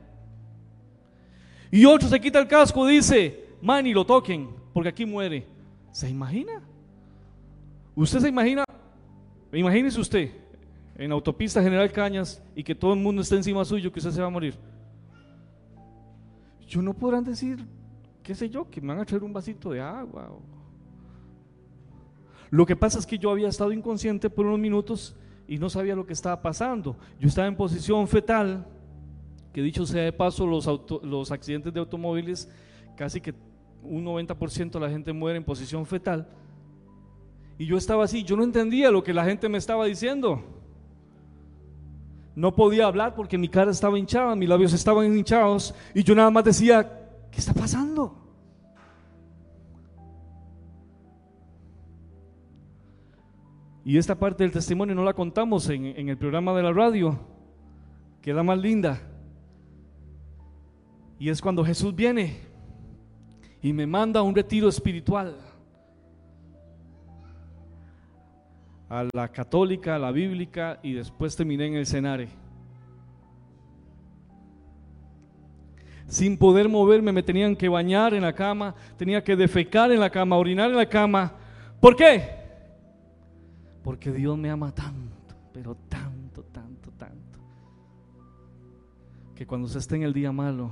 Y 1.71 1.85
otro 1.87 2.09
se 2.09 2.21
quita 2.21 2.39
el 2.39 2.47
casco 2.47 2.89
y 2.89 2.97
dice, 2.97 3.47
mae 3.61 3.83
ni 3.83 3.93
lo 3.93 4.05
toquen, 4.05 4.51
porque 4.73 4.91
aquí 4.91 5.05
muere. 5.05 5.47
¿Se 5.91 6.09
imagina? 6.09 6.63
¿Usted 7.97 8.21
se 8.21 8.29
imagina? 8.29 8.65
Imagínese 9.53 10.01
usted 10.01 10.31
en 10.97 11.11
autopista 11.11 11.63
General 11.63 11.91
Cañas 11.91 12.41
y 12.55 12.63
que 12.63 12.75
todo 12.75 12.93
el 12.93 13.01
mundo 13.01 13.23
esté 13.23 13.37
encima 13.37 13.65
suyo, 13.65 13.91
que 13.91 13.99
usted 13.99 14.13
se 14.13 14.21
va 14.21 14.27
a 14.27 14.31
morir. 14.31 14.55
Yo 16.69 16.83
no 16.83 16.95
podrán 16.95 17.25
decir, 17.25 17.65
qué 18.25 18.35
sé 18.35 18.49
yo, 18.49 18.69
que 18.69 18.81
me 18.81 18.89
van 18.89 19.01
a 19.01 19.05
traer 19.05 19.23
un 19.23 19.33
vasito 19.33 19.71
de 19.71 19.81
agua. 19.81 20.31
Lo 22.51 22.65
que 22.65 22.75
pasa 22.75 22.99
es 22.99 23.07
que 23.07 23.19
yo 23.19 23.31
había 23.31 23.49
estado 23.49 23.71
inconsciente 23.71 24.31
por 24.31 24.47
unos 24.47 24.59
minutos 24.59 25.15
y 25.47 25.59
no 25.59 25.69
sabía 25.69 25.95
lo 25.95 26.07
que 26.07 26.15
estaba 26.15 26.41
pasando. 26.41 26.97
Yo 27.21 27.29
estaba 27.29 27.47
en 27.47 27.55
posición 27.55 28.09
fetal, 28.09 28.67
que 29.53 29.61
dicho 29.61 29.85
sea 29.85 30.05
de 30.05 30.13
paso, 30.13 30.47
los, 30.47 31.31
accidentes 31.31 31.73
de 31.73 31.81
automóviles, 31.81 32.51
casi 32.97 33.21
que 33.21 33.35
un 33.83 34.07
90% 34.07 34.71
de 34.71 34.81
la 34.81 34.89
gente 34.89 35.13
muere 35.13 35.37
en 35.37 35.45
posición 35.45 35.85
fetal. 35.85 36.27
Y 37.59 37.67
yo 37.67 37.77
estaba 37.77 38.05
así, 38.05 38.25
yo 38.25 38.37
no 38.37 38.43
entendía 38.43 38.91
lo 38.91 39.05
que 39.05 39.13
la 39.13 39.25
gente 39.25 39.51
me 39.51 39.59
estaba 39.59 39.85
diciendo. 39.85 40.43
No 42.35 42.55
podía 42.55 42.87
hablar 42.87 43.15
porque 43.15 43.37
mi 43.37 43.49
cara 43.49 43.71
estaba 43.71 43.99
hinchada, 43.99 44.35
mis 44.35 44.49
labios 44.49 44.73
estaban 44.73 45.15
hinchados 45.15 45.75
y 45.95 46.03
yo 46.03 46.15
nada 46.15 46.31
más 46.31 46.45
decía, 46.45 47.04
¿Qué 47.35 47.41
está 47.41 47.53
pasando? 47.53 48.17
Y 53.85 53.99
esta 53.99 54.17
parte 54.17 54.45
del 54.45 54.53
testimonio 54.53 54.95
no 54.95 55.03
la 55.03 55.15
contamos 55.15 55.69
en, 55.69 56.09
el 56.09 56.17
programa 56.17 56.55
de 56.55 56.63
la 56.63 56.73
radio, 56.73 57.19
que 58.23 58.31
es 58.31 58.37
la 58.37 58.45
más 58.45 58.57
linda. 58.59 59.01
Y 61.19 61.29
es 61.29 61.43
cuando 61.43 61.65
Jesús 61.65 61.95
viene 61.95 62.39
y 63.61 63.73
me 63.73 63.87
manda 63.87 64.21
a 64.21 64.23
un 64.23 64.35
retiro 64.35 64.69
espiritual. 64.69 65.37
A 68.89 69.09
la 69.13 69.27
católica, 69.29 69.97
a 69.97 69.99
la 69.99 70.13
bíblica 70.13 70.79
y 70.85 70.93
después 70.93 71.35
terminé 71.35 71.67
en 71.67 71.75
el 71.75 71.87
cenare. 71.87 72.44
Sin 76.07 76.37
poder 76.37 76.69
moverme, 76.69 77.13
me 77.13 77.23
tenían 77.23 77.57
que 77.57 77.69
bañar 77.69 78.15
en 78.15 78.23
la 78.23 78.33
cama, 78.33 78.75
tenía 78.97 79.23
que 79.23 79.37
defecar 79.37 79.91
en 79.91 80.01
la 80.01 80.11
cama, 80.11 80.37
orinar 80.37 80.71
en 80.71 80.77
la 80.77 80.89
cama. 80.89 81.33
¿Por 81.81 81.97
qué? 81.97 82.29
Porque 83.83 84.13
Dios 84.13 84.37
me 84.39 84.51
ama 84.51 84.73
tanto, 84.73 85.35
pero 85.53 85.75
tanto, 85.89 86.43
tanto, 86.45 86.91
tanto, 86.93 87.39
que 89.35 89.47
cuando 89.47 89.67
usted 89.67 89.81
esté 89.81 89.97
en 89.97 90.03
el 90.03 90.13
día 90.13 90.33
malo, 90.33 90.71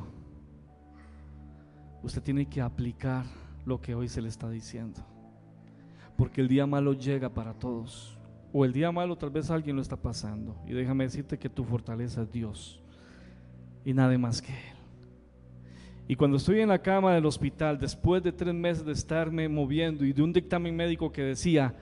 usted 2.03 2.23
tiene 2.23 2.47
que 2.47 2.61
aplicar 2.61 3.25
lo 3.65 3.81
que 3.81 3.95
hoy 3.95 4.09
se 4.09 4.23
le 4.23 4.29
está 4.29 4.49
diciendo. 4.49 5.01
Porque 6.17 6.41
el 6.41 6.49
día 6.49 6.67
malo 6.67 6.93
llega 6.93 7.29
para 7.29 7.55
todos. 7.55 8.19
O 8.53 8.65
el 8.65 8.73
día 8.73 8.93
malo 8.93 9.17
tal 9.17 9.31
vez 9.31 9.51
alguien 9.51 9.77
lo 9.77 9.83
está 9.83 9.97
pasando. 9.97 10.57
Y 10.67 10.73
déjame 10.73 11.05
decirte 11.05 11.39
que 11.39 11.49
tu 11.49 11.65
fortaleza 11.65 12.23
es 12.23 12.31
Dios. 12.31 12.79
y 13.85 13.93
nadie 13.95 14.19
más 14.19 14.41
que 14.41 14.53
Él. 14.53 14.82
Y 16.09 16.17
cuando 16.17 16.37
estoy 16.37 16.61
en 16.61 16.69
la 16.69 16.81
cama 16.81 17.15
del 17.15 17.27
hospital, 17.27 17.79
después 17.79 18.23
de 18.23 18.33
tres 18.33 18.55
meses 18.55 18.85
de 18.85 18.93
estarme 18.93 19.49
moviendo 19.49 20.05
y 20.05 20.13
de 20.13 20.23
un 20.23 20.33
dictamen 20.33 20.75
médico 20.75 21.13
que 21.13 21.23
decía, 21.23 21.75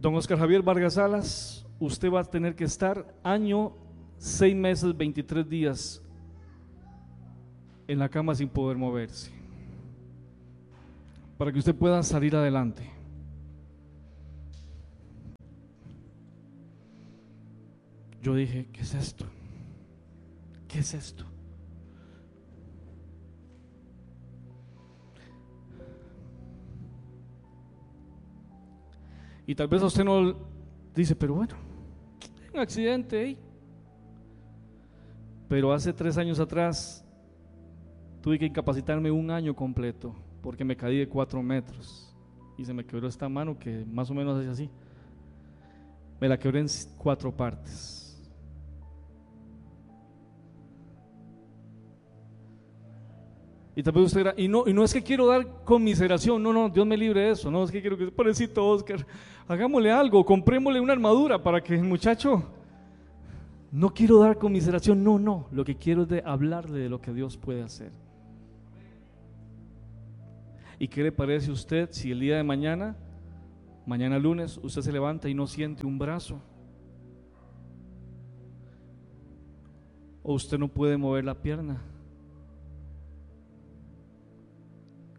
don 0.00 0.14
Oscar 0.14 0.38
Javier 0.38 0.62
Vargas 0.62 0.94
Salas, 0.94 1.66
usted 1.80 2.10
va 2.10 2.20
a 2.20 2.24
tener 2.24 2.54
que 2.54 2.64
estar 2.64 3.14
año, 3.22 3.72
seis 4.18 4.54
meses, 4.54 4.96
23 4.96 5.48
días 5.48 6.02
en 7.86 7.98
la 7.98 8.08
cama 8.08 8.34
sin 8.34 8.48
poder 8.48 8.76
moverse, 8.76 9.30
para 11.36 11.52
que 11.52 11.58
usted 11.58 11.74
pueda 11.74 12.02
salir 12.02 12.34
adelante. 12.36 12.88
Yo 18.22 18.34
dije, 18.34 18.68
¿qué 18.72 18.80
es 18.80 18.94
esto? 18.94 19.26
¿Qué 20.66 20.78
es 20.78 20.94
esto? 20.94 21.33
Y 29.46 29.54
tal 29.54 29.68
vez 29.68 29.82
a 29.82 29.86
usted 29.86 30.04
no 30.04 30.36
dice, 30.94 31.14
pero 31.14 31.34
bueno, 31.34 31.54
un 32.52 32.60
accidente. 32.60 33.36
Pero 35.48 35.72
hace 35.72 35.92
tres 35.92 36.16
años 36.16 36.40
atrás 36.40 37.04
tuve 38.22 38.38
que 38.38 38.46
incapacitarme 38.46 39.10
un 39.10 39.30
año 39.30 39.54
completo 39.54 40.14
porque 40.42 40.64
me 40.64 40.76
caí 40.76 40.98
de 40.98 41.08
cuatro 41.08 41.42
metros 41.42 42.14
y 42.56 42.64
se 42.64 42.72
me 42.72 42.84
quebró 42.84 43.08
esta 43.08 43.28
mano 43.28 43.58
que 43.58 43.84
más 43.84 44.10
o 44.10 44.14
menos 44.14 44.42
es 44.42 44.48
así. 44.48 44.70
Me 46.20 46.28
la 46.28 46.38
quebré 46.38 46.60
en 46.60 46.66
cuatro 46.96 47.34
partes. 47.34 48.03
Y 53.76 53.82
tal 53.82 53.92
vez 53.92 54.04
usted 54.04 54.34
y 54.36 54.46
no, 54.46 54.64
y 54.66 54.72
no 54.72 54.84
es 54.84 54.92
que 54.92 55.02
quiero 55.02 55.26
dar 55.26 55.64
conmiseración, 55.64 56.42
no, 56.42 56.52
no, 56.52 56.68
Dios 56.68 56.86
me 56.86 56.96
libre 56.96 57.22
de 57.22 57.30
eso, 57.32 57.50
no, 57.50 57.64
es 57.64 57.72
que 57.72 57.80
quiero 57.80 57.98
que, 57.98 58.06
pobrecito 58.06 58.64
Oscar, 58.66 59.04
hagámosle 59.48 59.90
algo, 59.90 60.24
comprémosle 60.24 60.80
una 60.80 60.92
armadura 60.92 61.42
para 61.42 61.60
que 61.60 61.74
el 61.74 61.82
muchacho, 61.82 62.44
no 63.72 63.92
quiero 63.92 64.20
dar 64.20 64.38
conmiseración, 64.38 65.02
no, 65.02 65.18
no, 65.18 65.48
lo 65.50 65.64
que 65.64 65.74
quiero 65.74 66.02
es 66.02 66.08
de 66.08 66.22
hablarle 66.24 66.78
de 66.78 66.88
lo 66.88 67.00
que 67.00 67.12
Dios 67.12 67.36
puede 67.36 67.62
hacer. 67.62 67.90
¿Y 70.78 70.86
qué 70.86 71.02
le 71.02 71.10
parece 71.10 71.50
a 71.50 71.54
usted 71.54 71.88
si 71.90 72.12
el 72.12 72.20
día 72.20 72.36
de 72.36 72.44
mañana, 72.44 72.96
mañana 73.86 74.18
lunes, 74.18 74.60
usted 74.62 74.82
se 74.82 74.92
levanta 74.92 75.28
y 75.28 75.34
no 75.34 75.48
siente 75.48 75.86
un 75.86 75.98
brazo? 75.98 76.40
O 80.22 80.34
usted 80.34 80.58
no 80.58 80.68
puede 80.68 80.96
mover 80.96 81.24
la 81.24 81.34
pierna. 81.34 81.82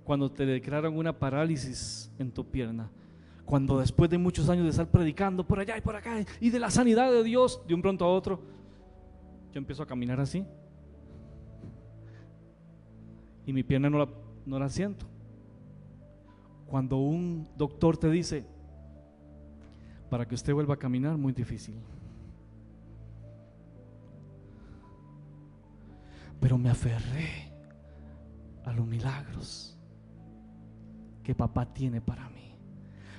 Cuando 0.06 0.32
te 0.32 0.46
declaran 0.46 0.96
una 0.96 1.18
parálisis 1.18 2.12
en 2.20 2.32
tu 2.32 2.46
pierna. 2.46 2.90
Cuando 3.44 3.80
después 3.80 4.10
de 4.10 4.20
muchos 4.20 4.48
años 4.50 4.64
de 4.64 4.70
estar 4.70 4.88
predicando 4.88 5.46
por 5.46 5.60
allá 5.60 5.78
y 5.78 5.82
por 5.82 5.96
acá 5.96 6.24
y 6.40 6.52
de 6.52 6.60
la 6.60 6.70
sanidad 6.70 7.12
de 7.12 7.24
Dios, 7.24 7.62
de 7.68 7.74
un 7.74 7.82
pronto 7.82 8.06
a 8.06 8.14
otro, 8.14 8.40
yo 9.52 9.58
empiezo 9.58 9.82
a 9.82 9.88
caminar 9.88 10.20
así. 10.20 10.46
Y 13.48 13.54
mi 13.54 13.64
pierna 13.64 13.90
no 13.90 13.98
la, 13.98 14.08
no 14.46 14.60
la 14.60 14.70
siento. 14.70 15.08
Cuando 16.68 16.98
un 16.98 17.48
doctor 17.58 17.98
te 17.98 18.10
dice, 18.10 18.46
para 20.10 20.28
que 20.28 20.36
usted 20.36 20.54
vuelva 20.54 20.76
a 20.76 20.78
caminar, 20.78 21.18
muy 21.18 21.34
difícil. 21.34 21.76
Pero 26.40 26.60
me 26.60 26.70
aferré 26.70 27.52
a 28.66 28.74
los 28.74 28.86
milagros 28.86 29.75
que 31.26 31.34
papá 31.34 31.66
tiene 31.66 32.00
para 32.00 32.30
mí. 32.30 32.54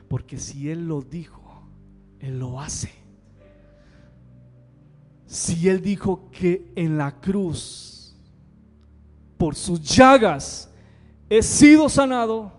Porque 0.09 0.39
si 0.39 0.71
Él 0.71 0.87
lo 0.87 1.03
dijo, 1.03 1.43
Él 2.21 2.39
lo 2.39 2.61
hace. 2.61 2.93
Si 5.27 5.69
Él 5.69 5.83
dijo 5.83 6.31
que 6.31 6.73
en 6.77 6.97
la 6.97 7.21
cruz, 7.21 8.17
por 9.37 9.57
sus 9.57 9.81
llagas, 9.83 10.73
he 11.29 11.43
sido 11.43 11.89
sanado, 11.89 12.53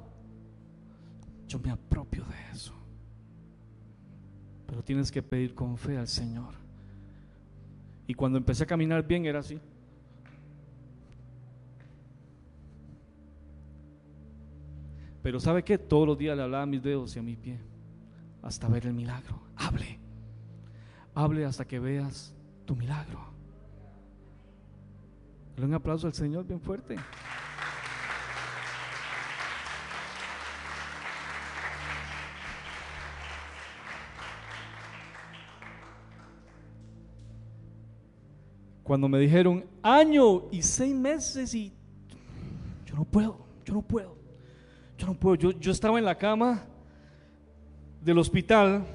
yo 1.47 1.57
me 1.59 1.71
apropio 1.71 2.25
de 2.25 2.51
eso. 2.53 2.73
Pero 4.67 4.83
tienes 4.83 5.09
que 5.09 5.23
pedir 5.23 5.55
con 5.55 5.77
fe 5.77 5.97
al 5.97 6.09
Señor. 6.09 6.53
Y 8.05 8.13
cuando 8.13 8.37
empecé 8.37 8.63
a 8.63 8.67
caminar 8.67 9.07
bien 9.07 9.25
era 9.25 9.39
así. 9.39 9.57
Pero 15.21 15.39
¿sabe 15.39 15.63
qué? 15.63 15.77
Todos 15.77 16.07
los 16.07 16.17
días 16.17 16.37
le 16.37 16.43
hablaba 16.43 16.63
a 16.63 16.67
mis 16.67 16.81
dedos 16.81 17.15
y 17.15 17.19
a 17.19 17.23
mi 17.23 17.35
pie 17.35 17.59
hasta 18.41 18.67
ver 18.69 18.85
el 18.85 18.93
milagro. 18.93 19.41
Hable. 19.55 19.99
Hable 21.13 21.45
hasta 21.45 21.65
que 21.65 21.79
veas 21.79 22.33
tu 22.65 22.75
milagro. 22.75 23.19
Dale 25.55 25.67
un 25.67 25.73
aplauso 25.73 26.07
al 26.07 26.13
Señor 26.13 26.45
bien 26.45 26.61
fuerte. 26.61 26.95
Cuando 38.83 39.09
me 39.09 39.19
dijeron 39.19 39.65
año 39.83 40.49
y 40.49 40.61
seis 40.61 40.95
meses 40.95 41.53
y 41.53 41.73
yo 42.85 42.95
no 42.95 43.03
puedo, 43.03 43.45
yo 43.65 43.73
no 43.73 43.81
puedo, 43.81 44.15
yo 44.97 45.07
no 45.07 45.13
puedo. 45.13 45.35
Yo, 45.35 45.51
yo 45.51 45.71
estaba 45.71 45.99
en 45.99 46.05
la 46.05 46.17
cama 46.17 46.63
del 48.01 48.17
hospital, 48.17 48.85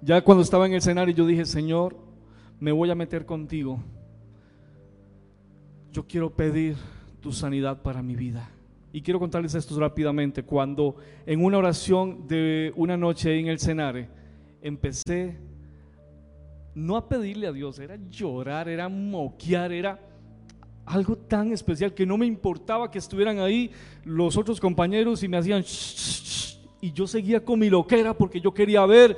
ya 0.00 0.22
cuando 0.22 0.42
estaba 0.42 0.66
en 0.66 0.72
el 0.72 0.78
escenario 0.78 1.14
yo 1.14 1.26
dije, 1.26 1.44
Señor, 1.44 1.96
me 2.60 2.72
voy 2.72 2.90
a 2.90 2.94
meter 2.94 3.26
contigo. 3.26 3.82
Yo 5.92 6.06
quiero 6.06 6.30
pedir 6.30 6.76
tu 7.20 7.32
sanidad 7.32 7.82
para 7.82 8.02
mi 8.02 8.14
vida. 8.16 8.50
Y 8.92 9.02
quiero 9.02 9.18
contarles 9.18 9.54
esto 9.54 9.78
rápidamente. 9.78 10.44
Cuando 10.44 10.96
en 11.26 11.44
una 11.44 11.58
oración 11.58 12.28
de 12.28 12.72
una 12.76 12.96
noche 12.96 13.38
en 13.38 13.48
el 13.48 13.58
Senare 13.58 14.08
empecé 14.62 15.38
no 16.74 16.96
a 16.96 17.08
pedirle 17.08 17.46
a 17.46 17.52
Dios, 17.52 17.78
era 17.78 17.96
llorar, 18.08 18.68
era 18.68 18.88
moquear, 18.88 19.72
era 19.72 19.98
algo 20.86 21.16
tan 21.16 21.52
especial 21.52 21.94
que 21.94 22.06
no 22.06 22.16
me 22.16 22.26
importaba 22.26 22.90
que 22.90 22.98
estuvieran 22.98 23.38
ahí 23.38 23.70
los 24.04 24.36
otros 24.36 24.60
compañeros 24.60 25.22
y 25.22 25.28
me 25.28 25.38
hacían 25.38 25.64
y 26.80 26.92
yo 26.92 27.06
seguía 27.06 27.42
con 27.42 27.58
mi 27.58 27.70
loquera 27.70 28.12
porque 28.12 28.40
yo 28.40 28.52
quería 28.52 28.84
ver 28.84 29.16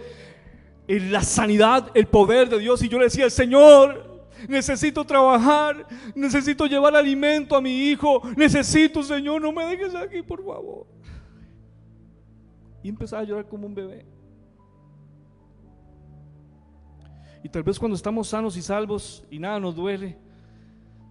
la 0.86 1.22
sanidad, 1.22 1.90
el 1.94 2.06
poder 2.06 2.48
de 2.48 2.60
Dios 2.60 2.80
y 2.82 2.88
yo 2.88 2.98
le 2.98 3.06
decía, 3.06 3.28
Señor, 3.28 4.24
necesito 4.48 5.04
trabajar, 5.04 5.86
necesito 6.14 6.66
llevar 6.66 6.94
alimento 6.94 7.56
a 7.56 7.60
mi 7.60 7.88
hijo, 7.88 8.22
necesito, 8.36 9.02
Señor, 9.02 9.42
no 9.42 9.50
me 9.50 9.64
dejes 9.64 9.94
aquí, 9.96 10.22
por 10.22 10.44
favor. 10.44 10.86
Y 12.84 12.88
empezaba 12.88 13.22
a 13.22 13.24
llorar 13.24 13.48
como 13.48 13.66
un 13.66 13.74
bebé. 13.74 14.06
Y 17.42 17.48
tal 17.48 17.64
vez 17.64 17.78
cuando 17.78 17.96
estamos 17.96 18.28
sanos 18.28 18.56
y 18.56 18.62
salvos 18.62 19.24
y 19.28 19.40
nada 19.40 19.58
nos 19.58 19.74
duele, 19.74 20.16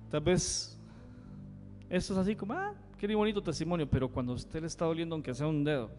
tal 0.10 0.22
vez 0.22 0.78
esto 1.90 2.14
es 2.14 2.20
así 2.20 2.36
como, 2.36 2.54
ah, 2.54 2.74
qué 2.98 3.14
bonito 3.14 3.42
testimonio, 3.42 3.90
pero 3.90 4.10
cuando 4.10 4.34
a 4.34 4.36
usted 4.36 4.62
le 4.62 4.68
está 4.68 4.86
doliendo 4.86 5.16
aunque 5.16 5.34
sea 5.34 5.48
un 5.48 5.64
dedo, 5.64 5.92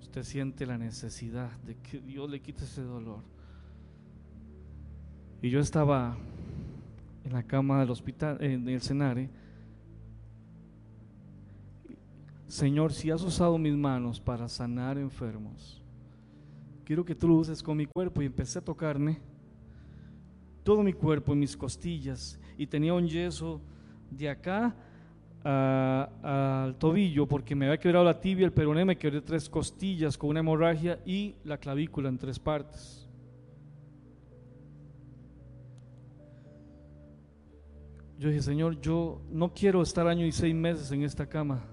usted 0.00 0.22
siente 0.22 0.66
la 0.66 0.78
necesidad 0.78 1.50
de 1.62 1.76
que 1.76 2.00
Dios 2.00 2.28
le 2.30 2.40
quite 2.40 2.64
ese 2.64 2.82
dolor. 2.82 3.22
Y 5.40 5.50
yo 5.50 5.60
estaba 5.60 6.16
en 7.24 7.32
la 7.32 7.42
cama 7.42 7.80
del 7.80 7.90
hospital, 7.90 8.42
en 8.42 8.68
el 8.68 8.80
Senare. 8.80 9.30
Señor, 12.48 12.92
si 12.92 13.10
has 13.10 13.22
usado 13.22 13.58
mis 13.58 13.76
manos 13.76 14.18
para 14.18 14.48
sanar 14.48 14.98
enfermos, 14.98 15.82
quiero 16.84 17.04
que 17.04 17.14
tú 17.14 17.28
lo 17.28 17.34
uses 17.34 17.62
con 17.62 17.76
mi 17.76 17.86
cuerpo. 17.86 18.22
Y 18.22 18.26
empecé 18.26 18.58
a 18.58 18.64
tocarme 18.64 19.20
todo 20.64 20.82
mi 20.82 20.92
cuerpo, 20.92 21.32
en 21.32 21.38
mis 21.38 21.56
costillas, 21.56 22.40
y 22.58 22.66
tenía 22.66 22.92
un 22.92 23.08
yeso 23.08 23.60
de 24.10 24.28
acá 24.28 24.74
al 25.44 26.76
tobillo 26.76 27.26
porque 27.26 27.54
me 27.54 27.66
había 27.66 27.78
quebrado 27.78 28.04
la 28.04 28.20
tibia, 28.20 28.44
el 28.44 28.52
peroné, 28.52 28.84
me 28.84 28.98
quebré 28.98 29.22
tres 29.22 29.48
costillas 29.48 30.18
con 30.18 30.30
una 30.30 30.40
hemorragia 30.40 30.98
y 31.06 31.36
la 31.44 31.56
clavícula 31.56 32.08
en 32.08 32.18
tres 32.18 32.38
partes. 32.38 33.08
Yo 38.18 38.28
dije, 38.28 38.42
Señor, 38.42 38.80
yo 38.80 39.22
no 39.30 39.54
quiero 39.54 39.80
estar 39.80 40.08
año 40.08 40.26
y 40.26 40.32
seis 40.32 40.54
meses 40.54 40.90
en 40.90 41.04
esta 41.04 41.24
cama. 41.24 41.64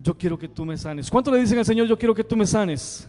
Yo 0.00 0.16
quiero 0.16 0.38
que 0.38 0.48
tú 0.48 0.64
me 0.64 0.78
sanes. 0.78 1.10
¿Cuánto 1.10 1.30
le 1.30 1.38
dicen 1.38 1.58
al 1.58 1.64
Señor, 1.66 1.86
yo 1.86 1.98
quiero 1.98 2.14
que 2.14 2.24
tú 2.24 2.36
me 2.36 2.46
sanes? 2.46 3.06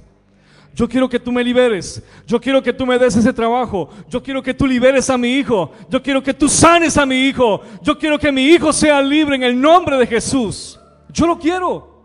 Yo 0.78 0.88
quiero 0.88 1.10
que 1.10 1.20
tú 1.20 1.32
me 1.32 1.44
liberes. 1.44 2.04
Yo 2.28 2.40
quiero 2.40 2.62
que 2.62 2.72
tú 2.72 2.86
me 2.86 3.00
des 3.00 3.16
ese 3.16 3.34
trabajo. 3.34 3.90
Yo 4.08 4.22
quiero 4.22 4.44
que 4.44 4.54
tú 4.54 4.68
liberes 4.68 5.10
a 5.10 5.18
mi 5.18 5.30
hijo. 5.30 5.72
Yo 5.90 6.04
quiero 6.04 6.22
que 6.22 6.36
tú 6.36 6.48
sanes 6.48 6.96
a 7.00 7.06
mi 7.06 7.16
hijo. 7.16 7.62
Yo 7.82 7.98
quiero 7.98 8.20
que 8.20 8.32
mi 8.32 8.44
hijo 8.44 8.72
sea 8.72 9.02
libre 9.02 9.38
en 9.38 9.42
el 9.42 9.60
nombre 9.60 9.98
de 9.98 10.06
Jesús. 10.06 10.80
Yo 11.10 11.26
lo 11.26 11.40
quiero. 11.40 11.98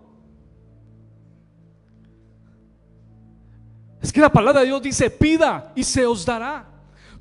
Es 4.00 4.10
que 4.10 4.22
la 4.22 4.32
palabra 4.32 4.62
de 4.62 4.68
Dios 4.68 4.80
dice, 4.80 5.10
pida 5.10 5.70
y 5.76 5.84
se 5.84 6.06
os 6.06 6.24
dará. 6.24 6.66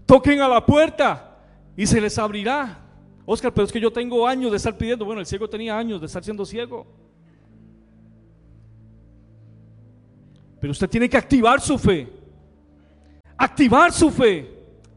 Toquen 0.05 0.39
a 0.39 0.47
la 0.47 0.65
puerta 0.65 1.37
y 1.75 1.85
se 1.85 1.99
les 1.99 2.17
abrirá. 2.17 2.79
Oscar, 3.25 3.53
pero 3.53 3.65
es 3.65 3.73
que 3.73 3.81
yo 3.81 3.91
tengo 3.91 4.25
años 4.25 4.51
de 4.51 4.57
estar 4.57 4.77
pidiendo. 4.77 5.03
Bueno, 5.03 5.19
el 5.19 5.27
ciego 5.27 5.49
tenía 5.49 5.77
años 5.77 5.99
de 5.99 6.07
estar 6.07 6.23
siendo 6.23 6.45
ciego. 6.45 6.87
Pero 10.61 10.71
usted 10.71 10.87
tiene 10.87 11.09
que 11.09 11.17
activar 11.17 11.59
su 11.59 11.77
fe. 11.77 12.07
Activar 13.35 13.91
su 13.91 14.11
fe 14.11 14.47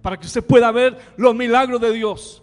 para 0.02 0.18
que 0.18 0.26
usted 0.26 0.44
pueda 0.44 0.70
ver 0.70 0.98
los 1.16 1.34
milagros 1.34 1.80
de 1.80 1.90
Dios. 1.90 2.42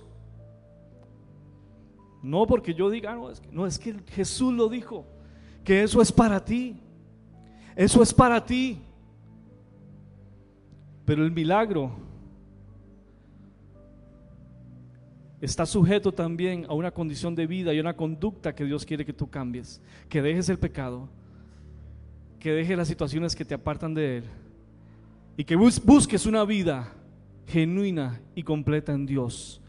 No 2.23 2.47
porque 2.47 2.73
yo 2.73 2.89
diga, 2.89 3.15
no 3.15 3.29
es, 3.29 3.39
que, 3.39 3.49
no, 3.51 3.67
es 3.67 3.77
que 3.77 3.93
Jesús 4.07 4.51
lo 4.53 4.67
dijo, 4.67 5.05
que 5.63 5.83
eso 5.83 6.01
es 6.01 6.11
para 6.11 6.43
ti. 6.43 6.75
Eso 7.75 8.01
es 8.01 8.11
para 8.11 8.43
ti. 8.43 8.81
Pero 11.05 11.23
el 11.23 11.31
milagro 11.31 11.91
está 15.39 15.67
sujeto 15.67 16.11
también 16.11 16.65
a 16.67 16.73
una 16.73 16.89
condición 16.89 17.35
de 17.35 17.45
vida 17.45 17.71
y 17.71 17.79
una 17.79 17.95
conducta 17.95 18.55
que 18.55 18.65
Dios 18.65 18.83
quiere 18.83 19.05
que 19.05 19.13
tú 19.13 19.29
cambies, 19.29 19.79
que 20.09 20.23
dejes 20.23 20.49
el 20.49 20.57
pecado 20.57 21.07
que 22.41 22.51
deje 22.51 22.75
las 22.75 22.87
situaciones 22.87 23.35
que 23.35 23.45
te 23.45 23.53
apartan 23.53 23.93
de 23.93 24.17
Él 24.17 24.23
y 25.37 25.43
que 25.43 25.55
busques 25.55 26.25
una 26.25 26.43
vida 26.43 26.91
genuina 27.47 28.19
y 28.33 28.41
completa 28.41 28.91
en 28.93 29.05
Dios. 29.05 29.61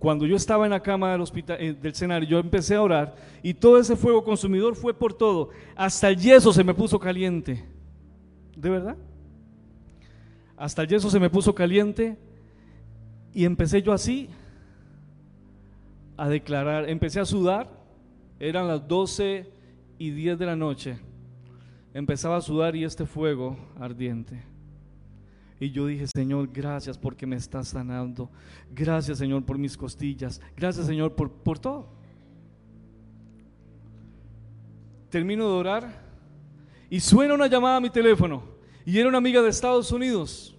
Cuando 0.00 0.26
yo 0.26 0.34
estaba 0.34 0.66
en 0.66 0.72
la 0.72 0.82
cama 0.82 1.12
del 1.12 1.20
hospital 1.20 1.56
eh, 1.60 1.72
del 1.72 1.92
escenario, 1.92 2.28
yo 2.28 2.38
empecé 2.40 2.74
a 2.74 2.82
orar 2.82 3.14
y 3.44 3.54
todo 3.54 3.78
ese 3.78 3.94
fuego 3.94 4.24
consumidor 4.24 4.74
fue 4.74 4.92
por 4.92 5.14
todo. 5.14 5.50
Hasta 5.76 6.08
el 6.08 6.16
yeso 6.16 6.52
se 6.52 6.64
me 6.64 6.74
puso 6.74 6.98
caliente. 6.98 7.64
¿De 8.56 8.70
verdad? 8.70 8.96
Hasta 10.56 10.82
el 10.82 10.88
yeso 10.88 11.08
se 11.08 11.20
me 11.20 11.30
puso 11.30 11.54
caliente 11.54 12.18
y 13.32 13.44
empecé 13.44 13.82
yo 13.82 13.92
así 13.92 14.28
a 16.16 16.28
declarar. 16.28 16.90
Empecé 16.90 17.20
a 17.20 17.24
sudar. 17.24 17.70
Eran 18.40 18.66
las 18.66 18.86
12 18.86 19.48
y 19.98 20.10
10 20.10 20.38
de 20.38 20.46
la 20.46 20.56
noche 20.56 20.98
empezaba 21.98 22.36
a 22.36 22.42
sudar 22.42 22.76
y 22.76 22.84
este 22.84 23.06
fuego 23.06 23.56
ardiente. 23.80 24.42
Y 25.58 25.70
yo 25.70 25.86
dije, 25.86 26.06
Señor, 26.06 26.50
gracias 26.52 26.98
porque 26.98 27.26
me 27.26 27.36
estás 27.36 27.68
sanando. 27.68 28.30
Gracias, 28.70 29.16
Señor, 29.16 29.44
por 29.44 29.56
mis 29.56 29.78
costillas. 29.78 30.42
Gracias, 30.54 30.86
Señor, 30.86 31.14
por, 31.14 31.32
por 31.32 31.58
todo. 31.58 31.88
Termino 35.08 35.46
de 35.46 35.54
orar 35.54 36.02
y 36.90 37.00
suena 37.00 37.32
una 37.32 37.46
llamada 37.46 37.76
a 37.76 37.80
mi 37.80 37.88
teléfono. 37.88 38.42
Y 38.84 38.98
era 38.98 39.08
una 39.08 39.16
amiga 39.16 39.40
de 39.40 39.48
Estados 39.48 39.90
Unidos. 39.90 40.54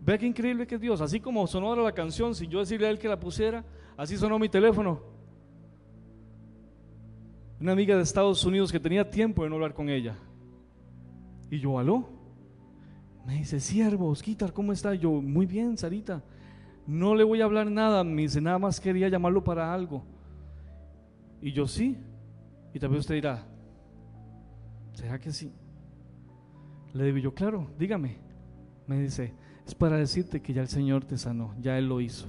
Ve 0.00 0.16
qué 0.16 0.26
increíble 0.26 0.68
que 0.68 0.76
es 0.76 0.80
Dios. 0.80 1.00
Así 1.00 1.18
como 1.18 1.44
sonó 1.48 1.66
ahora 1.66 1.82
la 1.82 1.92
canción, 1.92 2.36
sin 2.36 2.48
yo 2.48 2.60
decirle 2.60 2.86
a 2.86 2.90
él 2.90 3.00
que 3.00 3.08
la 3.08 3.18
pusiera, 3.18 3.64
así 3.96 4.16
sonó 4.16 4.38
mi 4.38 4.48
teléfono 4.48 5.15
una 7.60 7.72
amiga 7.72 7.96
de 7.96 8.02
Estados 8.02 8.44
Unidos 8.44 8.70
que 8.70 8.80
tenía 8.80 9.08
tiempo 9.08 9.42
de 9.42 9.48
no 9.48 9.56
hablar 9.56 9.74
con 9.74 9.88
ella. 9.88 10.16
Y 11.50 11.58
yo, 11.58 11.78
aló. 11.78 12.08
Me 13.26 13.38
dice, 13.38 13.60
siervo, 13.60 14.08
Osquitar, 14.08 14.52
¿cómo 14.52 14.72
está? 14.72 14.94
yo, 14.94 15.10
muy 15.10 15.46
bien, 15.46 15.76
Sarita. 15.76 16.22
No 16.86 17.14
le 17.14 17.24
voy 17.24 17.40
a 17.40 17.44
hablar 17.44 17.70
nada. 17.70 18.04
Me 18.04 18.22
dice, 18.22 18.40
nada 18.40 18.58
más 18.58 18.80
quería 18.80 19.08
llamarlo 19.08 19.42
para 19.42 19.72
algo. 19.72 20.04
Y 21.40 21.52
yo, 21.52 21.66
sí. 21.66 21.96
Y 22.72 22.78
vez 22.78 23.00
usted 23.00 23.14
dirá, 23.14 23.42
¿será 24.92 25.18
que 25.18 25.32
sí? 25.32 25.52
Le 26.92 27.04
digo 27.04 27.18
yo, 27.18 27.34
claro, 27.34 27.70
dígame. 27.78 28.18
Me 28.86 29.00
dice, 29.00 29.32
es 29.66 29.74
para 29.74 29.96
decirte 29.96 30.40
que 30.40 30.52
ya 30.52 30.62
el 30.62 30.68
Señor 30.68 31.04
te 31.04 31.18
sanó, 31.18 31.54
ya 31.58 31.78
Él 31.78 31.88
lo 31.88 32.00
hizo. 32.00 32.26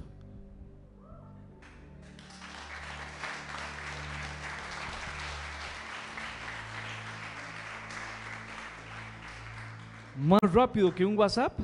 Más 10.18 10.40
rápido 10.52 10.94
que 10.94 11.04
un 11.04 11.16
WhatsApp, 11.16 11.58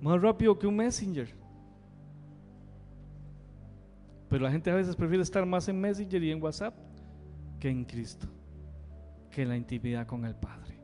más 0.00 0.20
rápido 0.20 0.58
que 0.58 0.66
un 0.66 0.76
Messenger. 0.76 1.28
Pero 4.28 4.44
la 4.44 4.50
gente 4.50 4.70
a 4.70 4.74
veces 4.74 4.96
prefiere 4.96 5.22
estar 5.22 5.44
más 5.44 5.68
en 5.68 5.80
Messenger 5.80 6.22
y 6.22 6.30
en 6.30 6.42
WhatsApp 6.42 6.74
que 7.60 7.68
en 7.68 7.84
Cristo, 7.84 8.26
que 9.30 9.42
en 9.42 9.48
la 9.48 9.56
intimidad 9.56 10.06
con 10.06 10.24
el 10.24 10.34
Padre. 10.34 10.78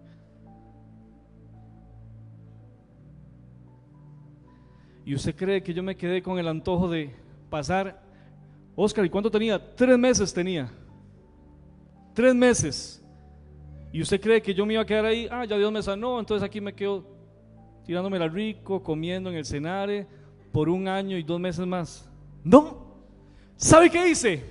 Y 5.06 5.14
usted 5.14 5.34
cree 5.36 5.62
que 5.62 5.74
yo 5.74 5.82
me 5.82 5.96
quedé 5.96 6.22
con 6.22 6.38
el 6.38 6.48
antojo 6.48 6.88
de 6.88 7.14
pasar, 7.50 8.02
Oscar, 8.74 9.04
¿y 9.04 9.10
cuánto 9.10 9.30
tenía? 9.30 9.74
Tres 9.74 9.98
meses 9.98 10.32
tenía. 10.32 10.70
Tres 12.14 12.34
meses 12.34 13.03
y 13.94 14.02
usted 14.02 14.20
cree 14.20 14.42
que 14.42 14.52
yo 14.52 14.66
me 14.66 14.72
iba 14.72 14.82
a 14.82 14.84
quedar 14.84 15.04
ahí, 15.04 15.28
ah, 15.30 15.44
ya 15.44 15.56
Dios 15.56 15.70
me 15.70 15.80
sanó, 15.80 16.18
entonces 16.18 16.44
aquí 16.44 16.60
me 16.60 16.74
quedo 16.74 17.06
tirándome 17.86 18.18
la 18.18 18.26
rico, 18.26 18.82
comiendo 18.82 19.30
en 19.30 19.36
el 19.36 19.44
cenare 19.44 20.08
por 20.50 20.68
un 20.68 20.88
año 20.88 21.16
y 21.16 21.22
dos 21.22 21.38
meses 21.38 21.64
más. 21.64 22.10
No. 22.42 22.88
¿Sabe 23.56 23.88
qué 23.90 24.08
hice? 24.08 24.42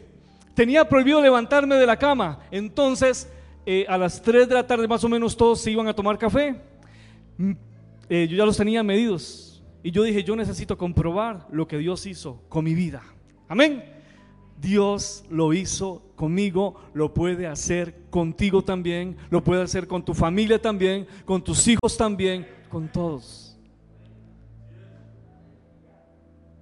Tenía 0.53 0.87
prohibido 0.87 1.21
levantarme 1.21 1.75
de 1.75 1.85
la 1.85 1.97
cama. 1.97 2.39
Entonces, 2.51 3.29
eh, 3.65 3.85
a 3.89 3.97
las 3.97 4.21
3 4.21 4.47
de 4.47 4.55
la 4.55 4.65
tarde 4.65 4.87
más 4.87 5.03
o 5.03 5.09
menos 5.09 5.35
todos 5.35 5.59
se 5.59 5.71
iban 5.71 5.89
a 5.89 5.93
tomar 5.93 6.17
café. 6.17 6.55
Mm, 7.37 7.51
eh, 8.07 8.27
yo 8.29 8.37
ya 8.37 8.45
los 8.45 8.55
tenía 8.55 8.81
medidos. 8.81 9.61
Y 9.83 9.91
yo 9.91 10.03
dije, 10.03 10.23
yo 10.23 10.37
necesito 10.37 10.77
comprobar 10.77 11.47
lo 11.51 11.67
que 11.67 11.77
Dios 11.79 12.05
hizo 12.05 12.41
con 12.47 12.63
mi 12.63 12.75
vida. 12.75 13.03
Amén. 13.49 13.92
Dios 14.59 15.25
lo 15.29 15.53
hizo 15.53 16.13
conmigo, 16.15 16.75
lo 16.93 17.13
puede 17.13 17.47
hacer 17.47 18.09
contigo 18.09 18.63
también, 18.63 19.17
lo 19.29 19.43
puede 19.43 19.61
hacer 19.61 19.87
con 19.87 20.03
tu 20.03 20.13
familia 20.13 20.61
también, 20.61 21.07
con 21.25 21.43
tus 21.43 21.67
hijos 21.67 21.97
también, 21.97 22.47
con 22.69 22.87
todos. 22.87 23.59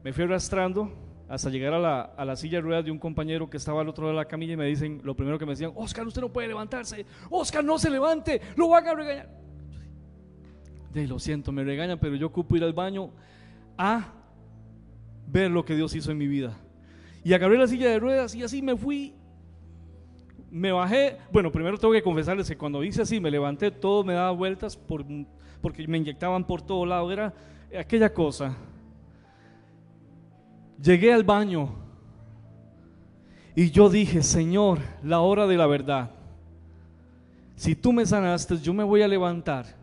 Me 0.03 0.11
fui 0.13 0.23
arrastrando 0.23 0.91
hasta 1.29 1.49
llegar 1.49 1.73
a 1.73 1.79
la, 1.79 2.01
a 2.01 2.25
la, 2.25 2.35
silla 2.35 2.57
de 2.57 2.61
ruedas 2.61 2.83
de 2.83 2.91
un 2.91 2.97
compañero 2.97 3.49
que 3.49 3.57
estaba 3.57 3.81
al 3.81 3.87
otro 3.87 4.03
lado 4.05 4.17
de 4.17 4.23
la 4.23 4.27
camilla 4.27 4.53
y 4.53 4.57
me 4.57 4.65
dicen, 4.65 4.99
lo 5.03 5.15
primero 5.15 5.37
que 5.37 5.45
me 5.45 5.51
decían, 5.51 5.71
Oscar, 5.75 6.05
usted 6.05 6.21
no 6.21 6.29
puede 6.29 6.47
levantarse, 6.47 7.05
Oscar, 7.29 7.63
no 7.63 7.77
se 7.77 7.89
levante, 7.89 8.41
lo 8.55 8.67
van 8.67 8.87
a 8.87 8.93
regañar. 8.95 9.29
De 10.91 11.07
lo 11.07 11.19
siento, 11.19 11.51
me 11.51 11.63
regañan, 11.63 11.99
pero 11.99 12.15
yo 12.15 12.27
ocupo 12.27 12.57
ir 12.57 12.63
al 12.63 12.73
baño 12.73 13.11
a 13.77 14.11
ver 15.27 15.49
lo 15.49 15.63
que 15.63 15.75
Dios 15.75 15.95
hizo 15.95 16.11
en 16.11 16.17
mi 16.17 16.27
vida. 16.27 16.57
Y 17.23 17.33
agarré 17.33 17.57
la 17.57 17.67
silla 17.67 17.89
de 17.89 17.99
ruedas 17.99 18.33
y 18.35 18.43
así 18.43 18.61
me 18.61 18.75
fui. 18.75 19.13
Me 20.49 20.71
bajé. 20.71 21.17
Bueno, 21.31 21.51
primero 21.51 21.77
tengo 21.77 21.93
que 21.93 22.01
confesarles 22.01 22.47
que 22.47 22.57
cuando 22.57 22.83
hice 22.83 23.03
así, 23.03 23.19
me 23.19 23.31
levanté, 23.31 23.71
todo 23.71 24.03
me 24.03 24.13
daba 24.13 24.31
vueltas 24.31 24.75
por, 24.75 25.05
porque 25.61 25.87
me 25.87 25.97
inyectaban 25.97 26.45
por 26.45 26.61
todo 26.61 26.85
lado. 26.85 27.11
Era 27.11 27.33
aquella 27.77 28.13
cosa. 28.13 28.55
Llegué 30.81 31.13
al 31.13 31.23
baño 31.23 31.69
y 33.55 33.69
yo 33.69 33.89
dije, 33.89 34.23
Señor, 34.23 34.79
la 35.03 35.19
hora 35.19 35.45
de 35.45 35.57
la 35.57 35.67
verdad. 35.67 36.11
Si 37.55 37.75
tú 37.75 37.93
me 37.93 38.05
sanaste, 38.05 38.57
yo 38.57 38.73
me 38.73 38.83
voy 38.83 39.03
a 39.03 39.07
levantar 39.07 39.80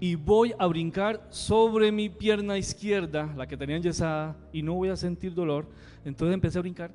y 0.00 0.14
voy 0.14 0.54
a 0.58 0.66
brincar 0.66 1.26
sobre 1.28 1.92
mi 1.92 2.08
pierna 2.08 2.56
izquierda, 2.56 3.32
la 3.36 3.46
que 3.46 3.54
tenía 3.54 3.76
enyesada, 3.76 4.34
y 4.50 4.62
no 4.62 4.72
voy 4.72 4.88
a 4.88 4.96
sentir 4.96 5.34
dolor. 5.34 5.68
Entonces 6.06 6.32
empecé 6.32 6.58
a 6.58 6.62
brincar. 6.62 6.90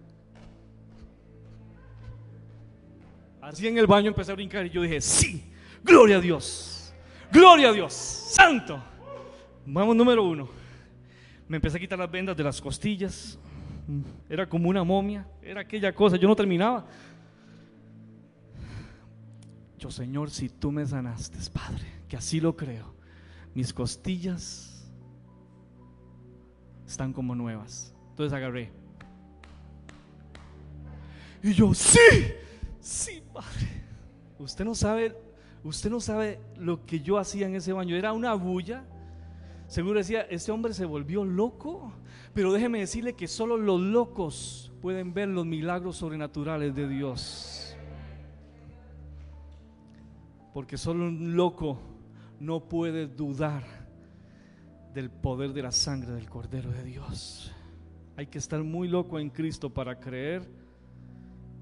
Así 3.40 3.68
en 3.68 3.78
el 3.78 3.86
baño 3.86 4.08
empecé 4.08 4.32
a 4.32 4.36
brincar 4.36 4.66
y 4.66 4.72
yo 4.72 4.82
dije, 4.82 5.00
sí, 5.00 5.46
gloria 5.84 6.18
a 6.18 6.20
Dios, 6.20 6.96
gloria 7.32 7.70
a 7.70 7.74
Dios, 7.74 7.94
santo. 7.94 8.82
Vamos 9.68 9.96
número 9.96 10.24
uno. 10.24 10.50
Me 11.48 11.58
empecé 11.58 11.78
a 11.78 11.80
quitar 11.80 12.00
las 12.00 12.10
vendas 12.10 12.36
de 12.36 12.44
las 12.44 12.60
costillas. 12.60 13.38
Era 14.28 14.50
como 14.50 14.68
una 14.68 14.84
momia, 14.84 15.28
era 15.44 15.62
aquella 15.62 15.94
cosa, 15.94 16.18
yo 16.18 16.28
no 16.28 16.36
terminaba. 16.36 16.88
Yo, 19.78 19.92
Señor, 19.92 20.32
si 20.32 20.50
tú 20.50 20.72
me 20.72 20.84
sanaste, 20.88 21.38
Padre, 21.52 21.86
que 22.08 22.18
así 22.18 22.42
lo 22.42 22.56
creo 22.56 22.95
mis 23.56 23.74
costillas 23.74 24.86
están 26.86 27.14
como 27.14 27.34
nuevas. 27.34 27.96
Entonces 28.10 28.34
agarré. 28.34 28.72
Y 31.42 31.54
yo, 31.54 31.74
sí, 31.74 32.00
sí, 32.80 33.24
Padre. 33.34 33.84
Usted 34.38 34.66
no 34.66 34.76
sabe, 34.76 35.16
usted 35.64 35.90
no 35.90 36.02
sabe 36.02 36.40
lo 36.58 36.86
que 36.86 37.00
yo 37.00 37.18
hacía 37.18 37.48
en 37.48 37.56
ese 37.56 37.72
baño. 37.72 37.96
Era 37.96 38.12
una 38.12 38.34
bulla. 38.34 38.84
Seguro 39.68 40.00
decía, 40.00 40.22
este 40.24 40.52
hombre 40.52 40.74
se 40.74 40.86
volvió 40.86 41.24
loco. 41.24 41.94
Pero 42.34 42.52
déjeme 42.52 42.80
decirle 42.80 43.14
que 43.14 43.28
solo 43.28 43.58
los 43.58 43.80
locos 43.80 44.74
pueden 44.82 45.14
ver 45.14 45.30
los 45.30 45.46
milagros 45.46 45.96
sobrenaturales 45.96 46.76
de 46.76 46.90
Dios. 46.90 47.78
Porque 50.54 50.78
solo 50.78 51.06
un 51.06 51.36
loco 51.36 51.95
no 52.40 52.68
puede 52.68 53.08
dudar 53.08 53.64
del 54.94 55.10
poder 55.10 55.54
de 55.54 55.62
la 55.62 55.72
sangre 55.72 56.12
del 56.14 56.30
Cordero 56.30 56.72
de 56.72 56.84
Dios. 56.84 57.52
Hay 58.18 58.28
que 58.28 58.38
estar 58.38 58.64
muy 58.64 58.88
loco 58.88 59.20
en 59.20 59.30
Cristo 59.30 59.70
para 59.70 60.00
creer 60.00 60.48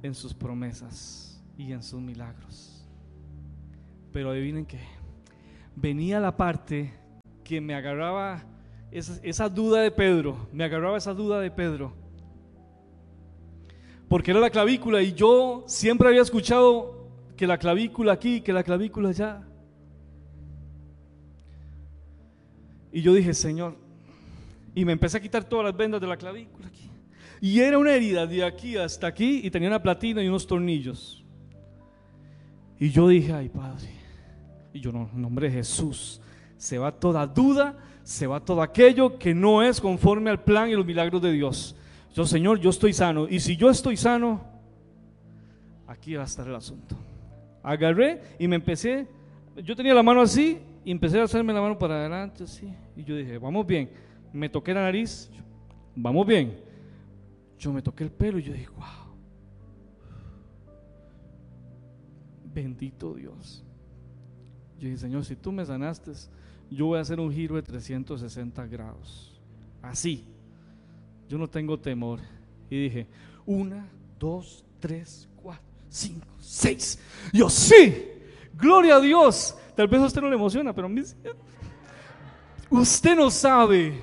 en 0.03 0.13
sus 0.13 0.34
promesas 0.34 1.43
y 1.57 1.71
en 1.71 1.82
sus 1.82 1.99
milagros. 1.99 2.86
Pero 4.11 4.30
adivinen 4.30 4.65
que 4.65 4.80
venía 5.76 6.19
la 6.19 6.38
parte 6.38 6.93
que 7.43 7.59
me 7.59 7.74
agarraba 7.74 8.43
esa, 8.91 9.19
esa, 9.24 9.49
duda 9.49 9.82
de 9.82 9.89
Pedro, 9.89 10.47
me 10.51 10.63
agarraba 10.63 10.97
esa 10.97 11.13
duda 11.13 11.39
de 11.39 11.49
Pedro. 11.49 11.93
Porque 14.07 14.30
era 14.30 14.39
la 14.39 14.51
clavícula 14.51 15.01
y 15.01 15.13
yo 15.13 15.63
siempre 15.65 16.07
había 16.07 16.21
escuchado 16.21 17.07
que 17.36 17.47
la 17.47 17.57
clavícula 17.57 18.13
aquí, 18.13 18.41
que 18.41 18.53
la 18.53 18.63
clavícula 18.63 19.09
allá. 19.09 19.41
Y 22.94 23.02
yo 23.02 23.14
dije, 23.14 23.34
Señor, 23.34 23.76
y 24.76 24.86
me 24.86 24.94
empecé 24.94 25.18
a 25.18 25.22
quitar 25.22 25.44
todas 25.44 25.66
las 25.66 25.76
vendas 25.76 26.00
de 26.00 26.06
la 26.06 26.16
clavícula. 26.16 26.70
Y 27.41 27.60
era 27.60 27.78
una 27.78 27.94
herida 27.94 28.26
de 28.26 28.46
aquí 28.46 28.78
hasta 28.78 29.08
aquí 29.08 29.41
y 29.44 29.52
tenía 29.52 29.68
una 29.68 29.82
platina 29.82 30.24
y 30.24 30.30
unos 30.30 30.48
tornillos. 30.48 31.26
Y 32.80 32.89
yo 32.89 33.08
dije, 33.08 33.34
ay 33.34 33.50
Padre, 33.50 33.89
y 34.74 34.80
yo 34.80 34.91
no, 34.91 35.10
en 35.14 35.22
nombre 35.22 35.50
de 35.50 35.56
Jesús, 35.56 36.22
se 36.56 36.78
va 36.78 36.91
toda 36.91 37.28
duda, 37.28 37.76
se 38.04 38.28
va 38.28 38.39
todo 38.39 38.62
aquello 38.62 39.18
que 39.18 39.34
no 39.34 39.62
es 39.62 39.82
conforme 39.82 40.30
al 40.30 40.44
plan 40.44 40.70
y 40.70 40.74
los 40.74 40.86
milagros 40.86 41.22
de 41.22 41.32
Dios. 41.34 41.76
Yo, 42.14 42.26
Señor, 42.26 42.60
yo 42.60 42.70
estoy 42.70 42.94
sano. 42.94 43.28
Y 43.28 43.39
si 43.39 43.58
yo 43.58 43.70
estoy 43.70 43.98
sano, 43.98 44.41
aquí 45.88 46.14
va 46.14 46.22
a 46.22 46.28
estar 46.28 46.48
el 46.48 46.56
asunto. 46.56 46.96
Agarré 47.64 48.22
y 48.39 48.48
me 48.48 48.56
empecé, 48.56 49.08
yo 49.64 49.76
tenía 49.76 49.94
la 49.94 50.04
mano 50.04 50.22
así 50.22 50.60
y 50.86 50.91
empecé 50.91 51.19
a 51.19 51.23
hacerme 51.23 51.53
la 51.53 51.61
mano 51.61 51.77
para 51.77 51.95
adelante 51.95 52.43
así. 52.43 52.71
Y 52.95 53.03
yo 53.03 53.15
dije, 53.15 53.38
vamos 53.38 53.65
bien. 53.65 53.89
Me 54.31 54.49
toqué 54.49 54.73
la 54.73 54.81
nariz, 54.81 55.29
vamos 55.95 56.25
bien. 56.25 56.57
Yo 57.57 57.71
me 57.71 57.81
toqué 57.81 58.03
el 58.03 58.11
pelo 58.11 58.39
y 58.39 58.43
yo 58.43 58.53
dije, 58.53 58.67
wow. 58.69 59.13
Bendito 62.53 63.13
Dios. 63.13 63.63
Yo 64.77 64.86
dije, 64.86 64.97
Señor, 64.97 65.23
si 65.23 65.36
tú 65.36 65.51
me 65.51 65.65
sanaste, 65.65 66.11
yo 66.69 66.88
voy 66.88 66.97
a 66.97 67.01
hacer 67.01 67.19
un 67.19 67.31
giro 67.31 67.55
de 67.55 67.61
360 67.61 68.65
grados. 68.67 69.39
Así. 69.81 70.25
Yo 71.29 71.38
no 71.38 71.47
tengo 71.49 71.79
temor. 71.79 72.19
Y 72.69 72.84
dije, 72.84 73.07
una, 73.45 73.88
dos, 74.19 74.65
tres, 74.79 75.29
cuatro, 75.36 75.63
cinco, 75.89 76.27
seis. 76.39 76.99
Yo 77.31 77.49
sí. 77.49 78.09
Gloria 78.54 78.95
a 78.95 79.01
Dios. 79.01 79.58
Tal 79.76 79.88
vez 79.88 80.01
a 80.01 80.06
usted 80.06 80.22
no 80.22 80.30
le 80.30 80.36
emociona, 80.36 80.74
pero 80.74 80.88
a 80.88 80.89
mí 80.89 81.01
Usted 82.70 83.16
no 83.16 83.30
sabe 83.30 84.01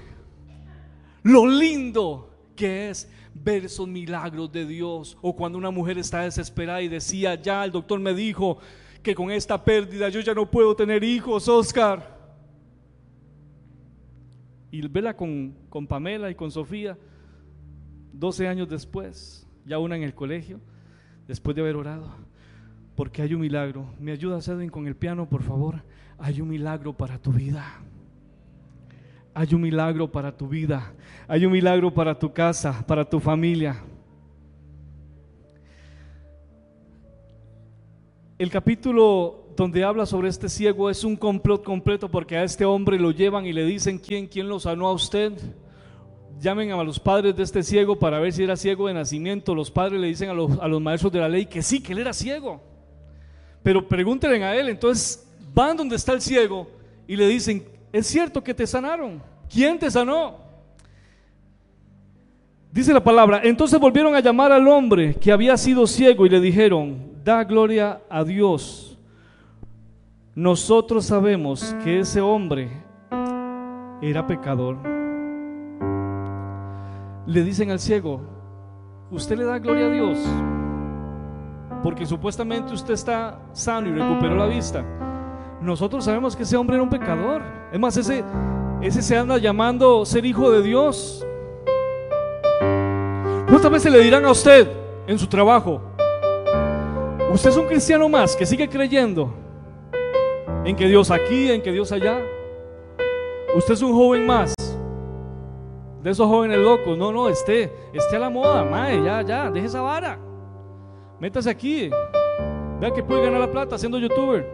lo 1.23 1.47
lindo 1.47 2.31
que 2.55 2.91
es 2.91 3.11
ver 3.35 3.65
esos 3.65 3.89
milagros 3.89 4.53
de 4.53 4.67
Dios. 4.67 5.17
O 5.23 5.35
cuando 5.35 5.59
una 5.59 5.71
mujer 5.71 5.99
está 5.99 6.23
desesperada 6.23 6.83
y 6.83 6.89
decía, 6.89 7.35
ya 7.35 7.65
el 7.65 7.73
doctor 7.73 7.99
me 8.01 8.15
dijo 8.15 8.59
que 9.03 9.15
con 9.15 9.31
esta 9.31 9.65
pérdida 9.65 10.09
yo 10.09 10.21
ya 10.21 10.35
no 10.35 10.51
puedo 10.51 10.75
tener 10.77 11.03
hijos, 11.03 11.49
Oscar. 11.49 12.19
Y 14.71 14.87
vela 14.87 15.17
con, 15.17 15.57
con 15.69 15.87
Pamela 15.87 16.31
y 16.31 16.35
con 16.35 16.51
Sofía, 16.51 16.97
12 18.13 18.47
años 18.47 18.69
después, 18.69 19.47
ya 19.65 19.79
una 19.79 19.97
en 19.97 20.05
el 20.05 20.15
colegio, 20.15 20.61
después 21.27 21.57
de 21.57 21.63
haber 21.63 21.77
orado. 21.77 22.15
Porque 23.01 23.23
hay 23.23 23.33
un 23.33 23.41
milagro. 23.41 23.87
¿Me 23.99 24.13
ayuda 24.13 24.41
Edwin 24.41 24.69
con 24.69 24.87
el 24.87 24.95
piano, 24.95 25.27
por 25.27 25.43
favor? 25.43 25.83
Hay 26.19 26.43
un 26.43 26.51
milagro 26.51 26.93
para 26.93 27.17
tu 27.17 27.33
vida. 27.33 27.65
Hay 29.33 29.55
un 29.55 29.63
milagro 29.63 30.13
para 30.13 30.37
tu 30.37 30.47
vida. 30.47 30.93
Hay 31.27 31.47
un 31.47 31.53
milagro 31.53 31.95
para 31.95 32.19
tu 32.19 32.31
casa, 32.31 32.85
para 32.87 33.09
tu 33.09 33.19
familia. 33.19 33.83
El 38.37 38.51
capítulo 38.51 39.47
donde 39.57 39.83
habla 39.83 40.05
sobre 40.05 40.29
este 40.29 40.51
ciego 40.51 40.91
es 40.91 41.03
un 41.03 41.17
complot 41.17 41.65
completo 41.65 42.11
porque 42.11 42.37
a 42.37 42.45
este 42.45 42.67
hombre 42.67 42.99
lo 42.99 43.13
llevan 43.13 43.47
y 43.47 43.55
le 43.55 43.65
dicen 43.65 43.99
quién, 43.99 44.27
quién 44.27 44.47
lo 44.47 44.61
sanó 44.61 44.89
a 44.89 44.93
usted. 44.93 45.33
Llamen 46.39 46.73
a 46.73 46.85
los 46.85 47.01
padres 47.01 47.35
de 47.35 47.45
este 47.45 47.63
ciego 47.63 47.99
para 47.99 48.19
ver 48.19 48.35
si 48.35 48.43
era 48.43 48.57
ciego 48.57 48.89
de 48.89 48.93
nacimiento. 48.93 49.55
Los 49.55 49.71
padres 49.71 49.99
le 49.99 50.09
dicen 50.09 50.29
a 50.29 50.35
los, 50.35 50.59
a 50.59 50.69
los 50.69 50.83
maestros 50.83 51.11
de 51.11 51.21
la 51.21 51.31
ley 51.31 51.47
que 51.47 51.63
sí, 51.63 51.83
que 51.83 51.95
él 51.95 52.01
era 52.01 52.13
ciego. 52.13 52.69
Pero 53.63 53.87
pregúntenle 53.87 54.43
a 54.45 54.57
él. 54.57 54.69
Entonces 54.69 55.27
van 55.55 55.77
donde 55.77 55.97
está 55.97 56.13
el 56.13 56.21
ciego 56.21 56.69
y 57.07 57.17
le 57.17 57.27
dicen, 57.29 57.65
es 57.93 58.07
cierto 58.07 58.43
que 58.43 58.55
te 58.55 58.67
sanaron. 58.67 59.23
¿Quién 59.53 59.79
te 59.79 59.91
sanó? 59.91 60.37
Dice 62.73 62.93
la 62.93 63.03
palabra, 63.03 63.41
entonces 63.43 63.81
volvieron 63.81 64.15
a 64.15 64.21
llamar 64.21 64.53
al 64.53 64.69
hombre 64.69 65.15
que 65.15 65.33
había 65.33 65.57
sido 65.57 65.89
ciego 65.89 66.25
y 66.25 66.29
le 66.29 66.41
dijeron, 66.41 67.11
da 67.25 67.43
gloria 67.43 68.01
a 68.09 68.23
Dios. 68.23 68.97
Nosotros 70.37 71.05
sabemos 71.07 71.75
que 71.83 71.99
ese 71.99 72.21
hombre 72.21 72.71
era 74.01 74.25
pecador. 74.25 74.79
Le 77.27 77.43
dicen 77.43 77.73
al 77.73 77.81
ciego, 77.81 78.21
usted 79.11 79.37
le 79.37 79.45
da 79.45 79.59
gloria 79.59 79.87
a 79.87 79.91
Dios 79.91 80.19
porque 81.83 82.07
supuestamente 82.07 82.73
usted 82.73 82.95
está 82.95 83.39
sano 83.53 83.89
y 83.89 83.93
recuperó 83.93 84.37
la 84.37 84.47
vista. 84.47 84.85
Nosotros 85.61 86.05
sabemos 86.05 86.37
que 86.37 86.45
ese 86.45 86.57
hombre 86.57 86.77
era 86.77 86.83
un 86.83 86.91
pecador. 86.91 87.43
Es 87.73 87.79
más, 87.79 87.97
ese, 87.97 88.25
ese 88.81 89.03
se 89.03 89.17
anda 89.17 89.39
llamando 89.39 90.05
ser 90.05 90.25
hijo 90.25 90.51
de 90.51 90.63
Dios. 90.63 91.27
¿Cuántas 93.49 93.71
veces 93.71 93.93
le 93.93 94.01
dirán 94.01 94.25
a 94.25 94.31
usted 94.31 94.69
en 95.07 95.19
su 95.19 95.27
trabajo? 95.27 95.83
Usted 97.33 97.51
es 97.51 97.57
un 97.57 97.67
cristiano 97.67 98.09
más 98.09 98.35
que 98.35 98.47
sigue 98.47 98.69
creyendo 98.69 99.33
en 100.65 100.77
que 100.77 100.87
Dios 100.87 101.11
aquí, 101.11 101.51
en 101.51 101.63
que 101.63 101.73
Dios 101.73 101.93
allá. 101.93 102.19
Usted 103.55 103.75
es 103.75 103.83
un 103.83 103.93
joven 103.93 104.27
más 104.27 104.55
de 106.03 106.11
esos 106.11 106.27
jóvenes 106.27 106.59
locos. 106.59 106.97
No, 106.97 107.13
no, 107.13 107.29
esté, 107.29 107.73
esté 107.93 108.17
a 108.17 108.21
la 108.21 108.31
moda, 108.31 108.65
mae, 108.65 109.03
ya, 109.03 109.23
ya, 109.23 109.51
deje 109.51 109.67
esa 109.67 109.81
vara. 109.81 110.30
Métase 111.21 111.51
aquí. 111.51 111.91
Vea 112.81 112.91
que 112.93 113.03
puede 113.03 113.23
ganar 113.23 113.41
la 113.41 113.51
plata 113.51 113.77
siendo 113.77 113.99
youtuber. 113.99 114.47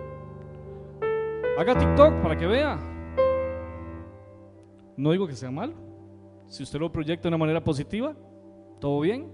Haga 1.57 1.79
TikTok 1.79 2.23
para 2.23 2.37
que 2.37 2.47
vea. 2.47 2.77
No 4.97 5.13
digo 5.13 5.29
que 5.29 5.35
sea 5.35 5.51
mal. 5.51 5.75
Si 6.49 6.65
usted 6.65 6.81
lo 6.81 6.91
proyecta 6.91 7.23
de 7.23 7.29
una 7.29 7.39
manera 7.39 7.63
positiva, 7.63 8.17
todo 8.81 9.01
bien. 9.01 9.31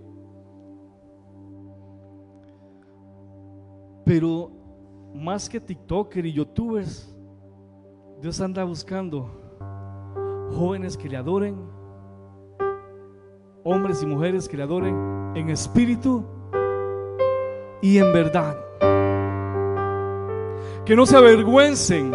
Pero 4.05 4.51
más 5.15 5.49
que 5.49 5.59
TikToker 5.59 6.27
y 6.27 6.33
YouTubers, 6.33 7.17
Dios 8.21 8.41
anda 8.41 8.63
buscando 8.65 9.31
jóvenes 10.53 10.99
que 10.99 11.09
le 11.09 11.17
adoren, 11.17 11.57
hombres 13.65 14.03
y 14.03 14.07
mujeres 14.07 14.49
que 14.49 14.57
le 14.57 14.65
adoren 14.65 15.33
en 15.35 15.49
espíritu 15.49 16.25
y 17.83 17.99
en 17.99 18.13
verdad 18.13 18.57
que 20.87 20.97
no 20.97 21.05
se 21.05 21.17
avergüencen 21.17 22.11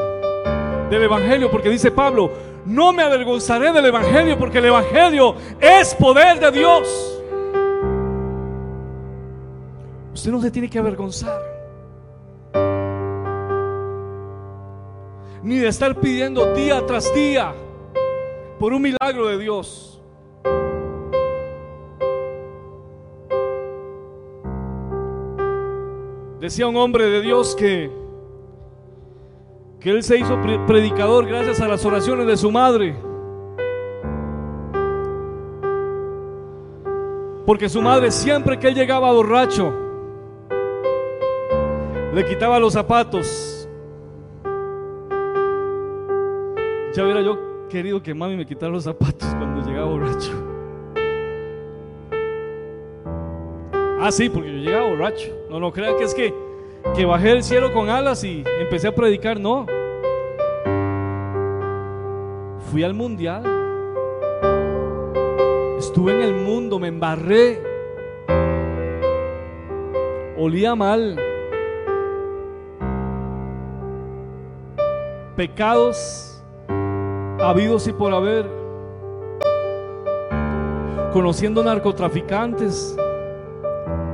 del 0.90 1.04
Evangelio, 1.04 1.52
porque 1.52 1.70
dice 1.70 1.92
Pablo, 1.92 2.32
no 2.66 2.92
me 2.94 3.04
avergonzaré 3.04 3.72
del 3.72 3.86
Evangelio, 3.86 4.38
porque 4.40 4.58
el 4.58 4.66
Evangelio 4.66 5.36
es 5.60 5.94
poder 5.96 6.40
de 6.40 6.52
Dios. 6.52 7.22
Usted 10.14 10.32
no 10.32 10.42
se 10.42 10.52
tiene 10.52 10.70
que 10.70 10.80
avergonzar. 10.80 11.40
Ni 15.44 15.58
de 15.58 15.68
estar 15.68 15.96
pidiendo 15.96 16.54
día 16.54 16.86
tras 16.86 17.14
día 17.14 17.54
por 18.60 18.74
un 18.74 18.82
milagro 18.82 19.28
de 19.28 19.38
Dios. 19.38 19.97
Decía 26.48 26.66
un 26.66 26.78
hombre 26.78 27.04
de 27.08 27.20
Dios 27.20 27.58
que 27.58 27.92
que 29.82 29.90
él 29.90 30.02
se 30.02 30.18
hizo 30.18 30.42
predicador 30.66 31.28
gracias 31.28 31.60
a 31.60 31.68
las 31.68 31.84
oraciones 31.84 32.26
de 32.26 32.38
su 32.38 32.50
madre. 32.50 32.96
Porque 37.46 37.68
su 37.68 37.82
madre 37.82 38.12
siempre 38.12 38.58
que 38.58 38.70
él 38.70 38.76
llegaba 38.76 39.12
borracho, 39.12 39.74
le 42.14 42.26
quitaba 42.26 42.60
los 42.60 42.72
zapatos. 42.72 43.68
Ya 46.96 47.04
hubiera 47.04 47.22
yo 47.24 47.68
querido 47.68 48.02
que 48.02 48.14
mami 48.14 48.38
me 48.38 48.46
quitara 48.46 48.72
los 48.72 48.86
zapatos 48.86 49.28
cuando 49.36 49.68
llegaba 49.68 49.90
borracho. 49.90 50.47
Ah, 54.08 54.12
sí, 54.14 54.30
porque 54.30 54.50
yo 54.50 54.60
llegaba 54.60 54.88
borracho. 54.88 55.28
No, 55.50 55.60
no 55.60 55.74
crean 55.74 55.98
que 55.98 56.06
es 56.06 56.16
que, 56.16 56.34
que 56.96 57.04
bajé 57.04 57.28
del 57.28 57.44
cielo 57.44 57.74
con 57.74 57.90
alas 57.90 58.24
y 58.24 58.42
empecé 58.62 58.88
a 58.88 58.96
predicar. 58.96 59.38
No. 59.38 59.66
Fui 62.72 62.86
al 62.86 62.94
mundial. 62.94 63.44
Estuve 65.78 66.14
en 66.14 66.22
el 66.22 66.36
mundo, 66.36 66.80
me 66.80 66.88
embarré. 66.88 67.62
Olía 70.38 70.74
mal. 70.74 71.20
Pecados 75.36 76.42
habidos 77.42 77.86
y 77.90 77.92
por 77.92 78.14
haber. 78.14 78.46
Conociendo 81.12 81.62
narcotraficantes 81.62 82.98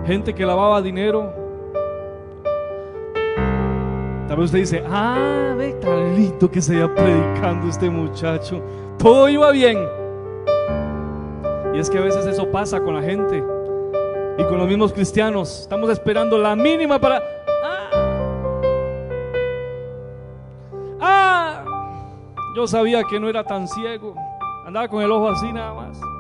gente 0.06 0.34
que 0.34 0.46
lavaba 0.46 0.82
dinero. 0.82 1.32
Tal 4.28 4.38
vez 4.38 4.46
usted 4.46 4.60
dice, 4.60 4.84
ah, 4.90 5.54
ve 5.58 5.74
tan 5.74 6.16
lindo 6.16 6.50
que 6.50 6.62
se 6.62 6.76
iba 6.76 6.94
predicando 6.94 7.68
este 7.68 7.90
muchacho. 7.90 8.62
Todo 8.98 9.30
iba 9.30 9.52
bien. 9.52 9.78
Y 11.74 11.80
es 11.80 11.90
que 11.90 11.98
a 11.98 12.02
veces 12.02 12.26
eso 12.26 12.50
pasa 12.52 12.80
con 12.82 12.96
la 12.96 13.02
gente 13.02 13.44
y 14.38 14.44
con 14.46 14.58
los 14.58 14.68
mismos 14.68 14.94
cristianos. 14.94 15.62
Estamos 15.62 15.90
esperando 15.90 16.38
la 16.38 16.56
mínima 16.56 17.00
para... 17.00 17.22
Ah, 17.64 17.90
ah 21.02 21.66
yo 22.56 22.68
sabía 22.68 23.04
que 23.04 23.20
no 23.20 23.30
era 23.30 23.44
tan 23.44 23.68
ciego. 23.68 24.16
Andaba 24.66 24.88
con 24.88 25.02
el 25.02 25.12
ojo 25.12 25.30
así 25.30 25.52
nada 25.52 25.74
más. 25.74 26.13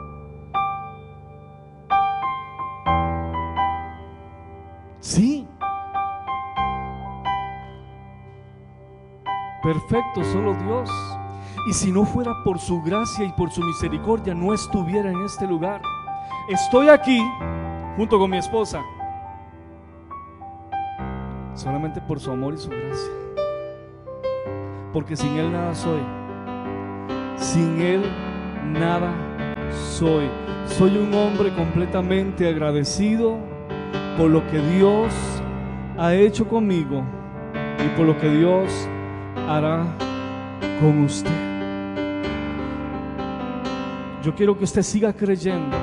Perfecto, 9.63 10.23
solo 10.25 10.53
Dios. 10.55 10.89
Y 11.65 11.73
si 11.73 11.89
no 11.91 12.03
fuera 12.03 12.43
por 12.43 12.59
su 12.59 12.81
gracia 12.81 13.25
y 13.25 13.31
por 13.31 13.49
su 13.49 13.61
misericordia, 13.63 14.33
no 14.33 14.53
estuviera 14.53 15.09
en 15.09 15.23
este 15.23 15.47
lugar. 15.47 15.81
Estoy 16.49 16.89
aquí 16.89 17.21
junto 17.95 18.19
con 18.19 18.29
mi 18.29 18.37
esposa. 18.37 18.81
Solamente 21.53 22.01
por 22.01 22.19
su 22.19 22.31
amor 22.31 22.55
y 22.55 22.57
su 22.57 22.69
gracia. 22.69 23.11
Porque 24.91 25.15
sin 25.15 25.37
Él 25.37 25.53
nada 25.53 25.73
soy. 25.73 26.01
Sin 27.37 27.79
Él 27.79 28.03
nada 28.73 29.13
soy. 29.71 30.29
Soy 30.65 30.97
un 30.97 31.13
hombre 31.13 31.55
completamente 31.55 32.49
agradecido 32.49 33.37
por 34.17 34.29
lo 34.29 34.45
que 34.47 34.59
Dios 34.59 35.13
ha 35.97 36.13
hecho 36.13 36.49
conmigo 36.49 37.03
y 37.79 37.87
por 37.95 38.05
lo 38.05 38.17
que 38.17 38.29
Dios 38.29 38.89
hará 39.47 39.85
con 40.79 41.03
usted. 41.03 41.31
Yo 44.23 44.33
quiero 44.33 44.57
que 44.57 44.63
usted 44.63 44.81
siga 44.81 45.11
creyendo 45.11 45.75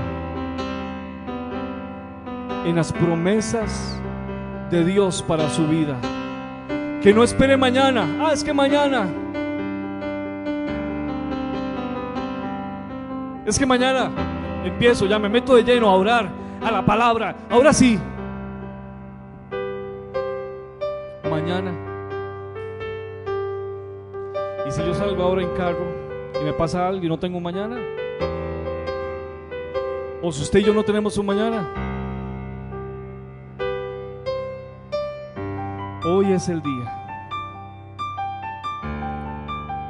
en 2.64 2.74
las 2.74 2.92
promesas 2.92 4.00
de 4.70 4.84
Dios 4.84 5.22
para 5.22 5.48
su 5.48 5.66
vida. 5.66 5.96
Que 7.02 7.12
no 7.12 7.22
espere 7.22 7.56
mañana. 7.56 8.06
Ah, 8.20 8.30
es 8.32 8.44
que 8.44 8.52
mañana. 8.52 9.08
Es 13.46 13.58
que 13.58 13.66
mañana 13.66 14.10
empiezo, 14.64 15.06
ya 15.06 15.18
me 15.18 15.28
meto 15.28 15.54
de 15.54 15.64
lleno 15.64 15.88
a 15.88 15.94
orar 15.94 16.30
a 16.62 16.70
la 16.70 16.84
palabra. 16.84 17.34
Ahora 17.50 17.72
sí, 17.72 17.98
Ahora 25.20 25.42
en 25.42 25.50
carro 25.50 25.84
y 26.40 26.44
me 26.44 26.52
pasa 26.54 26.88
algo 26.88 27.04
y 27.04 27.08
no 27.08 27.18
tengo 27.18 27.36
un 27.36 27.42
mañana, 27.42 27.76
o 30.22 30.32
si 30.32 30.42
usted 30.42 30.60
y 30.60 30.64
yo 30.64 30.72
no 30.72 30.82
tenemos 30.82 31.16
un 31.18 31.26
mañana, 31.26 31.68
hoy 36.04 36.32
es 36.32 36.48
el 36.48 36.62
día. 36.62 36.96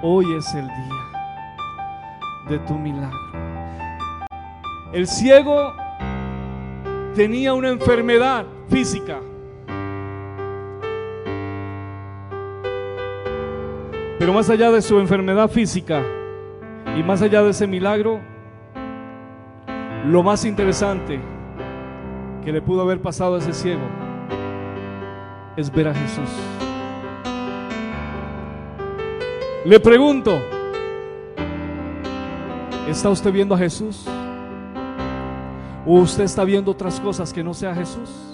Hoy 0.02 0.34
es 0.36 0.52
el 0.54 0.66
día 0.66 1.06
de 2.48 2.58
tu 2.60 2.74
milagro. 2.74 3.18
El 4.92 5.06
ciego 5.06 5.72
tenía 7.14 7.54
una 7.54 7.68
enfermedad 7.68 8.46
física. 8.68 9.20
Pero 14.20 14.34
más 14.34 14.50
allá 14.50 14.70
de 14.70 14.82
su 14.82 14.98
enfermedad 15.00 15.48
física 15.48 16.02
y 16.94 17.02
más 17.02 17.22
allá 17.22 17.42
de 17.42 17.52
ese 17.52 17.66
milagro, 17.66 18.20
lo 20.04 20.22
más 20.22 20.44
interesante 20.44 21.18
que 22.44 22.52
le 22.52 22.60
pudo 22.60 22.82
haber 22.82 23.00
pasado 23.00 23.36
a 23.36 23.38
ese 23.38 23.54
ciego 23.54 23.80
es 25.56 25.72
ver 25.72 25.88
a 25.88 25.94
Jesús. 25.94 26.28
Le 29.64 29.80
pregunto, 29.80 30.38
¿está 32.90 33.08
usted 33.08 33.32
viendo 33.32 33.54
a 33.54 33.58
Jesús? 33.58 34.06
¿O 35.86 35.94
usted 35.94 36.24
está 36.24 36.44
viendo 36.44 36.72
otras 36.72 37.00
cosas 37.00 37.32
que 37.32 37.42
no 37.42 37.54
sea 37.54 37.74
Jesús? 37.74 38.29